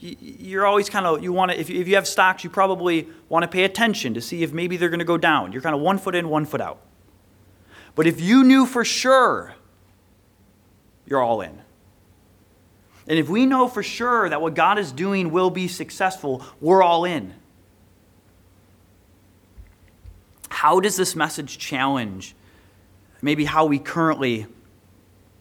You're 0.00 0.66
always 0.66 0.90
kind 0.90 1.06
of, 1.06 1.22
you 1.22 1.32
want 1.32 1.50
to, 1.50 1.58
if 1.58 1.70
you 1.70 1.94
have 1.94 2.06
stocks, 2.06 2.44
you 2.44 2.50
probably 2.50 3.08
want 3.30 3.42
to 3.42 3.48
pay 3.48 3.64
attention 3.64 4.12
to 4.12 4.20
see 4.20 4.42
if 4.42 4.52
maybe 4.52 4.76
they're 4.76 4.90
going 4.90 4.98
to 4.98 5.06
go 5.06 5.16
down. 5.16 5.50
You're 5.50 5.62
kind 5.62 5.74
of 5.74 5.80
one 5.80 5.96
foot 5.96 6.14
in, 6.14 6.28
one 6.28 6.44
foot 6.44 6.60
out. 6.60 6.82
But 7.94 8.06
if 8.06 8.20
you 8.20 8.44
knew 8.44 8.66
for 8.66 8.84
sure, 8.84 9.54
you're 11.06 11.22
all 11.22 11.40
in. 11.40 11.58
And 13.08 13.18
if 13.18 13.30
we 13.30 13.46
know 13.46 13.66
for 13.66 13.82
sure 13.82 14.28
that 14.28 14.42
what 14.42 14.52
God 14.52 14.78
is 14.78 14.92
doing 14.92 15.30
will 15.30 15.48
be 15.48 15.66
successful, 15.66 16.44
we're 16.60 16.82
all 16.82 17.06
in. 17.06 17.32
How 20.50 20.80
does 20.80 20.98
this 20.98 21.16
message 21.16 21.56
challenge 21.56 22.34
maybe 23.22 23.46
how 23.46 23.64
we 23.64 23.78
currently 23.78 24.48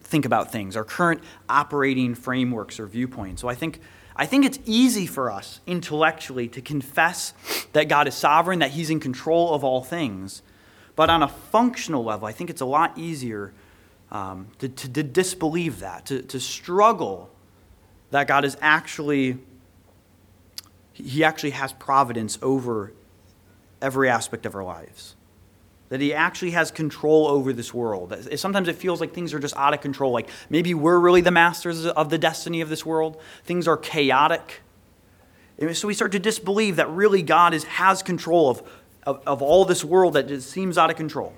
think 0.09 0.25
about 0.25 0.51
things, 0.51 0.75
our 0.75 0.83
current 0.83 1.21
operating 1.47 2.15
frameworks 2.15 2.79
or 2.79 2.87
viewpoints. 2.87 3.41
So 3.41 3.47
I 3.47 3.55
think, 3.55 3.79
I 4.15 4.25
think 4.25 4.43
it's 4.43 4.59
easy 4.65 5.05
for 5.05 5.31
us 5.31 5.61
intellectually 5.67 6.47
to 6.49 6.61
confess 6.61 7.33
that 7.73 7.87
God 7.87 8.07
is 8.07 8.15
sovereign, 8.15 8.59
that 8.59 8.71
He's 8.71 8.89
in 8.89 8.99
control 8.99 9.53
of 9.53 9.63
all 9.63 9.83
things. 9.83 10.41
But 10.95 11.09
on 11.09 11.21
a 11.23 11.27
functional 11.27 12.03
level, 12.03 12.27
I 12.27 12.31
think 12.31 12.49
it's 12.49 12.61
a 12.61 12.65
lot 12.65 12.97
easier 12.97 13.53
um, 14.11 14.47
to, 14.57 14.67
to, 14.67 14.93
to 14.93 15.03
disbelieve 15.03 15.79
that, 15.79 16.07
to, 16.07 16.23
to 16.23 16.39
struggle 16.39 17.29
that 18.09 18.27
God 18.27 18.43
is 18.43 18.57
actually, 18.59 19.37
He 20.91 21.23
actually 21.23 21.51
has 21.51 21.71
providence 21.73 22.39
over 22.41 22.93
every 23.81 24.09
aspect 24.09 24.47
of 24.47 24.55
our 24.55 24.63
lives 24.63 25.15
that 25.89 25.99
he 25.99 26.13
actually 26.13 26.51
has 26.51 26.71
control 26.71 27.27
over 27.27 27.51
this 27.51 27.73
world. 27.73 28.15
Sometimes 28.35 28.67
it 28.67 28.75
feels 28.75 29.01
like 29.01 29.13
things 29.13 29.33
are 29.33 29.39
just 29.39 29.55
out 29.57 29.73
of 29.73 29.81
control. 29.81 30.11
Like 30.11 30.29
maybe 30.49 30.73
we're 30.73 30.99
really 30.99 31.21
the 31.21 31.31
masters 31.31 31.85
of 31.85 32.09
the 32.09 32.17
destiny 32.17 32.61
of 32.61 32.69
this 32.69 32.85
world. 32.85 33.19
Things 33.43 33.67
are 33.67 33.77
chaotic. 33.77 34.61
And 35.57 35.75
so 35.75 35.87
we 35.87 35.93
start 35.93 36.11
to 36.13 36.19
disbelieve 36.19 36.77
that 36.77 36.89
really 36.89 37.23
God 37.23 37.53
is, 37.53 37.63
has 37.65 38.03
control 38.03 38.49
of, 38.49 38.63
of, 39.03 39.21
of 39.25 39.41
all 39.41 39.65
this 39.65 39.83
world 39.83 40.13
that 40.13 40.27
just 40.27 40.49
seems 40.49 40.77
out 40.77 40.91
of 40.91 40.95
control. 40.95 41.33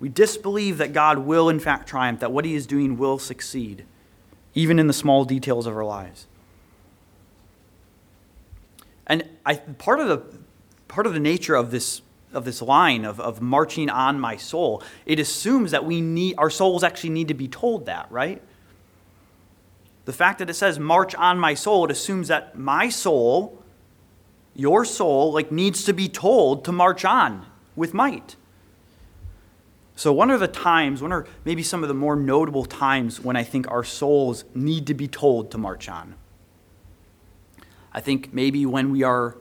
We 0.00 0.08
disbelieve 0.08 0.78
that 0.78 0.92
God 0.92 1.18
will, 1.18 1.48
in 1.48 1.60
fact, 1.60 1.88
triumph, 1.88 2.20
that 2.20 2.32
what 2.32 2.44
he 2.44 2.54
is 2.54 2.66
doing 2.66 2.96
will 2.96 3.18
succeed, 3.18 3.84
even 4.54 4.78
in 4.78 4.86
the 4.86 4.92
small 4.92 5.24
details 5.24 5.66
of 5.66 5.76
our 5.76 5.84
lives. 5.84 6.26
And 9.06 9.28
I, 9.44 9.56
part, 9.56 10.00
of 10.00 10.08
the, 10.08 10.38
part 10.88 11.06
of 11.06 11.12
the 11.12 11.20
nature 11.20 11.54
of 11.54 11.70
this 11.70 12.00
of 12.32 12.44
this 12.44 12.62
line 12.62 13.04
of, 13.04 13.20
of 13.20 13.40
marching 13.40 13.90
on 13.90 14.20
my 14.20 14.36
soul, 14.36 14.82
it 15.06 15.18
assumes 15.18 15.70
that 15.70 15.84
we 15.84 16.00
need 16.00 16.34
our 16.38 16.50
souls 16.50 16.84
actually 16.84 17.10
need 17.10 17.28
to 17.28 17.34
be 17.34 17.48
told 17.48 17.86
that, 17.86 18.10
right? 18.10 18.42
The 20.04 20.12
fact 20.12 20.38
that 20.38 20.48
it 20.50 20.54
says 20.54 20.78
march 20.78 21.14
on 21.14 21.38
my 21.38 21.54
soul, 21.54 21.84
it 21.84 21.90
assumes 21.90 22.28
that 22.28 22.56
my 22.58 22.88
soul, 22.88 23.62
your 24.54 24.84
soul, 24.84 25.32
like 25.32 25.52
needs 25.52 25.84
to 25.84 25.92
be 25.92 26.08
told 26.08 26.64
to 26.64 26.72
march 26.72 27.04
on 27.04 27.46
with 27.76 27.94
might. 27.94 28.36
So, 29.96 30.12
when 30.12 30.30
are 30.30 30.38
the 30.38 30.48
times, 30.48 31.02
when 31.02 31.12
are 31.12 31.26
maybe 31.44 31.62
some 31.62 31.82
of 31.82 31.88
the 31.88 31.94
more 31.94 32.16
notable 32.16 32.64
times 32.64 33.20
when 33.20 33.36
I 33.36 33.44
think 33.44 33.70
our 33.70 33.84
souls 33.84 34.44
need 34.54 34.86
to 34.86 34.94
be 34.94 35.06
told 35.06 35.50
to 35.50 35.58
march 35.58 35.88
on? 35.90 36.14
I 37.92 38.00
think 38.00 38.32
maybe 38.32 38.64
when 38.64 38.90
we 38.92 39.02
are 39.02 39.36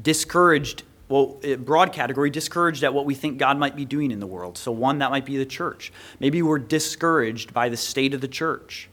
discouraged 0.00 0.84
well, 1.14 1.38
broad 1.58 1.92
category, 1.92 2.28
discouraged 2.28 2.82
at 2.82 2.92
what 2.92 3.06
we 3.06 3.14
think 3.14 3.38
God 3.38 3.56
might 3.56 3.76
be 3.76 3.84
doing 3.84 4.10
in 4.10 4.18
the 4.18 4.26
world. 4.26 4.58
So, 4.58 4.72
one, 4.72 4.98
that 4.98 5.12
might 5.12 5.24
be 5.24 5.36
the 5.36 5.46
church. 5.46 5.92
Maybe 6.18 6.42
we're 6.42 6.58
discouraged 6.58 7.54
by 7.54 7.68
the 7.68 7.76
state 7.76 8.14
of 8.14 8.20
the 8.20 8.26
church. 8.26 8.88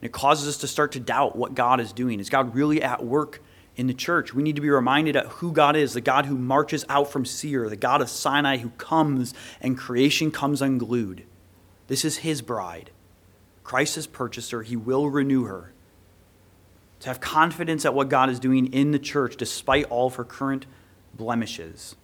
And 0.00 0.06
it 0.06 0.12
causes 0.12 0.46
us 0.46 0.58
to 0.58 0.68
start 0.68 0.92
to 0.92 1.00
doubt 1.00 1.34
what 1.34 1.56
God 1.56 1.80
is 1.80 1.92
doing. 1.92 2.20
Is 2.20 2.30
God 2.30 2.54
really 2.54 2.80
at 2.80 3.04
work 3.04 3.42
in 3.74 3.88
the 3.88 3.94
church? 3.94 4.32
We 4.32 4.44
need 4.44 4.54
to 4.54 4.62
be 4.62 4.70
reminded 4.70 5.16
of 5.16 5.26
who 5.26 5.50
God 5.50 5.74
is 5.74 5.92
the 5.92 6.00
God 6.00 6.26
who 6.26 6.38
marches 6.38 6.84
out 6.88 7.10
from 7.10 7.24
Seir, 7.24 7.68
the 7.68 7.74
God 7.74 8.00
of 8.00 8.08
Sinai 8.08 8.58
who 8.58 8.70
comes 8.70 9.34
and 9.60 9.76
creation 9.76 10.30
comes 10.30 10.62
unglued. 10.62 11.24
This 11.88 12.04
is 12.04 12.18
his 12.18 12.42
bride. 12.42 12.92
Christ 13.64 13.96
has 13.96 14.06
purchased 14.06 14.52
her, 14.52 14.62
he 14.62 14.76
will 14.76 15.10
renew 15.10 15.46
her. 15.46 15.72
To 17.00 17.08
have 17.08 17.20
confidence 17.20 17.84
at 17.84 17.92
what 17.92 18.08
God 18.08 18.30
is 18.30 18.38
doing 18.38 18.72
in 18.72 18.92
the 18.92 19.00
church 19.00 19.36
despite 19.36 19.86
all 19.86 20.06
of 20.06 20.14
her 20.14 20.24
current 20.24 20.66
blemishes. 21.18 21.96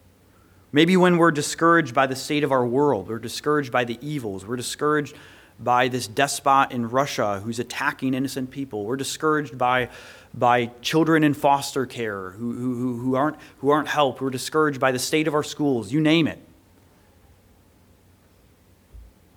Maybe 0.72 0.96
when 0.96 1.16
we're 1.16 1.30
discouraged 1.30 1.94
by 1.94 2.06
the 2.06 2.16
state 2.16 2.44
of 2.44 2.52
our 2.52 2.66
world, 2.66 3.08
we're 3.08 3.18
discouraged 3.18 3.72
by 3.72 3.84
the 3.84 3.96
evils, 4.02 4.44
we're 4.44 4.56
discouraged 4.56 5.14
by 5.58 5.86
this 5.86 6.08
despot 6.08 6.72
in 6.72 6.90
Russia 6.90 7.40
who's 7.44 7.60
attacking 7.60 8.12
innocent 8.12 8.50
people, 8.50 8.84
we're 8.84 8.96
discouraged 8.96 9.56
by, 9.56 9.88
by 10.34 10.66
children 10.82 11.22
in 11.22 11.32
foster 11.32 11.86
care 11.86 12.32
who, 12.32 12.52
who, 12.52 12.98
who, 12.98 13.14
aren't, 13.14 13.36
who 13.58 13.70
aren't 13.70 13.88
helped, 13.88 14.20
we're 14.20 14.30
discouraged 14.30 14.80
by 14.80 14.90
the 14.90 14.98
state 14.98 15.28
of 15.28 15.34
our 15.34 15.44
schools, 15.44 15.92
you 15.92 16.00
name 16.00 16.26
it. 16.26 16.40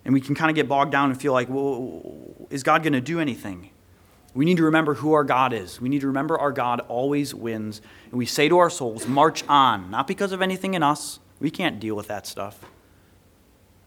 And 0.04 0.14
we 0.14 0.22
can 0.22 0.34
kind 0.36 0.50
of 0.50 0.56
get 0.56 0.68
bogged 0.68 0.92
down 0.92 1.12
and 1.12 1.22
feel 1.22 1.34
like, 1.34 1.50
well, 1.50 2.02
is 2.50 2.64
God 2.64 2.82
going 2.82 2.94
to 2.94 3.02
do 3.02 3.20
anything? 3.20 3.70
We 4.38 4.46
need 4.46 4.58
to 4.58 4.66
remember 4.66 4.94
who 4.94 5.14
our 5.14 5.24
God 5.24 5.52
is. 5.52 5.82
We 5.82 5.90
need 5.90 6.02
to 6.02 6.08
remember 6.08 6.38
our 6.38 6.52
God 6.52 6.82
always 6.82 7.34
wins. 7.34 7.82
And 8.12 8.20
we 8.20 8.28
say 8.28 8.48
to 8.48 8.60
our 8.60 8.70
souls, 8.70 9.08
march 9.08 9.44
on, 9.48 9.90
not 9.90 10.06
because 10.06 10.32
of 10.32 10.44
anything 10.44 10.76
in 10.76 10.84
us, 10.84 11.18
we 11.40 11.50
can't 11.50 11.80
deal 11.80 11.96
with 11.96 12.08
that 12.10 12.28
stuff. 12.28 12.64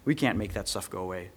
We 0.05 0.17
can't 0.17 0.37
make 0.37 0.53
that 0.55 0.67
stuff 0.67 0.91
go 0.91 0.99
away. 0.99 1.31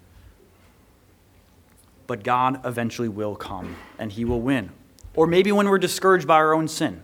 But 2.08 2.24
God 2.24 2.66
eventually 2.66 3.08
will 3.08 3.36
come 3.36 3.76
and 4.00 4.12
he 4.12 4.26
will 4.26 4.42
win. 4.42 4.72
Or 5.14 5.28
maybe 5.28 5.52
when 5.52 5.70
we're 5.70 5.78
discouraged 5.78 6.26
by 6.26 6.38
our 6.38 6.56
own 6.56 6.68
sin, 6.68 7.04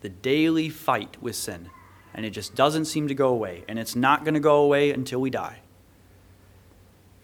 the 0.00 0.08
daily 0.08 0.70
fight 0.70 1.18
with 1.20 1.36
sin, 1.36 1.68
and 2.14 2.24
it 2.24 2.30
just 2.30 2.54
doesn't 2.54 2.86
seem 2.86 3.06
to 3.08 3.14
go 3.14 3.28
away, 3.28 3.64
and 3.68 3.78
it's 3.78 3.94
not 3.94 4.24
going 4.24 4.32
to 4.32 4.40
go 4.40 4.62
away 4.62 4.92
until 4.92 5.20
we 5.20 5.28
die. 5.28 5.58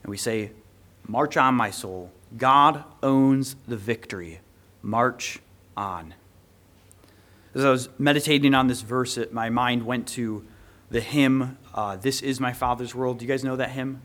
And 0.03 0.11
we 0.11 0.19
say, 0.19 0.51
March 1.09 1.39
on, 1.39 1.55
my 1.55 1.71
soul. 1.71 2.13
God 2.37 2.85
owns 3.03 3.57
the 3.67 3.77
victory. 3.77 4.41
March 4.83 5.39
on. 5.77 6.15
As 7.55 7.65
I 7.65 7.71
was 7.71 7.89
meditating 7.99 8.55
on 8.55 8.67
this 8.67 8.83
verse, 8.83 9.17
it, 9.17 9.33
my 9.33 9.49
mind 9.49 9.87
went 9.87 10.09
to 10.09 10.45
the 10.91 11.01
hymn, 11.01 11.57
uh, 11.75 11.97
This 11.97 12.21
is 12.21 12.41
My 12.41 12.53
Father's 12.53 12.95
World. 12.95 13.19
Do 13.19 13.25
you 13.25 13.29
guys 13.31 13.45
know 13.45 13.57
that 13.57 13.71
hymn? 13.71 14.03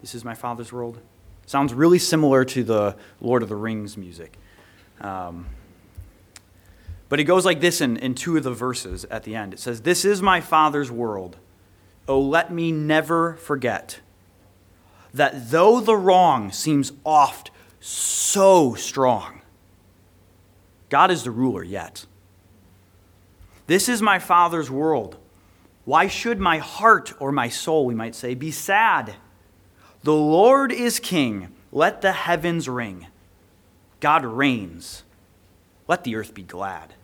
This 0.00 0.14
is 0.14 0.24
My 0.24 0.34
Father's 0.34 0.72
World? 0.72 1.00
Sounds 1.46 1.74
really 1.74 1.98
similar 1.98 2.44
to 2.44 2.62
the 2.62 2.96
Lord 3.20 3.42
of 3.42 3.48
the 3.48 3.56
Rings 3.56 3.96
music. 3.96 4.38
Um, 5.00 5.46
but 7.08 7.18
it 7.18 7.24
goes 7.24 7.44
like 7.44 7.60
this 7.60 7.80
in, 7.80 7.96
in 7.96 8.14
two 8.14 8.36
of 8.36 8.44
the 8.44 8.52
verses 8.52 9.04
at 9.06 9.24
the 9.24 9.34
end. 9.34 9.54
It 9.54 9.60
says, 9.60 9.82
This 9.82 10.04
is 10.04 10.22
my 10.22 10.40
Father's 10.40 10.90
world. 10.90 11.36
Oh, 12.06 12.20
let 12.20 12.52
me 12.52 12.70
never 12.70 13.34
forget 13.34 14.00
that 15.14 15.50
though 15.50 15.80
the 15.80 15.96
wrong 15.96 16.52
seems 16.52 16.92
oft 17.04 17.50
so 17.80 18.74
strong, 18.74 19.40
God 20.88 21.10
is 21.10 21.24
the 21.24 21.30
ruler 21.30 21.62
yet. 21.62 22.06
This 23.66 23.88
is 23.88 24.00
my 24.00 24.18
Father's 24.18 24.70
world. 24.70 25.16
Why 25.84 26.06
should 26.06 26.38
my 26.38 26.58
heart 26.58 27.12
or 27.18 27.32
my 27.32 27.48
soul, 27.48 27.86
we 27.86 27.94
might 27.94 28.14
say, 28.14 28.34
be 28.34 28.50
sad? 28.50 29.14
The 30.02 30.14
Lord 30.14 30.72
is 30.72 31.00
king. 31.00 31.48
Let 31.72 32.00
the 32.00 32.12
heavens 32.12 32.68
ring. 32.68 33.06
God 34.00 34.24
reigns. 34.24 35.02
Let 35.86 36.04
the 36.04 36.16
earth 36.16 36.34
be 36.34 36.42
glad. 36.42 36.94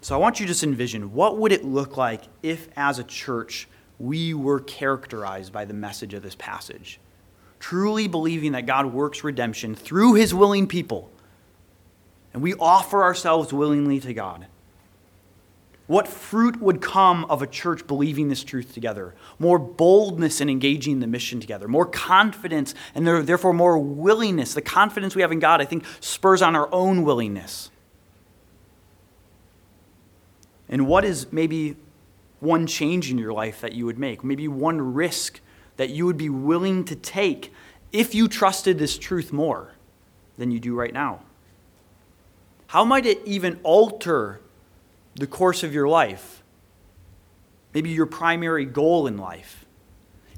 So 0.00 0.14
I 0.14 0.18
want 0.18 0.38
you 0.38 0.46
to 0.46 0.52
just 0.52 0.62
envision 0.62 1.14
what 1.14 1.38
would 1.38 1.50
it 1.50 1.64
look 1.64 1.96
like 1.96 2.24
if 2.42 2.68
as 2.76 2.98
a 2.98 3.04
church 3.04 3.68
we 3.98 4.34
were 4.34 4.60
characterized 4.60 5.52
by 5.52 5.64
the 5.64 5.74
message 5.74 6.14
of 6.14 6.22
this 6.22 6.34
passage? 6.34 7.00
Truly 7.60 8.08
believing 8.08 8.52
that 8.52 8.66
God 8.66 8.92
works 8.92 9.24
redemption 9.24 9.74
through 9.74 10.14
his 10.14 10.34
willing 10.34 10.66
people. 10.66 11.10
And 12.32 12.42
we 12.42 12.54
offer 12.54 13.02
ourselves 13.02 13.52
willingly 13.52 14.00
to 14.00 14.12
God. 14.12 14.46
What 15.86 16.08
fruit 16.08 16.60
would 16.60 16.80
come 16.80 17.26
of 17.26 17.42
a 17.42 17.46
church 17.46 17.86
believing 17.86 18.28
this 18.28 18.42
truth 18.42 18.72
together? 18.72 19.14
More 19.38 19.58
boldness 19.58 20.40
in 20.40 20.48
engaging 20.48 21.00
the 21.00 21.06
mission 21.06 21.40
together, 21.40 21.68
more 21.68 21.84
confidence, 21.84 22.74
and 22.94 23.06
therefore 23.06 23.52
more 23.52 23.78
willingness. 23.78 24.54
The 24.54 24.62
confidence 24.62 25.14
we 25.14 25.20
have 25.20 25.30
in 25.30 25.40
God, 25.40 25.60
I 25.60 25.66
think, 25.66 25.84
spurs 26.00 26.40
on 26.40 26.56
our 26.56 26.72
own 26.72 27.04
willingness. 27.04 27.70
And 30.70 30.86
what 30.86 31.04
is 31.04 31.30
maybe 31.30 31.76
one 32.40 32.66
change 32.66 33.10
in 33.10 33.18
your 33.18 33.32
life 33.32 33.60
that 33.60 33.72
you 33.72 33.86
would 33.86 33.98
make? 33.98 34.22
Maybe 34.24 34.48
one 34.48 34.94
risk 34.94 35.40
that 35.76 35.90
you 35.90 36.06
would 36.06 36.16
be 36.16 36.28
willing 36.28 36.84
to 36.84 36.96
take 36.96 37.52
if 37.92 38.14
you 38.14 38.28
trusted 38.28 38.78
this 38.78 38.98
truth 38.98 39.32
more 39.32 39.74
than 40.36 40.50
you 40.50 40.60
do 40.60 40.74
right 40.74 40.92
now? 40.92 41.20
How 42.68 42.84
might 42.84 43.06
it 43.06 43.20
even 43.24 43.60
alter 43.62 44.40
the 45.14 45.26
course 45.26 45.62
of 45.62 45.72
your 45.72 45.88
life, 45.88 46.42
maybe 47.72 47.90
your 47.90 48.06
primary 48.06 48.64
goal 48.64 49.06
in 49.06 49.16
life, 49.16 49.64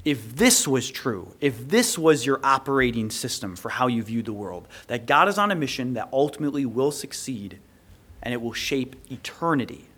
if 0.05 0.37
this 0.37 0.69
was 0.69 0.91
true, 0.91 1.35
if 1.41 1.69
this 1.69 1.99
was 1.99 2.27
your 2.27 2.39
operating 2.45 3.11
system 3.11 3.57
for 3.57 3.71
how 3.71 3.87
you 3.87 4.03
view 4.03 4.23
the 4.23 4.33
world, 4.33 4.69
that 4.87 5.07
God 5.07 5.29
is 5.29 5.39
on 5.39 5.51
a 5.51 5.55
mission 5.55 5.95
that 5.95 6.09
ultimately 6.13 6.67
will 6.67 6.93
succeed 6.93 7.59
and 8.23 8.33
it 8.35 8.41
will 8.41 8.53
shape 8.53 8.97
eternity. 9.11 9.89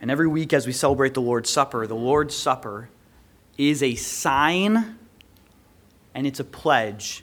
And 0.00 0.10
every 0.10 0.26
week 0.26 0.52
as 0.52 0.66
we 0.66 0.72
celebrate 0.72 1.14
the 1.14 1.20
Lord's 1.20 1.50
Supper, 1.50 1.86
the 1.86 1.94
Lord's 1.94 2.34
Supper 2.34 2.88
is 3.58 3.82
a 3.82 3.94
sign 3.96 4.98
and 6.14 6.26
it's 6.26 6.40
a 6.40 6.44
pledge 6.44 7.22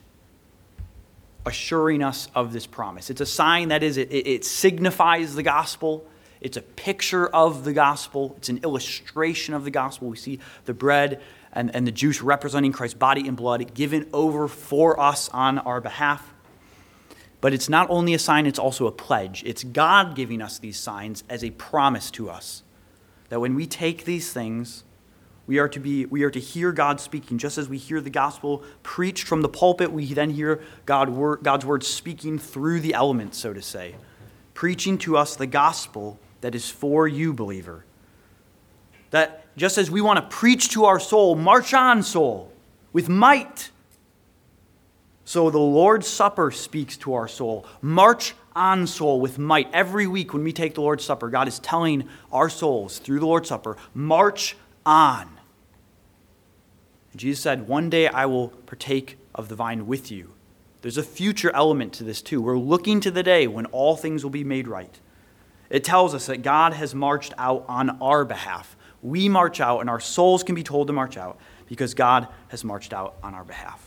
assuring 1.45 2.03
us 2.03 2.27
of 2.35 2.53
this 2.53 2.67
promise. 2.67 3.09
It's 3.09 3.21
a 3.21 3.25
sign 3.25 3.69
that 3.69 3.81
is, 3.81 3.97
it, 3.97 4.11
it 4.11 4.45
signifies 4.45 5.33
the 5.33 5.43
gospel. 5.43 6.05
It's 6.39 6.57
a 6.57 6.61
picture 6.61 7.27
of 7.27 7.63
the 7.63 7.73
gospel. 7.73 8.35
It's 8.37 8.49
an 8.49 8.59
illustration 8.63 9.53
of 9.53 9.63
the 9.63 9.71
gospel. 9.71 10.09
We 10.09 10.17
see 10.17 10.39
the 10.65 10.73
bread 10.73 11.21
and, 11.53 11.73
and 11.73 11.87
the 11.87 11.91
juice 11.91 12.21
representing 12.21 12.73
Christ's 12.73 12.97
body 12.97 13.27
and 13.27 13.35
blood 13.35 13.73
given 13.73 14.07
over 14.13 14.47
for 14.47 14.99
us 14.99 15.29
on 15.29 15.57
our 15.59 15.81
behalf. 15.81 16.33
But 17.41 17.53
it's 17.53 17.69
not 17.69 17.89
only 17.89 18.13
a 18.13 18.19
sign, 18.19 18.45
it's 18.45 18.59
also 18.59 18.85
a 18.85 18.91
pledge. 18.91 19.43
It's 19.45 19.63
God 19.63 20.15
giving 20.15 20.41
us 20.41 20.59
these 20.59 20.77
signs 20.77 21.23
as 21.29 21.43
a 21.43 21.49
promise 21.51 22.11
to 22.11 22.29
us 22.29 22.63
that 23.29 23.39
when 23.39 23.55
we 23.55 23.65
take 23.65 24.05
these 24.05 24.31
things, 24.31 24.83
we 25.47 25.59
are 25.59 25.69
to 25.69 25.79
be 25.79 26.05
we 26.05 26.23
are 26.23 26.31
to 26.31 26.39
hear 26.39 26.71
God 26.71 26.99
speaking 26.99 27.37
just 27.37 27.57
as 27.57 27.69
we 27.69 27.77
hear 27.77 28.01
the 28.01 28.09
gospel 28.09 28.63
preached 28.83 29.27
from 29.27 29.41
the 29.41 29.49
pulpit 29.49 29.91
we 29.91 30.13
then 30.13 30.31
hear 30.31 30.61
God 30.85 31.09
word, 31.09 31.39
God's 31.41 31.65
word 31.65 31.83
speaking 31.83 32.37
through 32.37 32.81
the 32.81 32.93
elements 32.93 33.37
so 33.37 33.53
to 33.53 33.61
say 33.61 33.95
preaching 34.53 34.97
to 34.97 35.15
us 35.15 35.35
the 35.35 35.47
gospel 35.47 36.19
that 36.41 36.55
is 36.55 36.69
for 36.69 37.07
you 37.07 37.31
believer. 37.31 37.85
That 39.11 39.55
just 39.55 39.77
as 39.77 39.89
we 39.89 40.01
want 40.01 40.17
to 40.17 40.35
preach 40.35 40.69
to 40.69 40.85
our 40.85 40.99
soul 40.99 41.35
march 41.35 41.73
on 41.73 42.03
soul 42.03 42.51
with 42.91 43.07
might 43.07 43.71
so 45.23 45.49
the 45.49 45.59
Lord's 45.59 46.07
supper 46.07 46.51
speaks 46.51 46.95
to 46.97 47.13
our 47.13 47.27
soul. 47.27 47.65
March 47.81 48.33
on 48.57 48.87
soul 48.87 49.21
with 49.21 49.37
might 49.37 49.69
every 49.71 50.07
week 50.07 50.33
when 50.33 50.43
we 50.43 50.51
take 50.51 50.73
the 50.73 50.81
Lord's 50.81 51.05
supper 51.05 51.29
God 51.29 51.47
is 51.47 51.59
telling 51.59 52.09
our 52.31 52.49
souls 52.49 52.99
through 52.99 53.19
the 53.19 53.25
Lord's 53.25 53.49
supper 53.49 53.77
march 53.93 54.57
on 54.85 55.37
Jesus 57.17 57.41
said, 57.41 57.67
One 57.67 57.89
day 57.89 58.07
I 58.07 58.25
will 58.25 58.49
partake 58.49 59.17
of 59.35 59.49
the 59.49 59.55
vine 59.55 59.87
with 59.87 60.11
you. 60.11 60.33
There's 60.81 60.97
a 60.97 61.03
future 61.03 61.51
element 61.53 61.93
to 61.93 62.03
this, 62.03 62.21
too. 62.21 62.41
We're 62.41 62.57
looking 62.57 62.99
to 63.01 63.11
the 63.11 63.23
day 63.23 63.47
when 63.47 63.65
all 63.67 63.97
things 63.97 64.23
will 64.23 64.31
be 64.31 64.43
made 64.43 64.67
right. 64.67 64.99
It 65.69 65.83
tells 65.83 66.13
us 66.13 66.27
that 66.27 66.43
God 66.43 66.73
has 66.73 66.95
marched 66.95 67.33
out 67.37 67.65
on 67.67 68.01
our 68.01 68.23
behalf. 68.23 68.77
We 69.01 69.27
march 69.27 69.59
out, 69.59 69.81
and 69.81 69.89
our 69.89 69.99
souls 69.99 70.43
can 70.43 70.55
be 70.55 70.63
told 70.63 70.87
to 70.87 70.93
march 70.93 71.17
out 71.17 71.39
because 71.67 71.93
God 71.93 72.27
has 72.49 72.63
marched 72.63 72.93
out 72.93 73.15
on 73.21 73.33
our 73.33 73.43
behalf. 73.43 73.86